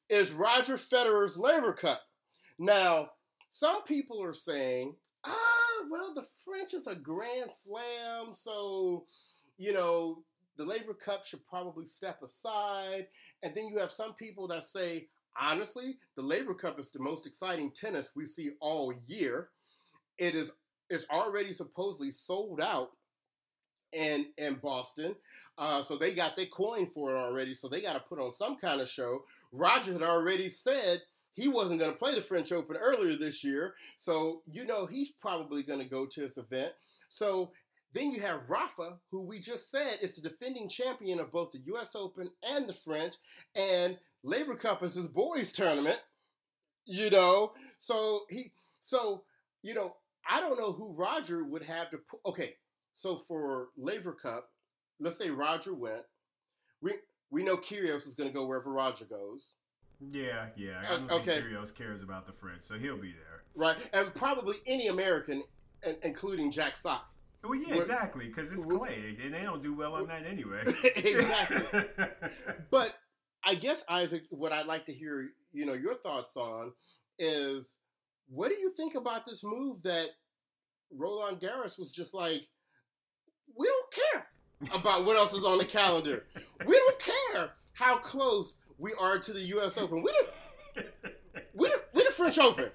is 0.09 0.31
Roger 0.31 0.77
Federer's 0.77 1.37
Laver 1.37 1.73
Cup. 1.73 2.01
Now, 2.59 3.09
some 3.51 3.83
people 3.83 4.23
are 4.23 4.33
saying, 4.33 4.95
ah, 5.25 5.83
well, 5.89 6.13
the 6.13 6.25
French 6.45 6.73
is 6.73 6.87
a 6.87 6.95
grand 6.95 7.49
slam, 7.63 8.33
so, 8.35 9.05
you 9.57 9.73
know, 9.73 10.23
the 10.57 10.65
Laver 10.65 10.93
Cup 10.93 11.25
should 11.25 11.45
probably 11.45 11.85
step 11.85 12.21
aside. 12.23 13.07
And 13.43 13.53
then 13.55 13.67
you 13.67 13.77
have 13.77 13.91
some 13.91 14.13
people 14.15 14.47
that 14.47 14.63
say, 14.63 15.07
honestly, 15.39 15.97
the 16.15 16.21
Laver 16.21 16.53
Cup 16.53 16.79
is 16.79 16.89
the 16.91 16.99
most 16.99 17.25
exciting 17.25 17.71
tennis 17.71 18.09
we 18.15 18.25
see 18.25 18.51
all 18.59 18.93
year. 19.05 19.49
It 20.17 20.35
is 20.35 20.51
it's 20.89 21.05
already 21.11 21.53
supposedly 21.53 22.11
sold 22.11 22.61
out 22.61 22.91
in 23.93 24.27
in 24.37 24.55
Boston. 24.55 25.15
Uh, 25.57 25.81
so 25.81 25.97
they 25.97 26.13
got 26.13 26.35
their 26.35 26.45
coin 26.45 26.87
for 26.93 27.11
it 27.11 27.17
already. 27.17 27.55
So 27.55 27.67
they 27.67 27.81
got 27.81 27.93
to 27.93 27.99
put 27.99 28.19
on 28.19 28.31
some 28.31 28.57
kind 28.57 28.79
of 28.79 28.87
show. 28.87 29.23
Roger 29.51 29.93
had 29.93 30.03
already 30.03 30.49
said 30.49 31.01
he 31.33 31.47
wasn't 31.47 31.79
going 31.79 31.91
to 31.91 31.97
play 31.97 32.13
the 32.13 32.21
French 32.21 32.51
Open 32.51 32.75
earlier 32.77 33.15
this 33.15 33.43
year. 33.43 33.73
So, 33.95 34.41
you 34.45 34.65
know, 34.65 34.85
he's 34.85 35.09
probably 35.09 35.63
going 35.63 35.79
to 35.79 35.85
go 35.85 36.05
to 36.05 36.21
this 36.21 36.37
event. 36.37 36.73
So 37.09 37.51
then 37.93 38.11
you 38.11 38.21
have 38.21 38.41
Rafa, 38.47 38.97
who 39.09 39.23
we 39.23 39.39
just 39.39 39.71
said 39.71 39.99
is 40.01 40.15
the 40.15 40.21
defending 40.21 40.69
champion 40.69 41.19
of 41.19 41.31
both 41.31 41.51
the 41.51 41.61
U.S. 41.67 41.91
Open 41.95 42.29
and 42.43 42.67
the 42.67 42.73
French, 42.73 43.15
and 43.55 43.97
Laver 44.23 44.55
Cup 44.55 44.83
is 44.83 44.95
his 44.95 45.07
boys' 45.07 45.51
tournament. 45.51 46.01
You 46.85 47.09
know, 47.09 47.53
so 47.79 48.21
he, 48.29 48.51
so 48.79 49.23
you 49.61 49.73
know, 49.73 49.95
I 50.29 50.39
don't 50.39 50.57
know 50.57 50.71
who 50.71 50.93
Roger 50.93 51.43
would 51.43 51.63
have 51.63 51.89
to. 51.91 51.97
Put, 51.97 52.19
okay, 52.25 52.55
so 52.93 53.23
for 53.27 53.67
Laver 53.77 54.13
Cup, 54.13 54.49
let's 54.99 55.17
say 55.17 55.29
Roger 55.29 55.73
went. 55.73 56.03
We 56.81 56.93
we 57.29 57.43
know 57.43 57.57
Kyrgios 57.57 58.07
is 58.07 58.15
going 58.15 58.29
to 58.29 58.33
go 58.33 58.45
wherever 58.45 58.71
Roger 58.71 59.05
goes. 59.05 59.51
Yeah, 59.99 60.47
yeah. 60.55 60.83
I 60.87 60.95
don't 60.95 61.11
okay. 61.11 61.41
think 61.41 61.45
Kyrgios 61.45 61.75
cares 61.75 62.03
about 62.03 62.25
the 62.25 62.31
French, 62.31 62.61
so 62.61 62.77
he'll 62.77 62.97
be 62.97 63.13
there. 63.13 63.43
Right, 63.55 63.77
and 63.93 64.13
probably 64.13 64.57
any 64.67 64.87
American, 64.87 65.43
including 66.03 66.51
Jack 66.51 66.77
Sock. 66.77 67.09
Well, 67.43 67.55
yeah, 67.55 67.75
exactly, 67.75 68.27
because 68.27 68.51
it's 68.51 68.65
clay, 68.65 69.17
and 69.23 69.33
they 69.33 69.41
don't 69.41 69.63
do 69.63 69.73
well 69.73 69.95
on 69.95 70.07
that 70.07 70.25
anyway. 70.25 70.63
exactly. 70.95 71.83
but 72.69 72.95
I 73.47 73.55
guess 73.55 73.81
Isaac, 73.87 74.23
what 74.29 74.51
I'd 74.51 74.65
like 74.65 74.85
to 74.87 74.93
hear, 74.93 75.29
you 75.53 75.65
know, 75.65 75.73
your 75.73 75.95
thoughts 75.95 76.35
on 76.35 76.73
is 77.17 77.75
what 78.27 78.49
do 78.49 78.57
you 78.59 78.71
think 78.75 78.95
about 78.95 79.25
this 79.25 79.41
move 79.41 79.81
that 79.83 80.07
Roland 80.93 81.39
Garros 81.39 81.79
was 81.79 81.93
just 81.93 82.13
like, 82.13 82.41
we 83.57 83.65
don't 83.65 83.93
care 84.11 84.27
about 84.73 85.05
what 85.05 85.15
else 85.15 85.31
is 85.31 85.45
on 85.45 85.59
the 85.59 85.65
calendar. 85.65 86.25
We 86.65 86.75
don't 86.75 86.99
care 86.99 87.51
how 87.71 87.99
close 87.99 88.57
we 88.77 88.93
are 88.99 89.17
to 89.17 89.31
the 89.31 89.39
U.S. 89.39 89.77
Open. 89.77 90.03
We 90.03 90.11
the, 90.75 90.83
we 91.53 91.69
the, 91.69 91.81
we 91.93 92.03
the 92.03 92.11
French 92.11 92.37
Open, 92.37 92.69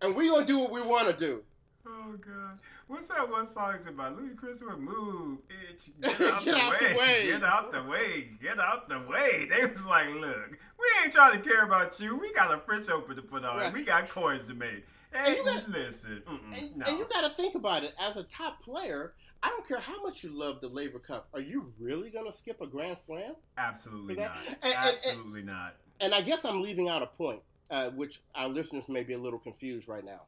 and 0.00 0.16
we 0.16 0.30
gonna 0.30 0.46
do 0.46 0.58
what 0.58 0.72
we 0.72 0.80
want 0.80 1.06
to 1.06 1.16
do. 1.16 1.42
Oh 1.88 2.16
God, 2.20 2.58
what's 2.88 3.08
that 3.08 3.30
one 3.30 3.46
song 3.46 3.74
it's 3.74 3.86
about? 3.86 4.18
Ludacris 4.18 4.66
would 4.66 4.78
move, 4.78 5.38
bitch. 5.48 5.90
Get 6.02 6.20
out, 6.20 6.44
Get 6.44 6.54
the, 6.54 6.60
out 6.60 6.80
way. 6.80 6.88
the 6.88 6.98
way. 6.98 7.26
Get 7.26 7.42
out 7.44 7.72
the 7.72 7.82
way. 7.82 8.28
Get 8.42 8.58
out 8.58 8.88
the 8.88 8.98
way. 9.00 9.46
They 9.48 9.66
was 9.66 9.86
like, 9.86 10.08
look, 10.08 10.50
we 10.50 10.86
ain't 11.04 11.12
trying 11.12 11.40
to 11.40 11.48
care 11.48 11.64
about 11.64 12.00
you. 12.00 12.16
We 12.16 12.32
got 12.32 12.52
a 12.52 12.58
French 12.58 12.88
Open 12.90 13.14
to 13.14 13.22
put 13.22 13.44
on. 13.44 13.56
Right. 13.56 13.72
We 13.72 13.84
got 13.84 14.08
coins 14.08 14.46
to 14.48 14.54
make. 14.54 14.84
Hey, 15.12 15.38
gotta, 15.44 15.70
listen, 15.70 16.22
and, 16.26 16.76
no. 16.76 16.86
and 16.86 16.98
you 16.98 17.06
got 17.10 17.28
to 17.28 17.34
think 17.36 17.54
about 17.54 17.84
it. 17.84 17.94
As 18.00 18.16
a 18.16 18.24
top 18.24 18.62
player, 18.62 19.14
I 19.42 19.48
don't 19.48 19.66
care 19.66 19.78
how 19.78 20.02
much 20.02 20.24
you 20.24 20.30
love 20.30 20.60
the 20.60 20.68
Laver 20.68 20.98
Cup. 20.98 21.28
Are 21.32 21.40
you 21.40 21.72
really 21.78 22.10
going 22.10 22.26
to 22.30 22.36
skip 22.36 22.60
a 22.60 22.66
Grand 22.66 22.98
Slam? 22.98 23.34
Absolutely 23.56 24.16
not. 24.16 24.38
And, 24.62 24.74
Absolutely 24.74 25.40
and, 25.40 25.48
not. 25.48 25.76
And 26.00 26.14
I 26.14 26.20
guess 26.20 26.44
I'm 26.44 26.60
leaving 26.60 26.88
out 26.88 27.02
a 27.02 27.06
point, 27.06 27.40
uh, 27.70 27.90
which 27.90 28.20
our 28.34 28.48
listeners 28.48 28.88
may 28.88 29.04
be 29.04 29.14
a 29.14 29.18
little 29.18 29.38
confused 29.38 29.88
right 29.88 30.04
now. 30.04 30.22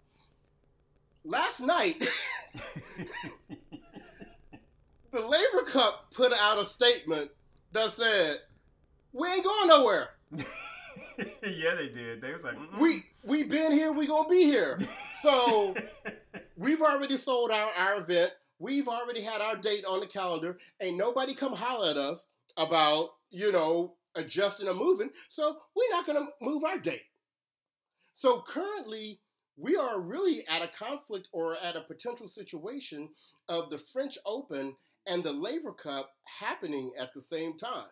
Last 1.24 1.60
night, 1.60 2.08
the 5.12 5.20
Laver 5.20 5.64
Cup 5.70 6.06
put 6.14 6.32
out 6.32 6.58
a 6.58 6.66
statement 6.66 7.30
that 7.72 7.92
said, 7.92 8.38
"We 9.12 9.28
ain't 9.28 9.44
going 9.44 9.68
nowhere." 9.68 10.08
yeah, 10.32 11.74
they 11.74 11.88
did. 11.88 12.20
They 12.20 12.32
was 12.32 12.44
like, 12.44 12.56
Mm-mm. 12.56 12.78
"We 12.80 13.04
we 13.24 13.44
been 13.44 13.72
here. 13.72 13.92
We 13.92 14.06
gonna 14.06 14.28
be 14.28 14.44
here." 14.44 14.78
So 15.22 15.74
we've 16.56 16.80
already 16.82 17.16
sold 17.16 17.50
out 17.50 17.72
our 17.76 18.00
event. 18.00 18.32
We've 18.58 18.88
already 18.88 19.20
had 19.20 19.40
our 19.40 19.56
date 19.56 19.84
on 19.84 20.00
the 20.00 20.06
calendar. 20.06 20.58
Ain't 20.80 20.96
nobody 20.96 21.34
come 21.34 21.52
holler 21.52 21.90
at 21.90 21.96
us 21.96 22.26
about 22.56 23.10
you 23.30 23.52
know 23.52 23.94
adjusting 24.14 24.68
or 24.68 24.74
moving. 24.74 25.10
So 25.28 25.56
we're 25.76 25.90
not 25.90 26.06
gonna 26.06 26.26
move 26.40 26.64
our 26.64 26.78
date. 26.78 27.02
So 28.14 28.42
currently, 28.46 29.20
we 29.58 29.76
are 29.76 30.00
really 30.00 30.46
at 30.48 30.62
a 30.62 30.70
conflict 30.78 31.28
or 31.32 31.56
at 31.56 31.76
a 31.76 31.80
potential 31.80 32.28
situation 32.28 33.08
of 33.48 33.70
the 33.70 33.78
French 33.92 34.16
Open 34.24 34.76
and 35.06 35.24
the 35.24 35.32
Laver 35.32 35.72
Cup 35.72 36.10
happening 36.24 36.92
at 36.98 37.12
the 37.12 37.20
same 37.20 37.58
time. 37.58 37.88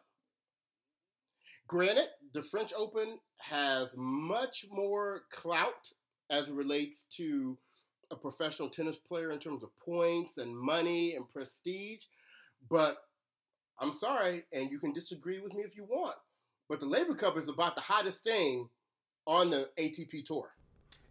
Granted, 1.67 2.09
the 2.33 2.43
French 2.43 2.73
Open 2.77 3.19
has 3.39 3.89
much 3.97 4.67
more 4.71 5.23
clout 5.33 5.91
as 6.31 6.49
it 6.49 6.55
relates 6.55 7.03
to 7.17 7.59
a 8.13 8.17
professional 8.17 8.71
tennis 8.71 8.97
player 8.97 9.33
in 9.33 9.41
terms 9.41 9.65
of 9.65 9.77
points 9.85 10.39
and 10.39 10.57
money 10.57 11.17
and 11.17 11.29
prestige, 11.33 12.05
but 12.71 12.99
I'm 13.81 13.93
sorry, 13.95 14.45
and 14.53 14.71
you 14.71 14.79
can 14.79 14.93
disagree 14.93 15.41
with 15.41 15.53
me 15.53 15.63
if 15.63 15.77
you 15.77 15.85
want, 15.85 16.17
but 16.69 16.79
the 16.79 16.87
Laver 16.87 17.17
Cup 17.17 17.37
is 17.37 17.49
about 17.49 17.75
the 17.75 17.81
hottest 17.81 18.23
thing 18.23 18.69
on 19.27 19.51
the 19.51 19.69
ATP 19.77 20.25
tour. 20.25 20.56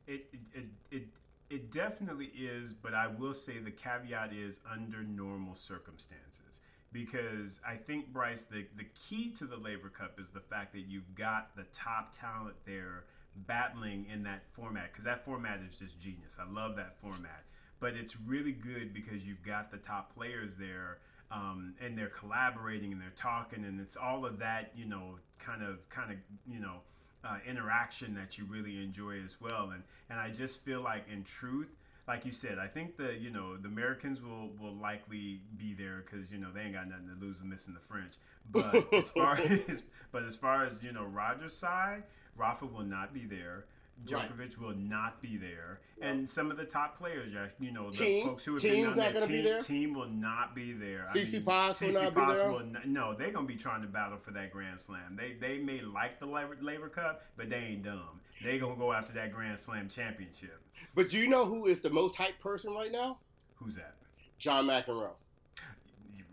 It, 0.08 0.26
it, 0.53 0.66
it, 0.91 1.03
it 1.49 1.72
definitely 1.72 2.32
is, 2.36 2.74
but 2.74 2.93
I 2.93 3.08
will 3.08 3.34
say 3.34 3.60
the 3.60 3.72
caveat 3.72 4.34
is 4.34 4.60
under 4.72 5.03
normal 5.03 5.56
circumstances. 5.56 6.62
Because 6.91 7.60
I 7.68 7.76
think, 7.76 8.14
Bryce, 8.14 8.45
the, 8.45 8.66
the 8.78 8.86
key 8.95 9.32
to 9.32 9.45
the 9.45 9.58
Laver 9.58 9.89
Cup 9.89 10.20
is 10.20 10.30
the 10.30 10.39
fact 10.39 10.72
that 10.74 10.86
you've 10.88 11.14
got 11.14 11.56
the 11.56 11.66
top 11.74 12.18
talent 12.18 12.56
there 12.66 13.03
battling 13.47 14.06
in 14.12 14.24
that 14.24 14.43
format. 14.53 14.91
Because 14.91 15.03
that 15.03 15.26
format 15.26 15.60
is 15.68 15.78
just 15.78 15.99
genius. 15.99 16.38
I 16.39 16.49
love 16.49 16.78
that 16.78 16.97
format. 16.99 17.43
But 17.82 17.95
it's 17.95 18.18
really 18.22 18.53
good 18.53 18.93
because 18.93 19.28
you've 19.28 19.43
got 19.43 19.72
the 19.72 19.78
top 19.78 20.16
players 20.16 20.56
there 20.56 20.99
um, 21.32 21.76
and 21.82 21.97
they're 21.97 22.08
collaborating 22.08 22.93
and 22.93 23.01
they're 23.01 23.10
talking 23.16 23.66
and 23.66 23.82
it's 23.82 23.97
all 23.97 24.26
of 24.26 24.39
that, 24.39 24.72
you 24.76 24.86
know, 24.86 25.16
kind 25.38 25.62
of, 25.62 25.88
kind 25.89 26.12
of, 26.12 26.18
you 26.47 26.60
know, 26.60 26.78
uh, 27.26 27.38
interaction 27.47 28.13
that 28.15 28.38
you 28.38 28.45
really 28.45 28.84
enjoy 28.84 29.21
as 29.23 29.39
well. 29.41 29.71
And 29.73 29.84
and 30.09 30.19
I 30.19 30.30
just 30.30 30.63
feel 30.63 30.82
like 30.82 31.05
in 31.11 31.23
truth, 31.23 31.69
like 32.07 32.26
you 32.26 32.32
said, 32.32 32.59
I 32.59 32.67
think 32.67 32.97
the 32.97 33.17
you 33.17 33.32
know 33.32 33.57
the 33.57 33.67
Americans 33.67 34.21
will 34.21 34.51
will 34.59 34.76
likely 34.76 35.41
be 35.57 35.73
there 35.73 36.03
because 36.05 36.32
you 36.32 36.38
know 36.38 36.51
they 36.53 36.61
ain't 36.61 36.73
got 36.73 36.88
nothing 36.88 37.09
to 37.09 37.26
lose 37.26 37.41
and 37.41 37.49
missing 37.49 37.73
the 37.73 37.80
French. 37.80 38.13
But 38.51 38.88
as 38.93 39.09
far 39.11 39.36
as 39.67 39.84
but 40.11 40.23
as 40.23 40.36
far 40.36 40.65
as 40.65 40.84
you 40.84 40.91
know 40.91 41.05
Roger's 41.05 41.55
side, 41.55 42.03
Rafa 42.38 42.65
will 42.65 42.84
not 42.84 43.13
be 43.13 43.26
there. 43.26 43.65
Djokovic 44.04 44.39
right. 44.39 44.62
will 44.62 44.76
not 44.76 45.22
be 45.22 45.38
there, 45.38 45.80
and 46.02 46.30
some 46.30 46.52
of 46.52 46.58
the 46.58 46.66
top 46.66 46.98
players, 46.98 47.32
you 47.60 47.72
know, 47.72 47.89
the 47.89 47.98
team, 47.98 48.28
folks 48.28 48.43
who 48.43 48.54
have 48.54 48.62
been 48.62 48.88
on 48.88 48.98
that 48.98 49.28
team, 49.28 49.62
team 49.62 49.93
will 49.93 50.10
not 50.10 50.54
be 50.54 50.74
there. 50.74 51.06
Tsitsipas 51.14 51.82
will 51.82 52.04
not 52.04 52.14
be 52.14 52.34
there. 52.36 52.64
Not, 52.66 52.88
no, 52.88 53.14
they're 53.14 53.32
gonna 53.32 53.48
be 53.48 53.56
trying 53.56 53.82
to 53.82 53.88
battle 53.88 54.18
for 54.18 54.32
that 54.32 54.52
Grand 54.52 54.80
Slam. 54.80 55.16
They 55.16 55.34
they 55.34 55.58
may 55.60 55.82
like 55.82 56.20
the 56.20 56.26
Laver, 56.26 56.58
Laver 56.62 56.89
Cup, 56.89 57.24
but 57.38 57.50
they 57.50 57.58
ain't 57.58 57.84
dumb. 57.84 58.22
They 58.43 58.60
gonna 58.60 58.76
go 58.76 58.91
after 58.93 59.14
that 59.14 59.32
Grand 59.32 59.58
Slam 59.58 59.88
championship. 59.89 60.62
But 60.93 61.10
do 61.10 61.18
you 61.18 61.30
know 61.30 61.46
who 61.46 61.66
is 61.66 61.82
the 61.82 61.89
most 61.89 62.16
hyped 62.16 62.39
person 62.39 62.74
right 62.74 62.91
now? 62.91 63.18
Who's 63.56 63.76
that? 63.76 63.96
John 64.38 64.68
McEnroe. 64.68 65.12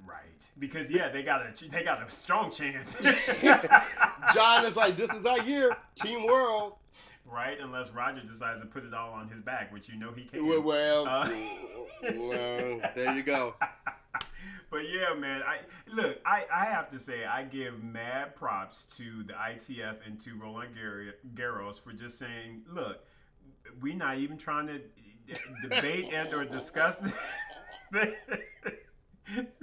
Right, 0.04 0.50
because 0.58 0.90
yeah, 0.90 1.08
they 1.08 1.22
got 1.22 1.40
a 1.40 1.68
they 1.70 1.84
got 1.84 2.06
a 2.06 2.10
strong 2.10 2.50
chance. 2.50 2.96
John 4.34 4.64
is 4.64 4.74
like, 4.76 4.96
this 4.96 5.10
is 5.12 5.24
our 5.24 5.40
year, 5.42 5.76
Team 5.94 6.26
World 6.26 6.74
right? 7.32 7.58
Unless 7.60 7.90
Roger 7.90 8.20
decides 8.20 8.60
to 8.60 8.66
put 8.66 8.84
it 8.84 8.94
all 8.94 9.12
on 9.12 9.28
his 9.28 9.40
back, 9.40 9.72
which 9.72 9.88
you 9.88 9.98
know 9.98 10.12
he 10.12 10.24
can. 10.24 10.46
Well, 10.46 10.62
well, 10.62 11.06
uh, 11.08 11.28
well 12.02 12.80
there 12.94 13.14
you 13.14 13.22
go. 13.22 13.54
But 14.70 14.88
yeah, 14.90 15.12
man, 15.12 15.42
I 15.42 15.58
look. 15.92 16.18
I, 16.24 16.46
I 16.52 16.64
have 16.64 16.88
to 16.92 16.98
say, 16.98 17.26
I 17.26 17.42
give 17.44 17.84
mad 17.84 18.34
props 18.34 18.84
to 18.96 19.22
the 19.22 19.34
ITF 19.34 19.96
and 20.06 20.18
to 20.20 20.34
Roland 20.34 20.74
Garros 21.34 21.78
for 21.78 21.92
just 21.92 22.18
saying, 22.18 22.62
look, 22.70 23.04
we're 23.82 23.94
not 23.94 24.16
even 24.16 24.38
trying 24.38 24.68
to 24.68 24.80
debate 25.60 26.10
and 26.14 26.32
or 26.32 26.46
discuss. 26.46 27.12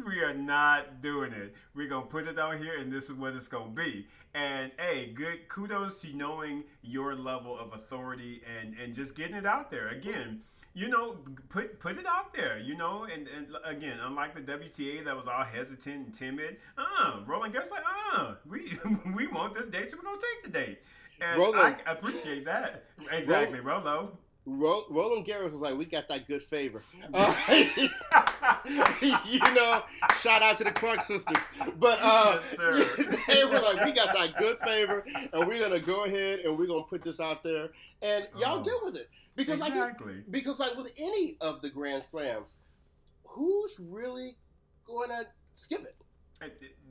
we 0.09 0.21
are 0.21 0.33
not 0.33 1.01
doing 1.01 1.31
it. 1.31 1.53
We're 1.75 1.87
gonna 1.87 2.07
put 2.07 2.27
it 2.27 2.39
out 2.39 2.57
here, 2.57 2.77
and 2.79 2.91
this 2.91 3.09
is 3.11 3.15
what 3.15 3.35
it's 3.35 3.47
gonna 3.47 3.69
be. 3.69 4.07
And 4.33 4.71
hey, 4.79 5.11
good 5.13 5.47
kudos 5.47 5.95
to 5.97 6.15
knowing 6.15 6.63
your 6.81 7.13
level 7.15 7.57
of 7.57 7.73
authority 7.73 8.41
and 8.57 8.75
and 8.81 8.95
just 8.95 9.15
getting 9.15 9.35
it 9.35 9.45
out 9.45 9.69
there. 9.69 9.89
Again, 9.89 10.41
you 10.73 10.89
know, 10.89 11.17
put 11.49 11.79
put 11.79 11.99
it 11.99 12.07
out 12.07 12.33
there. 12.33 12.57
You 12.57 12.75
know, 12.75 13.03
and 13.03 13.27
and 13.27 13.55
again, 13.63 13.99
unlike 14.01 14.33
the 14.33 14.41
WTA 14.41 15.05
that 15.05 15.15
was 15.15 15.27
all 15.27 15.43
hesitant 15.43 16.05
and 16.07 16.13
timid, 16.13 16.57
uh, 16.75 17.19
Roland 17.27 17.53
Garros 17.53 17.69
like, 17.69 17.83
uh, 18.13 18.33
we 18.49 18.79
we 19.15 19.27
want 19.27 19.53
this 19.53 19.67
date, 19.67 19.91
so 19.91 19.97
we're 19.97 20.09
gonna 20.09 20.21
take 20.21 20.51
the 20.51 20.59
date. 20.59 20.79
And 21.21 21.39
Roland. 21.39 21.77
I 21.85 21.91
appreciate 21.91 22.45
that. 22.45 22.85
Exactly, 23.11 23.59
Rolo. 23.59 24.17
Roland 24.45 25.25
Garros 25.27 25.51
was 25.51 25.61
like, 25.61 25.77
"We 25.77 25.85
got 25.85 26.07
that 26.07 26.27
good 26.27 26.43
favor." 26.43 26.81
Uh, 27.13 27.35
you 29.01 29.39
know, 29.53 29.83
shout 30.21 30.41
out 30.41 30.57
to 30.57 30.63
the 30.63 30.71
Clark 30.71 31.01
sisters. 31.01 31.37
But 31.77 31.99
uh, 32.01 32.39
yes, 32.59 32.95
they 33.27 33.43
were 33.43 33.59
like, 33.59 33.85
"We 33.85 33.91
got 33.91 34.13
that 34.13 34.35
good 34.37 34.57
favor, 34.59 35.05
and 35.33 35.47
we're 35.47 35.59
gonna 35.59 35.79
go 35.79 36.05
ahead 36.05 36.39
and 36.39 36.57
we're 36.57 36.67
gonna 36.67 36.83
put 36.83 37.03
this 37.03 37.19
out 37.19 37.43
there, 37.43 37.69
and 38.01 38.27
y'all 38.37 38.59
oh, 38.59 38.63
deal 38.63 38.79
with 38.83 38.95
it." 38.95 39.09
Because 39.35 39.59
exactly. 39.59 40.15
like, 40.15 40.31
because 40.31 40.59
like 40.59 40.75
with 40.75 40.91
any 40.97 41.37
of 41.39 41.61
the 41.61 41.69
Grand 41.69 42.03
Slams, 42.03 42.49
who's 43.23 43.79
really 43.79 44.35
going 44.85 45.09
to 45.09 45.25
skip 45.55 45.83
it? 45.83 45.95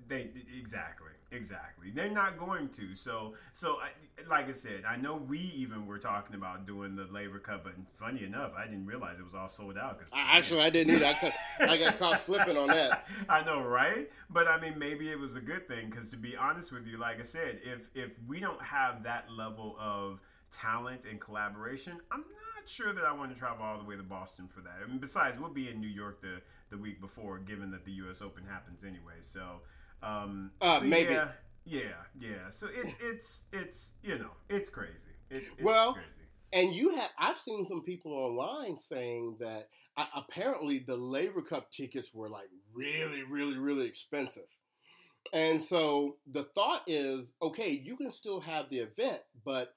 They 0.09 0.31
exactly, 0.59 1.13
exactly. 1.31 1.91
They're 1.91 2.11
not 2.11 2.39
going 2.39 2.69
to. 2.71 2.95
So, 2.95 3.35
so 3.53 3.79
I, 3.81 3.91
like 4.29 4.49
I 4.49 4.53
said, 4.53 4.85
I 4.89 4.97
know 4.97 5.17
we 5.17 5.39
even 5.39 5.87
were 5.87 5.99
talking 5.99 6.35
about 6.35 6.67
doing 6.67 6.97
the 6.97 7.05
Laver 7.05 7.39
Cup, 7.39 7.65
but 7.65 7.75
funny 7.93 8.25
enough, 8.25 8.53
I 8.57 8.65
didn't 8.65 8.87
realize 8.87 9.19
it 9.19 9.25
was 9.25 9.35
all 9.35 9.49
sold 9.49 9.79
out. 9.79 9.99
Cause 9.99 10.11
actually, 10.15 10.61
I 10.61 10.71
didn't 10.71 10.95
either. 10.95 11.07
I, 11.07 11.13
got, 11.21 11.71
I 11.71 11.77
got 11.77 11.99
caught 11.99 12.21
slipping 12.25 12.57
on 12.57 12.69
that. 12.69 13.07
I 13.29 13.45
know, 13.45 13.63
right? 13.63 14.11
But 14.31 14.49
I 14.49 14.61
mean, 14.61 14.79
maybe 14.79 15.11
it 15.11 15.19
was 15.19 15.37
a 15.37 15.41
good 15.41 15.69
thing 15.69 15.91
because 15.91 16.11
to 16.11 16.17
be 16.17 16.37
honest 16.37 16.73
with 16.73 16.87
you, 16.87 16.99
like 16.99 17.21
I 17.21 17.25
said, 17.25 17.61
if 17.63 17.91
if 17.95 18.17
we 18.27 18.41
don't 18.41 18.63
have 18.63 19.03
that 19.05 19.31
level 19.31 19.77
of 19.79 20.21
talent 20.51 21.03
and 21.09 21.21
collaboration, 21.21 21.99
I'm 22.11 22.21
not 22.21 22.69
sure 22.69 22.93
that 22.93 23.05
I 23.05 23.13
want 23.13 23.33
to 23.33 23.39
travel 23.39 23.65
all 23.65 23.79
the 23.79 23.85
way 23.85 23.97
to 23.97 24.03
Boston 24.03 24.49
for 24.49 24.61
that. 24.63 24.77
I 24.85 24.89
mean, 24.89 24.99
besides, 24.99 25.39
we'll 25.39 25.51
be 25.51 25.69
in 25.69 25.81
New 25.81 25.89
York 25.89 26.21
the 26.21 26.41
the 26.71 26.79
week 26.79 27.01
before, 27.01 27.39
given 27.39 27.71
that 27.71 27.85
the 27.85 27.93
U.S. 27.93 28.23
Open 28.23 28.45
happens 28.45 28.85
anyway. 28.85 29.21
So. 29.21 29.61
Um, 30.03 30.53
uh, 30.61 30.81
so 30.81 30.87
maybe. 30.87 31.15
Yeah, 31.15 31.29
yeah, 31.65 31.81
yeah. 32.19 32.51
So 32.51 32.69
it's 32.73 32.99
it's 33.03 33.45
it's 33.53 33.93
you 34.03 34.19
know 34.19 34.31
it's 34.49 34.71
crazy. 34.71 35.09
It's, 35.31 35.51
it's 35.53 35.63
well, 35.63 35.95
crazy. 35.95 36.09
And 36.53 36.75
you 36.75 36.95
have 36.97 37.11
I've 37.19 37.39
seen 37.39 37.67
some 37.67 37.83
people 37.83 38.13
online 38.13 38.79
saying 38.79 39.37
that 39.41 39.69
uh, 39.97 40.07
apparently 40.15 40.79
the 40.87 40.97
Laver 40.97 41.43
Cup 41.43 41.71
tickets 41.71 42.15
were 42.15 42.29
like 42.29 42.49
really, 42.73 43.23
really, 43.23 43.59
really 43.59 43.87
expensive. 43.87 44.49
And 45.33 45.63
so 45.63 46.17
the 46.33 46.45
thought 46.45 46.83
is, 46.87 47.33
okay, 47.43 47.71
you 47.71 47.97
can 47.97 48.13
still 48.13 48.41
have 48.41 48.71
the 48.71 48.79
event, 48.79 49.21
but 49.45 49.75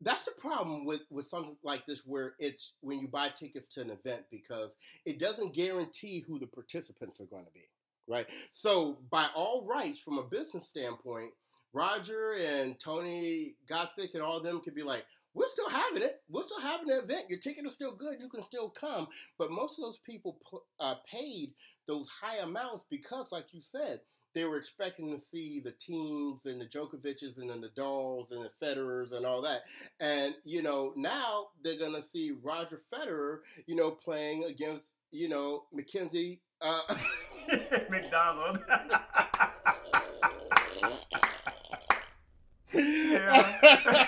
that's 0.00 0.24
the 0.24 0.32
problem 0.38 0.84
with 0.84 1.02
with 1.10 1.26
something 1.26 1.56
like 1.62 1.84
this 1.86 2.02
where 2.04 2.34
it's 2.38 2.72
when 2.80 2.98
you 2.98 3.08
buy 3.08 3.30
tickets 3.30 3.68
to 3.74 3.80
an 3.80 3.90
event 3.90 4.22
because 4.30 4.70
it 5.04 5.18
doesn't 5.18 5.54
guarantee 5.54 6.24
who 6.26 6.38
the 6.38 6.46
participants 6.46 7.20
are 7.20 7.26
going 7.26 7.44
to 7.44 7.52
be 7.52 7.64
right? 8.08 8.26
So, 8.52 8.98
by 9.10 9.26
all 9.34 9.66
rights, 9.66 10.00
from 10.00 10.18
a 10.18 10.24
business 10.24 10.66
standpoint, 10.66 11.30
Roger 11.72 12.34
and 12.34 12.78
Tony 12.80 13.54
Godsick 13.70 14.14
and 14.14 14.22
all 14.22 14.38
of 14.38 14.44
them 14.44 14.60
could 14.60 14.74
be 14.74 14.82
like, 14.82 15.04
we're 15.34 15.48
still 15.48 15.68
having 15.68 16.02
it. 16.02 16.22
We're 16.30 16.42
still 16.42 16.60
having 16.60 16.86
the 16.86 16.98
event. 16.98 17.28
Your 17.28 17.38
ticket 17.38 17.66
is 17.66 17.74
still 17.74 17.94
good. 17.94 18.16
You 18.18 18.30
can 18.30 18.42
still 18.42 18.70
come. 18.70 19.06
But 19.38 19.50
most 19.50 19.78
of 19.78 19.84
those 19.84 19.98
people 20.04 20.38
uh, 20.80 20.94
paid 21.10 21.52
those 21.86 22.08
high 22.08 22.38
amounts 22.38 22.86
because, 22.90 23.26
like 23.30 23.46
you 23.52 23.60
said, 23.60 24.00
they 24.34 24.44
were 24.46 24.56
expecting 24.56 25.10
to 25.10 25.20
see 25.20 25.60
the 25.60 25.72
teams 25.72 26.46
and 26.46 26.60
the 26.60 26.66
Djokovic's 26.66 27.38
and 27.38 27.50
then 27.50 27.60
the 27.60 27.68
Nadals 27.68 28.32
and 28.32 28.44
the 28.44 28.50
Federers 28.64 29.12
and 29.12 29.26
all 29.26 29.42
that. 29.42 29.62
And, 30.00 30.34
you 30.44 30.62
know, 30.62 30.92
now 30.96 31.48
they're 31.62 31.78
going 31.78 32.00
to 32.00 32.06
see 32.06 32.32
Roger 32.42 32.80
Federer, 32.92 33.38
you 33.66 33.76
know, 33.76 33.90
playing 33.90 34.44
against, 34.44 34.92
you 35.10 35.28
know, 35.28 35.64
Mackenzie. 35.72 36.40
Uh, 36.60 36.80
McDonald. 37.90 38.58
yeah. 42.72 44.06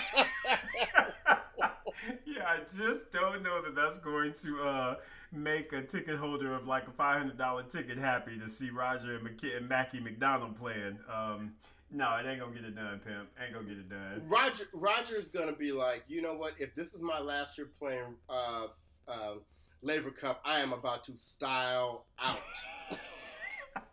yeah, 2.26 2.44
I 2.46 2.60
just 2.76 3.10
don't 3.10 3.42
know 3.42 3.62
that 3.62 3.74
that's 3.74 3.98
going 3.98 4.32
to 4.34 4.62
uh, 4.62 4.96
make 5.32 5.72
a 5.72 5.82
ticket 5.82 6.16
holder 6.16 6.54
of 6.54 6.66
like 6.66 6.88
a 6.88 6.92
five 6.92 7.18
hundred 7.18 7.38
dollar 7.38 7.62
ticket 7.64 7.98
happy 7.98 8.38
to 8.38 8.48
see 8.48 8.70
Roger 8.70 9.16
and, 9.16 9.26
McK- 9.26 9.56
and 9.56 9.68
Mackie 9.68 10.00
McDonald 10.00 10.56
playing. 10.56 10.98
Um, 11.12 11.54
no, 11.90 12.16
it 12.16 12.26
ain't 12.26 12.40
gonna 12.40 12.54
get 12.54 12.64
it 12.64 12.76
done, 12.76 13.00
pimp. 13.04 13.28
Ain't 13.42 13.54
gonna 13.54 13.66
get 13.66 13.78
it 13.78 13.88
done. 13.88 14.22
Roger 14.28 14.64
Roger's 14.72 15.28
gonna 15.28 15.54
be 15.54 15.72
like, 15.72 16.04
you 16.06 16.20
know 16.22 16.34
what? 16.34 16.54
If 16.58 16.74
this 16.74 16.92
is 16.94 17.00
my 17.00 17.18
last 17.18 17.56
year 17.56 17.68
playing 17.78 18.14
uh, 18.28 18.66
uh, 19.06 19.34
Laver 19.82 20.10
Cup, 20.10 20.40
I 20.44 20.60
am 20.60 20.72
about 20.72 21.04
to 21.04 21.16
style 21.16 22.06
out. 22.20 22.40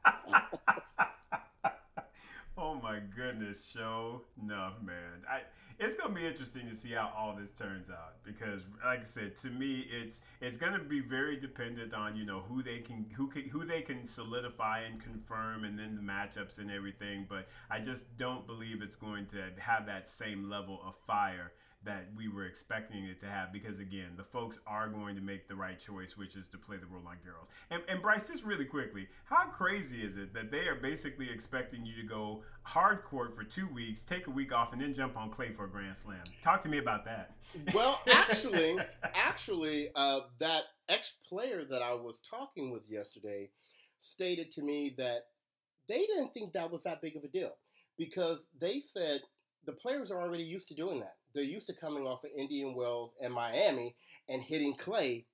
oh 2.58 2.76
my 2.76 3.00
goodness, 3.16 3.66
show 3.66 4.22
no 4.42 4.72
man. 4.84 5.24
I 5.30 5.42
it's 5.78 5.96
gonna 5.96 6.14
be 6.14 6.26
interesting 6.26 6.70
to 6.70 6.76
see 6.76 6.92
how 6.92 7.12
all 7.18 7.36
this 7.36 7.52
turns 7.52 7.90
out 7.90 8.24
because, 8.24 8.62
like 8.84 9.02
I 9.02 9.04
said, 9.04 9.36
to 9.38 9.50
me, 9.50 9.86
it's 9.92 10.22
it's 10.40 10.58
gonna 10.58 10.80
be 10.80 11.02
very 11.02 11.38
dependent 11.38 11.94
on 11.94 12.16
you 12.16 12.26
know 12.26 12.42
who 12.48 12.64
they 12.64 12.80
can 12.80 13.06
who 13.16 13.28
can, 13.28 13.44
who 13.50 13.66
they 13.66 13.82
can 13.82 14.06
solidify 14.06 14.82
and 14.82 15.02
confirm, 15.02 15.66
and 15.66 15.78
then 15.78 15.96
the 15.96 16.02
matchups 16.02 16.60
and 16.60 16.72
everything. 16.72 17.26
But 17.28 17.48
I 17.70 17.80
just 17.80 18.16
don't 18.18 18.48
believe 18.48 18.82
it's 18.82 18.96
going 18.96 19.26
to 19.28 19.44
have 19.58 19.86
that 19.88 20.08
same 20.08 20.50
level 20.50 20.80
of 20.86 20.96
fire 21.06 21.52
that 21.86 22.08
we 22.16 22.28
were 22.28 22.46
expecting 22.46 23.06
it 23.06 23.20
to 23.20 23.28
have 23.28 23.54
because 23.54 23.80
again 23.80 24.12
the 24.18 24.24
folks 24.24 24.60
are 24.68 24.90
going 24.90 25.16
to 25.16 25.22
make 25.22 25.48
the 25.48 25.56
right 25.56 25.80
choice 25.80 26.18
which 26.18 26.36
is 26.36 26.48
to 26.48 26.58
play 26.58 26.78
the 26.78 26.86
Roland 26.86 27.20
Garros 27.26 27.48
and, 27.70 27.82
and 27.88 28.02
Bryce 28.02 28.28
just 28.28 28.44
really 28.44 28.66
quickly 28.66 29.08
how 29.26 29.46
crazy 29.46 30.02
is 30.02 30.18
it 30.18 30.34
that 30.34 30.52
they 30.52 30.68
are 30.68 30.76
basically 30.76 31.30
expecting 31.30 31.86
you 31.86 31.96
to 31.96 32.08
go 32.08 32.44
hard 32.64 33.04
court 33.04 33.36
for 33.36 33.44
two 33.44 33.68
weeks 33.68 34.04
take 34.04 34.28
a 34.28 34.32
week 34.32 34.54
off 34.54 34.74
and 34.74 34.82
then 34.82 34.94
jump 34.94 35.16
on 35.16 35.30
clay 35.30 35.52
for 35.52 35.66
a 35.66 35.70
grand 35.70 35.96
slam? 35.96 36.24
Talk 36.44 36.62
to 36.64 36.70
me 36.70 36.80
about 36.80 37.06
that. 37.06 37.32
Well 37.74 38.02
actually 38.12 38.78
actually 39.14 39.90
uh, 39.96 40.22
that 40.40 40.64
ex-player 40.90 41.66
that 41.70 41.82
I 41.82 41.94
was 41.94 42.22
talking 42.30 42.72
with 42.72 42.90
yesterday 42.90 43.50
stated 44.00 44.52
to 44.52 44.62
me 44.62 44.96
that 44.98 45.28
they 45.88 46.00
didn't 46.00 46.34
think 46.34 46.54
that 46.54 46.72
was 46.72 46.84
that 46.84 47.02
big 47.02 47.16
of 47.16 47.24
a 47.24 47.28
deal 47.28 47.56
because 47.98 48.40
they 48.60 48.82
said 48.82 49.22
the 49.66 49.74
players 49.74 50.12
are 50.12 50.22
already 50.22 50.44
used 50.44 50.68
to 50.68 50.74
doing 50.74 51.00
that 51.00 51.16
they're 51.36 51.44
used 51.44 51.68
to 51.68 51.74
coming 51.74 52.08
off 52.08 52.24
of 52.24 52.32
Indian 52.36 52.74
Wells 52.74 53.12
and 53.22 53.32
Miami 53.32 53.94
and 54.30 54.42
hitting 54.42 54.76
clay 54.78 55.26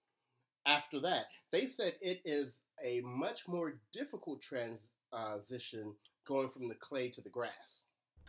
after 0.66 1.00
that. 1.00 1.26
They 1.52 1.68
said 1.68 1.94
it 2.02 2.22
is 2.26 2.56
a 2.84 3.02
much 3.02 3.48
more 3.48 3.76
difficult 3.94 4.42
transition 4.42 5.94
going 6.28 6.50
from 6.50 6.68
the 6.68 6.76
clay 6.76 7.10
to 7.12 7.22
the 7.22 7.30
grass. 7.30 7.84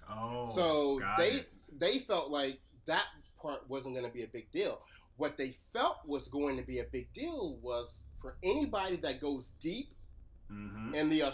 Oh, 0.09 0.53
so 0.55 1.00
they 1.16 1.30
it. 1.30 1.48
they 1.78 1.98
felt 2.00 2.30
like 2.30 2.61
that 2.86 3.07
part 3.40 3.68
wasn't 3.68 3.94
going 3.94 4.07
to 4.07 4.12
be 4.12 4.24
a 4.24 4.28
big 4.28 4.50
deal. 4.53 4.82
What 5.16 5.36
they 5.36 5.57
felt 5.72 5.98
was 6.07 6.28
going 6.28 6.57
to 6.59 6.62
be 6.62 6.80
a 6.80 6.86
big 6.92 7.12
deal 7.14 7.59
was 7.62 7.88
for 8.20 8.36
anybody 8.42 8.96
that 8.98 9.20
goes 9.20 9.50
deep 9.61 9.94
Mm-hmm. 10.53 10.94
And 10.94 11.11
the 11.11 11.22
uh, 11.22 11.32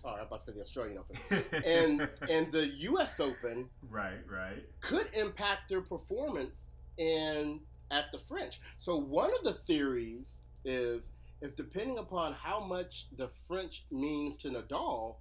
sorry, 0.00 0.20
I'm 0.20 0.26
about 0.26 0.40
to 0.44 0.46
say 0.46 0.56
the 0.56 0.62
Australian 0.62 0.98
Open 0.98 1.62
and 1.64 2.00
and 2.30 2.52
the 2.52 2.66
U.S. 2.66 3.20
Open, 3.20 3.68
right, 3.88 4.18
right, 4.30 4.64
could 4.80 5.06
impact 5.14 5.68
their 5.68 5.80
performance 5.80 6.64
in 6.98 7.60
at 7.90 8.06
the 8.12 8.18
French. 8.18 8.60
So 8.78 8.96
one 8.96 9.30
of 9.38 9.44
the 9.44 9.54
theories 9.66 10.36
is 10.64 11.02
is 11.40 11.52
depending 11.52 11.98
upon 11.98 12.32
how 12.32 12.60
much 12.60 13.06
the 13.16 13.28
French 13.46 13.84
means 13.90 14.42
to 14.42 14.48
Nadal, 14.50 15.16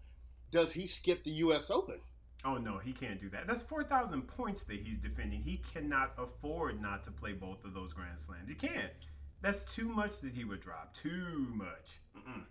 does 0.52 0.72
he 0.72 0.88
skip 0.88 1.24
the 1.24 1.32
U.S. 1.32 1.70
Open? 1.70 2.00
Oh 2.44 2.56
no, 2.56 2.78
he 2.78 2.94
can't 2.94 3.20
do 3.20 3.30
that. 3.30 3.48
That's 3.48 3.64
four 3.64 3.84
thousand 3.84 4.24
points 4.28 4.64
that 4.64 4.80
he's 4.80 4.98
defending. 4.98 5.42
He 5.42 5.62
cannot 5.74 6.14
afford 6.18 6.82
not 6.82 7.04
to 7.04 7.12
play 7.12 7.34
both 7.34 7.64
of 7.66 7.74
those 7.74 7.94
Grand 7.94 8.20
Slams. 8.20 8.50
He 8.50 8.56
can't. 8.56 8.92
That's 9.42 9.64
too 9.64 9.90
much 9.90 10.22
that 10.22 10.34
he 10.34 10.44
would 10.44 10.62
drop. 10.62 10.94
Too 10.96 11.48
much. 11.54 12.00
Mm-mm. 12.18 12.44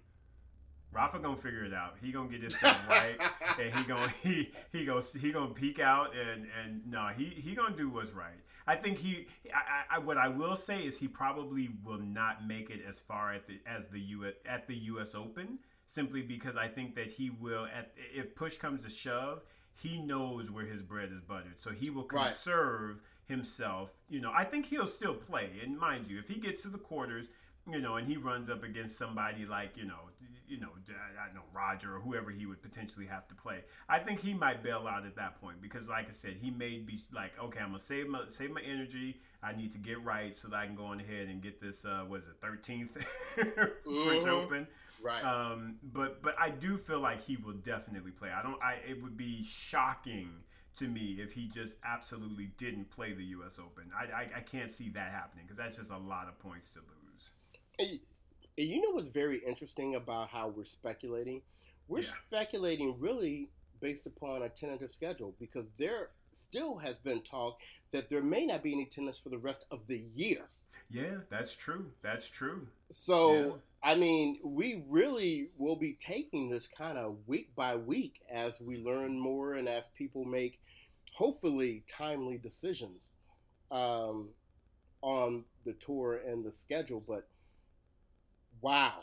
Rafa 0.94 1.18
gonna 1.18 1.36
figure 1.36 1.64
it 1.64 1.74
out. 1.74 1.96
He 2.00 2.12
gonna 2.12 2.28
get 2.28 2.40
himself 2.40 2.76
right, 2.88 3.16
and 3.60 3.74
he 3.74 3.84
gonna 3.84 4.08
he 4.22 4.50
he 4.72 4.84
gonna 4.84 5.02
he 5.20 5.32
gonna 5.32 5.52
peek 5.52 5.80
out 5.80 6.14
and 6.14 6.46
and 6.62 6.82
no, 6.86 7.08
he 7.08 7.24
he 7.24 7.54
gonna 7.54 7.76
do 7.76 7.88
what's 7.88 8.12
right. 8.12 8.38
I 8.66 8.76
think 8.76 8.98
he. 8.98 9.26
I, 9.52 9.96
I, 9.96 9.98
what 9.98 10.16
I 10.16 10.28
will 10.28 10.56
say 10.56 10.80
is 10.80 10.98
he 10.98 11.06
probably 11.08 11.70
will 11.84 11.98
not 11.98 12.46
make 12.46 12.70
it 12.70 12.80
as 12.88 13.00
far 13.00 13.32
at 13.34 13.46
the 13.46 13.58
as 13.66 13.86
the 13.86 14.00
U 14.00 14.32
at 14.46 14.66
the 14.66 14.76
U.S. 14.76 15.14
Open 15.14 15.58
simply 15.86 16.22
because 16.22 16.56
I 16.56 16.68
think 16.68 16.94
that 16.94 17.08
he 17.08 17.30
will 17.30 17.66
at 17.66 17.92
if 17.96 18.34
push 18.34 18.56
comes 18.56 18.84
to 18.84 18.90
shove, 18.90 19.42
he 19.74 20.00
knows 20.00 20.50
where 20.50 20.64
his 20.64 20.80
bread 20.80 21.10
is 21.12 21.20
buttered, 21.20 21.60
so 21.60 21.70
he 21.70 21.90
will 21.90 22.04
conserve 22.04 22.96
right. 22.96 23.00
himself. 23.26 23.94
You 24.08 24.20
know, 24.20 24.32
I 24.34 24.44
think 24.44 24.66
he'll 24.66 24.86
still 24.86 25.14
play, 25.14 25.50
and 25.62 25.76
mind 25.76 26.06
you, 26.06 26.18
if 26.18 26.28
he 26.28 26.40
gets 26.40 26.62
to 26.62 26.68
the 26.68 26.78
quarters 26.78 27.28
you 27.70 27.80
know, 27.80 27.96
and 27.96 28.06
he 28.06 28.16
runs 28.16 28.50
up 28.50 28.62
against 28.62 28.98
somebody 28.98 29.46
like 29.46 29.76
you 29.76 29.84
know, 29.84 30.10
you 30.46 30.60
know, 30.60 30.68
I 30.88 31.34
know 31.34 31.42
Roger 31.52 31.96
or 31.96 32.00
whoever 32.00 32.30
he 32.30 32.46
would 32.46 32.62
potentially 32.62 33.06
have 33.06 33.26
to 33.28 33.34
play. 33.34 33.60
I 33.88 33.98
think 33.98 34.20
he 34.20 34.34
might 34.34 34.62
bail 34.62 34.86
out 34.88 35.06
at 35.06 35.16
that 35.16 35.40
point 35.40 35.62
because, 35.62 35.88
like 35.88 36.08
I 36.08 36.12
said, 36.12 36.34
he 36.40 36.50
may 36.50 36.78
be 36.78 37.00
like, 37.12 37.32
okay, 37.42 37.60
I'm 37.60 37.68
gonna 37.68 37.78
save 37.78 38.08
my 38.08 38.22
save 38.28 38.50
my 38.50 38.60
energy. 38.60 39.20
I 39.42 39.52
need 39.52 39.72
to 39.72 39.78
get 39.78 40.02
right 40.02 40.34
so 40.36 40.48
that 40.48 40.56
I 40.56 40.66
can 40.66 40.74
go 40.74 40.84
on 40.84 41.00
ahead 41.00 41.28
and 41.28 41.42
get 41.42 41.60
this. 41.60 41.84
Uh, 41.84 42.04
what 42.06 42.20
is 42.20 42.28
it, 42.28 42.40
13th 42.40 42.90
French 43.34 43.72
mm-hmm. 43.86 44.28
Open? 44.28 44.66
Right. 45.02 45.22
Um, 45.24 45.76
but 45.82 46.22
but 46.22 46.34
I 46.38 46.50
do 46.50 46.76
feel 46.76 47.00
like 47.00 47.22
he 47.22 47.36
will 47.36 47.54
definitely 47.54 48.12
play. 48.12 48.30
I 48.30 48.42
don't. 48.42 48.62
I 48.62 48.78
it 48.88 49.02
would 49.02 49.16
be 49.16 49.44
shocking 49.44 50.30
to 50.76 50.88
me 50.88 51.16
if 51.18 51.32
he 51.32 51.46
just 51.46 51.78
absolutely 51.84 52.50
didn't 52.58 52.90
play 52.90 53.12
the 53.12 53.24
U.S. 53.24 53.58
Open. 53.58 53.90
I 53.96 54.04
I, 54.04 54.28
I 54.36 54.40
can't 54.40 54.70
see 54.70 54.88
that 54.90 55.12
happening 55.12 55.44
because 55.44 55.58
that's 55.58 55.76
just 55.76 55.90
a 55.90 55.98
lot 55.98 56.28
of 56.28 56.38
points 56.38 56.72
to 56.74 56.80
lose. 56.80 57.32
And 58.56 58.68
you 58.68 58.80
know 58.80 58.90
what's 58.90 59.08
very 59.08 59.38
interesting 59.38 59.96
about 59.96 60.28
how 60.28 60.48
we're 60.48 60.64
speculating? 60.64 61.42
We're 61.88 62.00
yeah. 62.00 62.10
speculating 62.26 62.96
really 62.98 63.50
based 63.80 64.06
upon 64.06 64.42
a 64.42 64.48
tentative 64.48 64.92
schedule 64.92 65.34
because 65.40 65.66
there 65.78 66.10
still 66.34 66.76
has 66.78 66.96
been 66.96 67.22
talk 67.22 67.58
that 67.92 68.08
there 68.08 68.22
may 68.22 68.46
not 68.46 68.62
be 68.62 68.72
any 68.72 68.86
tennis 68.86 69.18
for 69.18 69.28
the 69.28 69.38
rest 69.38 69.66
of 69.70 69.80
the 69.88 70.04
year. 70.14 70.48
Yeah, 70.90 71.16
that's 71.30 71.54
true. 71.54 71.90
That's 72.02 72.28
true. 72.28 72.66
So, 72.90 73.32
yeah. 73.32 73.50
I 73.82 73.94
mean, 73.96 74.38
we 74.44 74.84
really 74.88 75.48
will 75.58 75.76
be 75.76 75.94
taking 75.94 76.48
this 76.48 76.66
kind 76.66 76.98
of 76.98 77.16
week 77.26 77.54
by 77.56 77.76
week 77.76 78.20
as 78.30 78.60
we 78.60 78.78
learn 78.78 79.18
more 79.18 79.54
and 79.54 79.68
as 79.68 79.84
people 79.96 80.24
make 80.24 80.60
hopefully 81.12 81.84
timely 81.88 82.38
decisions 82.38 83.10
um, 83.70 84.28
on 85.02 85.44
the 85.64 85.72
tour 85.74 86.20
and 86.26 86.44
the 86.44 86.52
schedule. 86.52 87.02
But 87.06 87.26
Wow. 88.64 89.00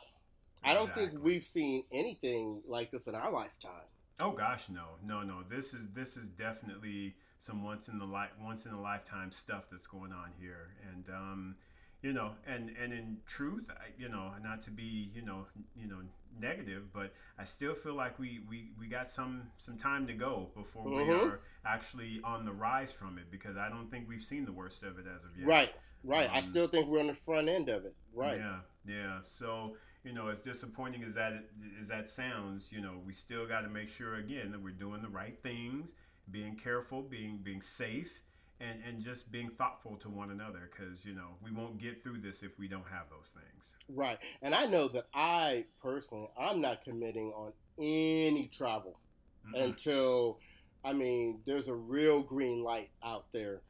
I 0.64 0.74
don't 0.74 0.91
think 0.95 1.12
we've 1.22 1.43
seen 1.43 1.84
anything 1.93 2.64
like 2.68 2.89
this 2.89 3.05
in 3.05 3.14
our 3.14 3.32
lifetime. 3.32 3.86
Oh 4.20 4.32
gosh, 4.32 4.70
no, 4.70 4.86
no, 5.05 5.22
no. 5.22 5.43
This 5.47 5.76
is 5.76 5.88
this 5.93 6.18
is 6.18 6.28
definitely 6.30 7.14
some 7.38 7.64
once 7.64 7.88
in 7.88 7.99
the 7.99 8.05
li- 8.05 8.34
once 8.43 8.66
in 8.66 8.72
a 8.72 8.82
lifetime 8.82 9.30
stuff 9.30 9.68
that's 9.70 9.86
going 9.86 10.12
on 10.12 10.32
here, 10.39 10.72
and 10.91 11.07
um, 11.09 11.55
you 12.01 12.12
know, 12.12 12.32
and 12.47 12.76
and 12.82 12.91
in 12.91 13.18
truth, 13.28 13.70
I, 13.70 13.89
you 13.99 14.09
know, 14.09 14.32
not 14.43 14.64
to 14.64 14.72
be 14.72 15.12
you 15.14 15.22
know 15.22 15.45
you 15.76 15.88
know 15.88 16.01
negative, 16.39 16.93
but 16.93 17.13
I 17.38 17.45
still 17.45 17.73
feel 17.73 17.95
like 17.95 18.19
we 18.19 18.41
we, 18.49 18.71
we 18.79 18.88
got 18.88 19.09
some 19.09 19.43
some 19.57 19.77
time 19.77 20.07
to 20.07 20.13
go 20.13 20.49
before 20.55 20.86
mm-hmm. 20.86 21.09
we 21.09 21.13
are 21.13 21.39
actually 21.65 22.21
on 22.23 22.45
the 22.45 22.51
rise 22.51 22.91
from 22.91 23.17
it 23.17 23.32
because 23.32 23.57
I 23.57 23.69
don't 23.69 23.89
think 23.89 24.07
we've 24.07 24.23
seen 24.23 24.45
the 24.45 24.51
worst 24.51 24.84
of 24.84 24.97
it 24.97 25.05
as 25.13 25.23
of 25.23 25.32
yet. 25.38 25.47
Right, 25.47 25.73
right. 26.03 26.29
Um, 26.29 26.36
I 26.36 26.41
still 26.41 26.67
think 26.67 26.88
we're 26.88 26.99
on 26.99 27.07
the 27.07 27.15
front 27.15 27.49
end 27.49 27.69
of 27.69 27.86
it. 27.86 27.95
Right. 28.13 28.38
Yeah, 28.38 28.59
yeah. 28.88 29.19
So 29.23 29.75
you 30.03 30.13
know, 30.13 30.27
as 30.27 30.41
disappointing 30.41 31.03
as 31.03 31.15
that 31.15 31.34
as 31.79 31.88
that 31.89 32.09
sounds, 32.09 32.71
you 32.71 32.82
know, 32.82 32.99
we 33.05 33.13
still 33.13 33.47
got 33.47 33.61
to 33.61 33.69
make 33.69 33.88
sure 33.88 34.15
again 34.15 34.51
that 34.51 34.61
we're 34.61 34.71
doing 34.71 35.01
the 35.01 35.09
right 35.09 35.38
things, 35.41 35.93
being 36.29 36.55
careful, 36.55 37.01
being 37.01 37.39
being 37.43 37.61
safe 37.61 38.21
and 38.62 38.80
and 38.88 39.01
just 39.01 39.32
being 39.32 39.49
thoughtful 39.57 39.95
to 39.97 40.09
one 40.09 40.32
another 40.32 40.70
because 40.72 41.03
you 41.05 41.14
know 41.14 41.30
we 41.43 41.51
won't 41.51 41.78
get 41.80 42.03
through 42.03 42.20
this 42.20 42.43
if 42.43 42.57
we 42.59 42.68
don't 42.68 42.88
have 42.91 43.05
those 43.09 43.34
things 43.34 43.76
right 43.89 44.20
and 44.41 44.53
i 44.53 44.66
know 44.66 44.88
that 44.88 45.05
i 45.14 45.66
personally 45.82 46.30
i'm 46.39 46.62
not 46.62 46.84
committing 46.84 47.32
on 47.36 47.51
any 47.80 48.47
travel 48.47 48.99
mm 49.47 49.62
until 49.64 50.38
i 50.86 50.93
mean 50.93 51.39
there's 51.47 51.68
a 51.68 51.74
real 51.74 52.22
green 52.22 52.64
light 52.64 52.89
out 53.03 53.26
there 53.32 53.62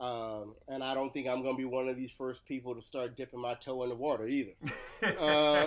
Um, 0.00 0.54
and 0.66 0.82
I 0.82 0.94
don't 0.94 1.12
think 1.12 1.28
I'm 1.28 1.42
going 1.42 1.56
to 1.56 1.58
be 1.58 1.66
one 1.66 1.86
of 1.88 1.94
these 1.94 2.10
first 2.16 2.42
people 2.46 2.74
to 2.74 2.80
start 2.80 3.16
dipping 3.18 3.38
my 3.40 3.52
toe 3.54 3.82
in 3.82 3.90
the 3.90 3.94
water 3.94 4.26
either. 4.26 4.54
uh, 5.20 5.66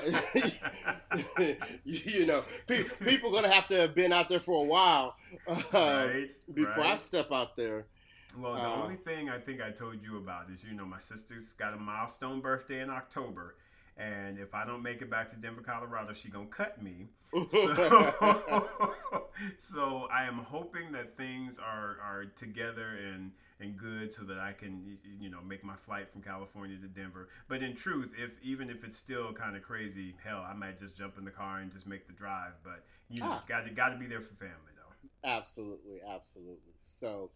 you 1.86 2.26
know, 2.26 2.44
pe- 2.68 2.84
people 3.06 3.30
are 3.30 3.32
going 3.32 3.44
to 3.44 3.52
have 3.52 3.68
to 3.68 3.76
have 3.76 3.94
been 3.94 4.12
out 4.12 4.30
there 4.30 4.40
for 4.40 4.64
a 4.64 4.68
while 4.68 5.16
uh, 5.48 6.08
right, 6.12 6.32
before 6.52 6.84
right. 6.84 6.94
I 6.94 6.96
step 6.96 7.32
out 7.32 7.56
there. 7.56 7.86
Well, 8.38 8.56
the 8.56 8.70
uh, 8.70 8.82
only 8.82 8.96
thing 8.96 9.30
I 9.30 9.38
think 9.38 9.62
I 9.62 9.72
told 9.72 10.02
you 10.02 10.18
about 10.18 10.50
is, 10.50 10.64
you 10.64 10.74
know, 10.74 10.86
my 10.86 11.00
sister's 11.00 11.54
got 11.54 11.74
a 11.74 11.78
milestone 11.78 12.42
birthday 12.42 12.82
in 12.82 12.90
October, 12.90 13.56
and 13.98 14.40
if 14.40 14.54
I 14.56 14.66
don't 14.66 14.82
make 14.82 15.02
it 15.02 15.10
back 15.10 15.30
to 15.30 15.36
Denver, 15.36 15.62
Colorado, 15.62 16.14
she 16.14 16.30
gonna 16.30 16.48
cut 16.48 16.82
me. 16.82 17.10
So, 17.50 18.14
so 19.58 20.08
I 20.12 20.26
am 20.26 20.38
hoping 20.38 20.92
that 20.92 21.18
things 21.18 21.60
are 21.60 21.98
are 22.02 22.26
together 22.36 22.98
and 23.12 23.32
and 23.60 23.78
good 23.78 24.12
so 24.12 24.24
that 24.24 24.40
I 24.40 24.52
can 24.52 24.98
you 25.20 25.30
know 25.30 25.40
make 25.42 25.64
my 25.64 25.76
flight 25.76 26.12
from 26.12 26.22
California 26.22 26.78
to 26.78 26.88
Denver. 26.88 27.30
But 27.48 27.64
in 27.64 27.76
truth, 27.76 28.14
if 28.18 28.34
even 28.44 28.70
if 28.70 28.84
it's 28.84 28.98
still 28.98 29.32
kind 29.34 29.56
of 29.56 29.64
crazy, 29.64 30.16
hell, 30.24 30.46
I 30.48 30.54
might 30.54 30.78
just 30.78 30.98
jump 30.98 31.18
in 31.18 31.26
the 31.26 31.32
car 31.32 31.60
and 31.60 31.72
just 31.72 31.88
make 31.88 32.08
the 32.08 32.14
drive. 32.14 32.54
But 32.64 32.84
you 33.10 33.22
know, 33.22 33.30
ah. 33.30 33.44
got 33.48 33.66
to 33.66 33.72
got 33.72 33.90
to 33.90 33.98
be 33.98 34.06
there 34.06 34.22
for 34.22 34.34
family 34.36 34.74
though. 34.76 34.84
Absolutely, 35.30 36.02
absolutely. 36.08 36.74
So, 36.82 37.32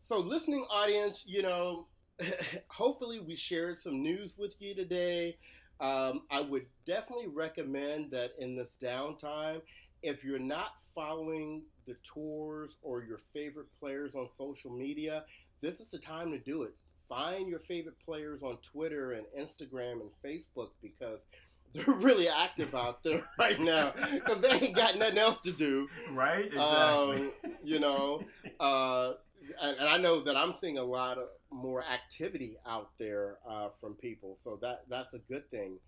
so 0.00 0.18
listening 0.18 0.64
audience, 0.70 1.24
you 1.26 1.42
know, 1.42 1.86
hopefully 2.68 3.20
we 3.20 3.36
shared 3.36 3.78
some 3.78 4.02
news 4.02 4.36
with 4.38 4.54
you 4.58 4.74
today. 4.74 5.36
Um, 5.80 6.22
I 6.30 6.42
would 6.42 6.66
definitely 6.86 7.28
recommend 7.28 8.10
that 8.10 8.32
in 8.38 8.56
this 8.56 8.76
downtime, 8.82 9.62
if 10.02 10.22
you're 10.24 10.38
not 10.38 10.72
following 10.94 11.62
the 11.86 11.96
tours 12.02 12.76
or 12.82 13.02
your 13.02 13.20
favorite 13.32 13.68
players 13.78 14.14
on 14.14 14.28
social 14.36 14.70
media, 14.70 15.24
this 15.60 15.80
is 15.80 15.88
the 15.90 15.98
time 15.98 16.30
to 16.32 16.38
do 16.38 16.62
it. 16.62 16.74
Find 17.08 17.48
your 17.48 17.60
favorite 17.60 17.96
players 18.04 18.42
on 18.42 18.58
Twitter 18.58 19.12
and 19.12 19.26
Instagram 19.38 20.00
and 20.00 20.10
Facebook 20.24 20.70
because 20.82 21.20
they're 21.74 21.94
really 21.94 22.28
active 22.28 22.74
out 22.74 23.02
there 23.04 23.22
right 23.38 23.60
now 23.60 23.92
because 24.12 24.40
they 24.40 24.50
ain't 24.50 24.74
got 24.74 24.98
nothing 24.98 25.18
else 25.18 25.40
to 25.42 25.52
do. 25.52 25.88
Right? 26.12 26.46
Exactly. 26.46 26.60
Um, 26.64 27.30
you 27.64 27.78
know, 27.78 28.22
uh, 28.58 29.12
and, 29.60 29.88
I 29.88 29.96
know 29.98 30.20
that 30.20 30.36
I'm 30.36 30.52
seeing 30.52 30.78
a 30.78 30.82
lot 30.82 31.18
of 31.18 31.28
more 31.50 31.84
activity 31.84 32.56
out 32.66 32.90
there 32.98 33.38
uh, 33.48 33.68
from 33.80 33.94
people, 33.94 34.38
so 34.42 34.58
that 34.62 34.84
that's 34.88 35.14
a 35.14 35.18
good 35.18 35.50
thing. 35.50 35.78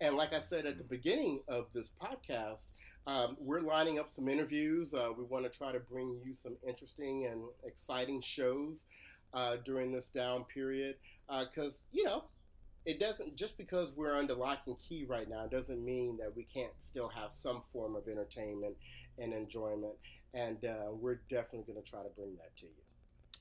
And 0.00 0.16
like 0.16 0.32
I 0.32 0.40
said 0.40 0.66
at 0.66 0.78
the 0.78 0.84
beginning 0.84 1.40
of 1.48 1.66
this 1.74 1.90
podcast, 2.00 2.66
um, 3.06 3.36
we're 3.40 3.60
lining 3.60 3.98
up 3.98 4.12
some 4.12 4.28
interviews. 4.28 4.94
Uh, 4.94 5.08
we 5.16 5.24
want 5.24 5.50
to 5.50 5.50
try 5.50 5.72
to 5.72 5.80
bring 5.80 6.20
you 6.24 6.34
some 6.34 6.56
interesting 6.66 7.26
and 7.26 7.42
exciting 7.64 8.20
shows 8.20 8.84
uh, 9.34 9.56
during 9.64 9.92
this 9.92 10.06
down 10.06 10.44
period 10.44 10.96
because 11.28 11.72
uh, 11.72 11.92
you 11.92 12.04
know 12.04 12.24
it 12.86 12.98
doesn't 12.98 13.36
just 13.36 13.58
because 13.58 13.90
we're 13.96 14.16
under 14.16 14.34
lock 14.34 14.60
and 14.66 14.76
key 14.78 15.04
right 15.08 15.28
now 15.28 15.46
doesn't 15.46 15.84
mean 15.84 16.16
that 16.16 16.34
we 16.34 16.44
can't 16.44 16.72
still 16.78 17.08
have 17.08 17.32
some 17.32 17.62
form 17.72 17.94
of 17.96 18.08
entertainment 18.08 18.74
and 19.18 19.32
enjoyment 19.32 19.94
and 20.34 20.64
uh, 20.64 20.90
we're 20.92 21.20
definitely 21.28 21.70
going 21.70 21.82
to 21.82 21.90
try 21.90 22.02
to 22.02 22.08
bring 22.16 22.34
that 22.36 22.56
to 22.56 22.66
you 22.66 22.87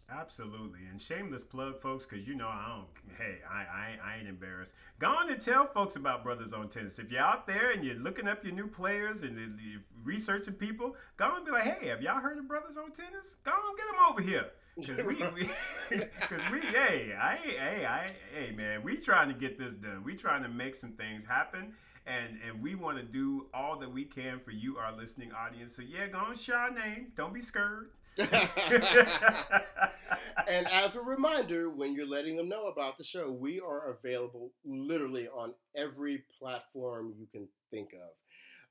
Absolutely, 0.09 0.79
and 0.89 1.01
shameless 1.01 1.43
plug, 1.43 1.81
folks, 1.81 2.05
because 2.05 2.25
you 2.25 2.33
know 2.33 2.47
I 2.47 2.65
don't. 2.69 3.17
Hey, 3.17 3.39
I, 3.49 3.57
I 3.57 3.97
I 4.13 4.17
ain't 4.17 4.27
embarrassed. 4.29 4.73
Go 4.99 5.09
on 5.09 5.29
and 5.29 5.41
tell 5.41 5.65
folks 5.65 5.97
about 5.97 6.23
Brothers 6.23 6.53
on 6.53 6.69
Tennis. 6.69 6.97
If 6.97 7.11
you're 7.11 7.21
out 7.21 7.45
there 7.45 7.71
and 7.71 7.83
you're 7.83 7.95
looking 7.95 8.25
up 8.25 8.41
your 8.45 8.53
new 8.53 8.67
players 8.67 9.23
and 9.23 9.37
you're 9.37 9.81
researching 10.05 10.53
people, 10.53 10.95
go 11.17 11.25
on 11.25 11.37
and 11.37 11.45
be 11.45 11.51
like, 11.51 11.63
hey, 11.63 11.87
have 11.89 12.01
y'all 12.01 12.21
heard 12.21 12.37
of 12.37 12.47
Brothers 12.47 12.77
on 12.77 12.91
Tennis? 12.93 13.35
Go 13.43 13.51
on, 13.51 13.75
get 13.75 13.85
them 13.87 13.95
over 14.09 14.21
here. 14.21 14.45
Cause 14.85 15.01
we, 15.03 15.15
we, 15.15 15.49
cause 16.29 16.41
we, 16.51 16.61
hey, 16.61 17.13
I, 17.19 17.35
hey, 17.35 17.85
I, 17.85 18.11
hey, 18.33 18.51
man, 18.51 18.83
we 18.83 18.95
trying 18.95 19.27
to 19.27 19.33
get 19.33 19.59
this 19.59 19.73
done. 19.73 20.03
We 20.05 20.15
trying 20.15 20.43
to 20.43 20.49
make 20.49 20.75
some 20.75 20.91
things 20.93 21.25
happen, 21.25 21.73
and 22.05 22.37
and 22.47 22.61
we 22.61 22.75
want 22.75 22.97
to 22.97 23.03
do 23.03 23.47
all 23.53 23.75
that 23.79 23.91
we 23.91 24.05
can 24.05 24.39
for 24.39 24.51
you, 24.51 24.77
our 24.77 24.95
listening 24.95 25.31
audience. 25.33 25.75
So 25.75 25.81
yeah, 25.81 26.07
go 26.07 26.19
on, 26.19 26.35
share 26.35 26.57
our 26.57 26.71
name. 26.71 27.07
Don't 27.17 27.33
be 27.33 27.41
scared. 27.41 27.89
and 30.47 30.67
as 30.67 30.95
a 30.95 31.01
reminder, 31.01 31.69
when 31.69 31.93
you're 31.93 32.07
letting 32.07 32.35
them 32.37 32.49
know 32.49 32.67
about 32.67 32.97
the 32.97 33.03
show, 33.03 33.31
we 33.31 33.59
are 33.59 33.91
available 33.91 34.51
literally 34.65 35.27
on 35.27 35.53
every 35.75 36.23
platform 36.39 37.13
you 37.17 37.27
can 37.31 37.47
think 37.71 37.89
of 37.93 38.09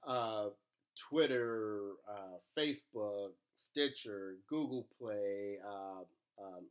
uh, 0.09 0.51
Twitter, 0.97 1.81
uh, 2.11 2.39
Facebook, 2.59 3.31
Stitcher, 3.55 4.37
Google 4.49 4.87
Play, 4.99 5.59
uh, 5.67 6.01
um, 6.43 6.65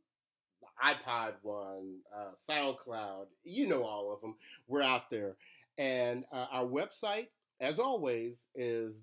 the 0.60 0.66
iPod 0.84 1.34
one, 1.42 1.98
uh, 2.14 2.30
SoundCloud. 2.48 3.26
You 3.44 3.68
know 3.68 3.84
all 3.84 4.12
of 4.12 4.20
them. 4.20 4.34
We're 4.66 4.82
out 4.82 5.10
there. 5.10 5.36
And 5.78 6.24
uh, 6.32 6.46
our 6.50 6.64
website, 6.64 7.28
as 7.60 7.78
always, 7.78 8.46
is 8.54 8.94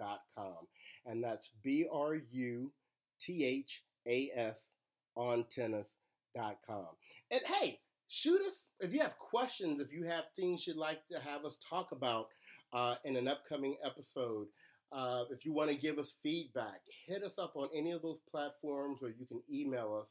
www.bruthasontennis.com 0.00 0.66
and 1.06 1.22
that's 1.24 1.50
B 1.62 1.86
R 1.90 2.16
U 2.30 2.72
T 3.20 3.44
H 3.44 3.82
A 4.06 4.30
S 4.34 4.68
on 5.16 5.44
tennis.com. 5.50 6.86
And 7.30 7.40
hey, 7.44 7.80
shoot 8.08 8.40
us 8.42 8.64
if 8.80 8.92
you 8.92 9.00
have 9.00 9.18
questions, 9.18 9.80
if 9.80 9.92
you 9.92 10.04
have 10.04 10.24
things 10.36 10.66
you'd 10.66 10.76
like 10.76 11.00
to 11.10 11.18
have 11.18 11.44
us 11.44 11.56
talk 11.68 11.92
about 11.92 12.28
uh, 12.72 12.94
in 13.04 13.16
an 13.16 13.28
upcoming 13.28 13.76
episode. 13.84 14.46
Uh, 14.90 15.24
if 15.30 15.44
you 15.44 15.52
want 15.52 15.68
to 15.68 15.76
give 15.76 15.98
us 15.98 16.14
feedback, 16.22 16.80
hit 17.06 17.22
us 17.22 17.38
up 17.38 17.52
on 17.56 17.68
any 17.76 17.92
of 17.92 18.00
those 18.00 18.20
platforms 18.30 19.00
or 19.02 19.08
you 19.10 19.26
can 19.26 19.42
email 19.52 20.02
us 20.02 20.08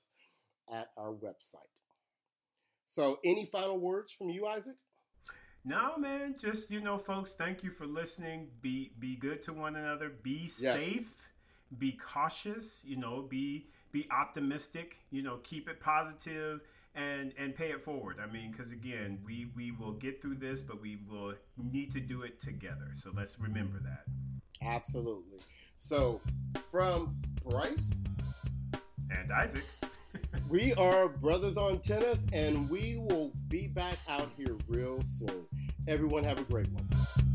at 0.78 0.90
our 0.98 1.14
website. 1.14 1.72
So, 2.88 3.18
any 3.26 3.46
final 3.52 3.80
words 3.80 4.14
from 4.14 4.30
you, 4.30 4.46
Isaac? 4.46 4.76
No, 5.66 5.98
man. 5.98 6.36
Just 6.40 6.72
you 6.72 6.80
know, 6.80 6.98
folks. 6.98 7.34
Thank 7.34 7.64
you 7.64 7.70
for 7.70 7.86
listening. 7.86 8.48
Be 8.62 8.92
be 9.00 9.16
good 9.16 9.42
to 9.44 9.54
one 9.54 9.76
another. 9.76 10.10
Be 10.24 10.44
yes. 10.44 10.60
safe. 10.60 11.30
Be 11.78 11.92
cautious. 11.92 12.86
You 12.88 12.98
know, 12.98 13.22
be 13.22 13.68
be 13.92 14.08
optimistic. 14.12 14.98
You 15.12 15.24
know, 15.24 15.40
keep 15.44 15.70
it 15.70 15.80
positive 15.80 16.62
and 16.96 17.34
and 17.38 17.56
pay 17.56 17.72
it 17.72 17.82
forward. 17.82 18.18
I 18.22 18.32
mean, 18.32 18.52
because 18.52 18.72
again, 18.72 19.20
we 19.26 19.48
we 19.56 19.72
will 19.72 19.94
get 19.94 20.22
through 20.22 20.36
this, 20.36 20.62
but 20.62 20.82
we 20.82 20.98
will 21.10 21.34
need 21.58 21.92
to 21.92 22.00
do 22.00 22.24
it 22.24 22.40
together. 22.40 22.90
So 22.94 23.12
let's 23.16 23.40
remember 23.40 23.80
that. 23.80 24.04
Absolutely. 24.62 25.40
So 25.78 26.20
from 26.72 27.16
Bryce 27.46 27.92
and 29.12 29.32
Isaac. 29.32 29.64
We 30.50 30.74
are 30.76 31.10
Brothers 31.10 31.58
on 31.58 31.80
Tennis, 31.80 32.20
and 32.32 32.70
we 32.70 32.98
will 32.98 33.32
be 33.50 33.68
back 33.68 33.96
out 34.10 34.30
here 34.38 34.56
real 34.68 35.02
soon. 35.04 35.46
Everyone, 35.88 36.24
have 36.24 36.40
a 36.40 36.44
great 36.44 36.68
one. 36.72 37.27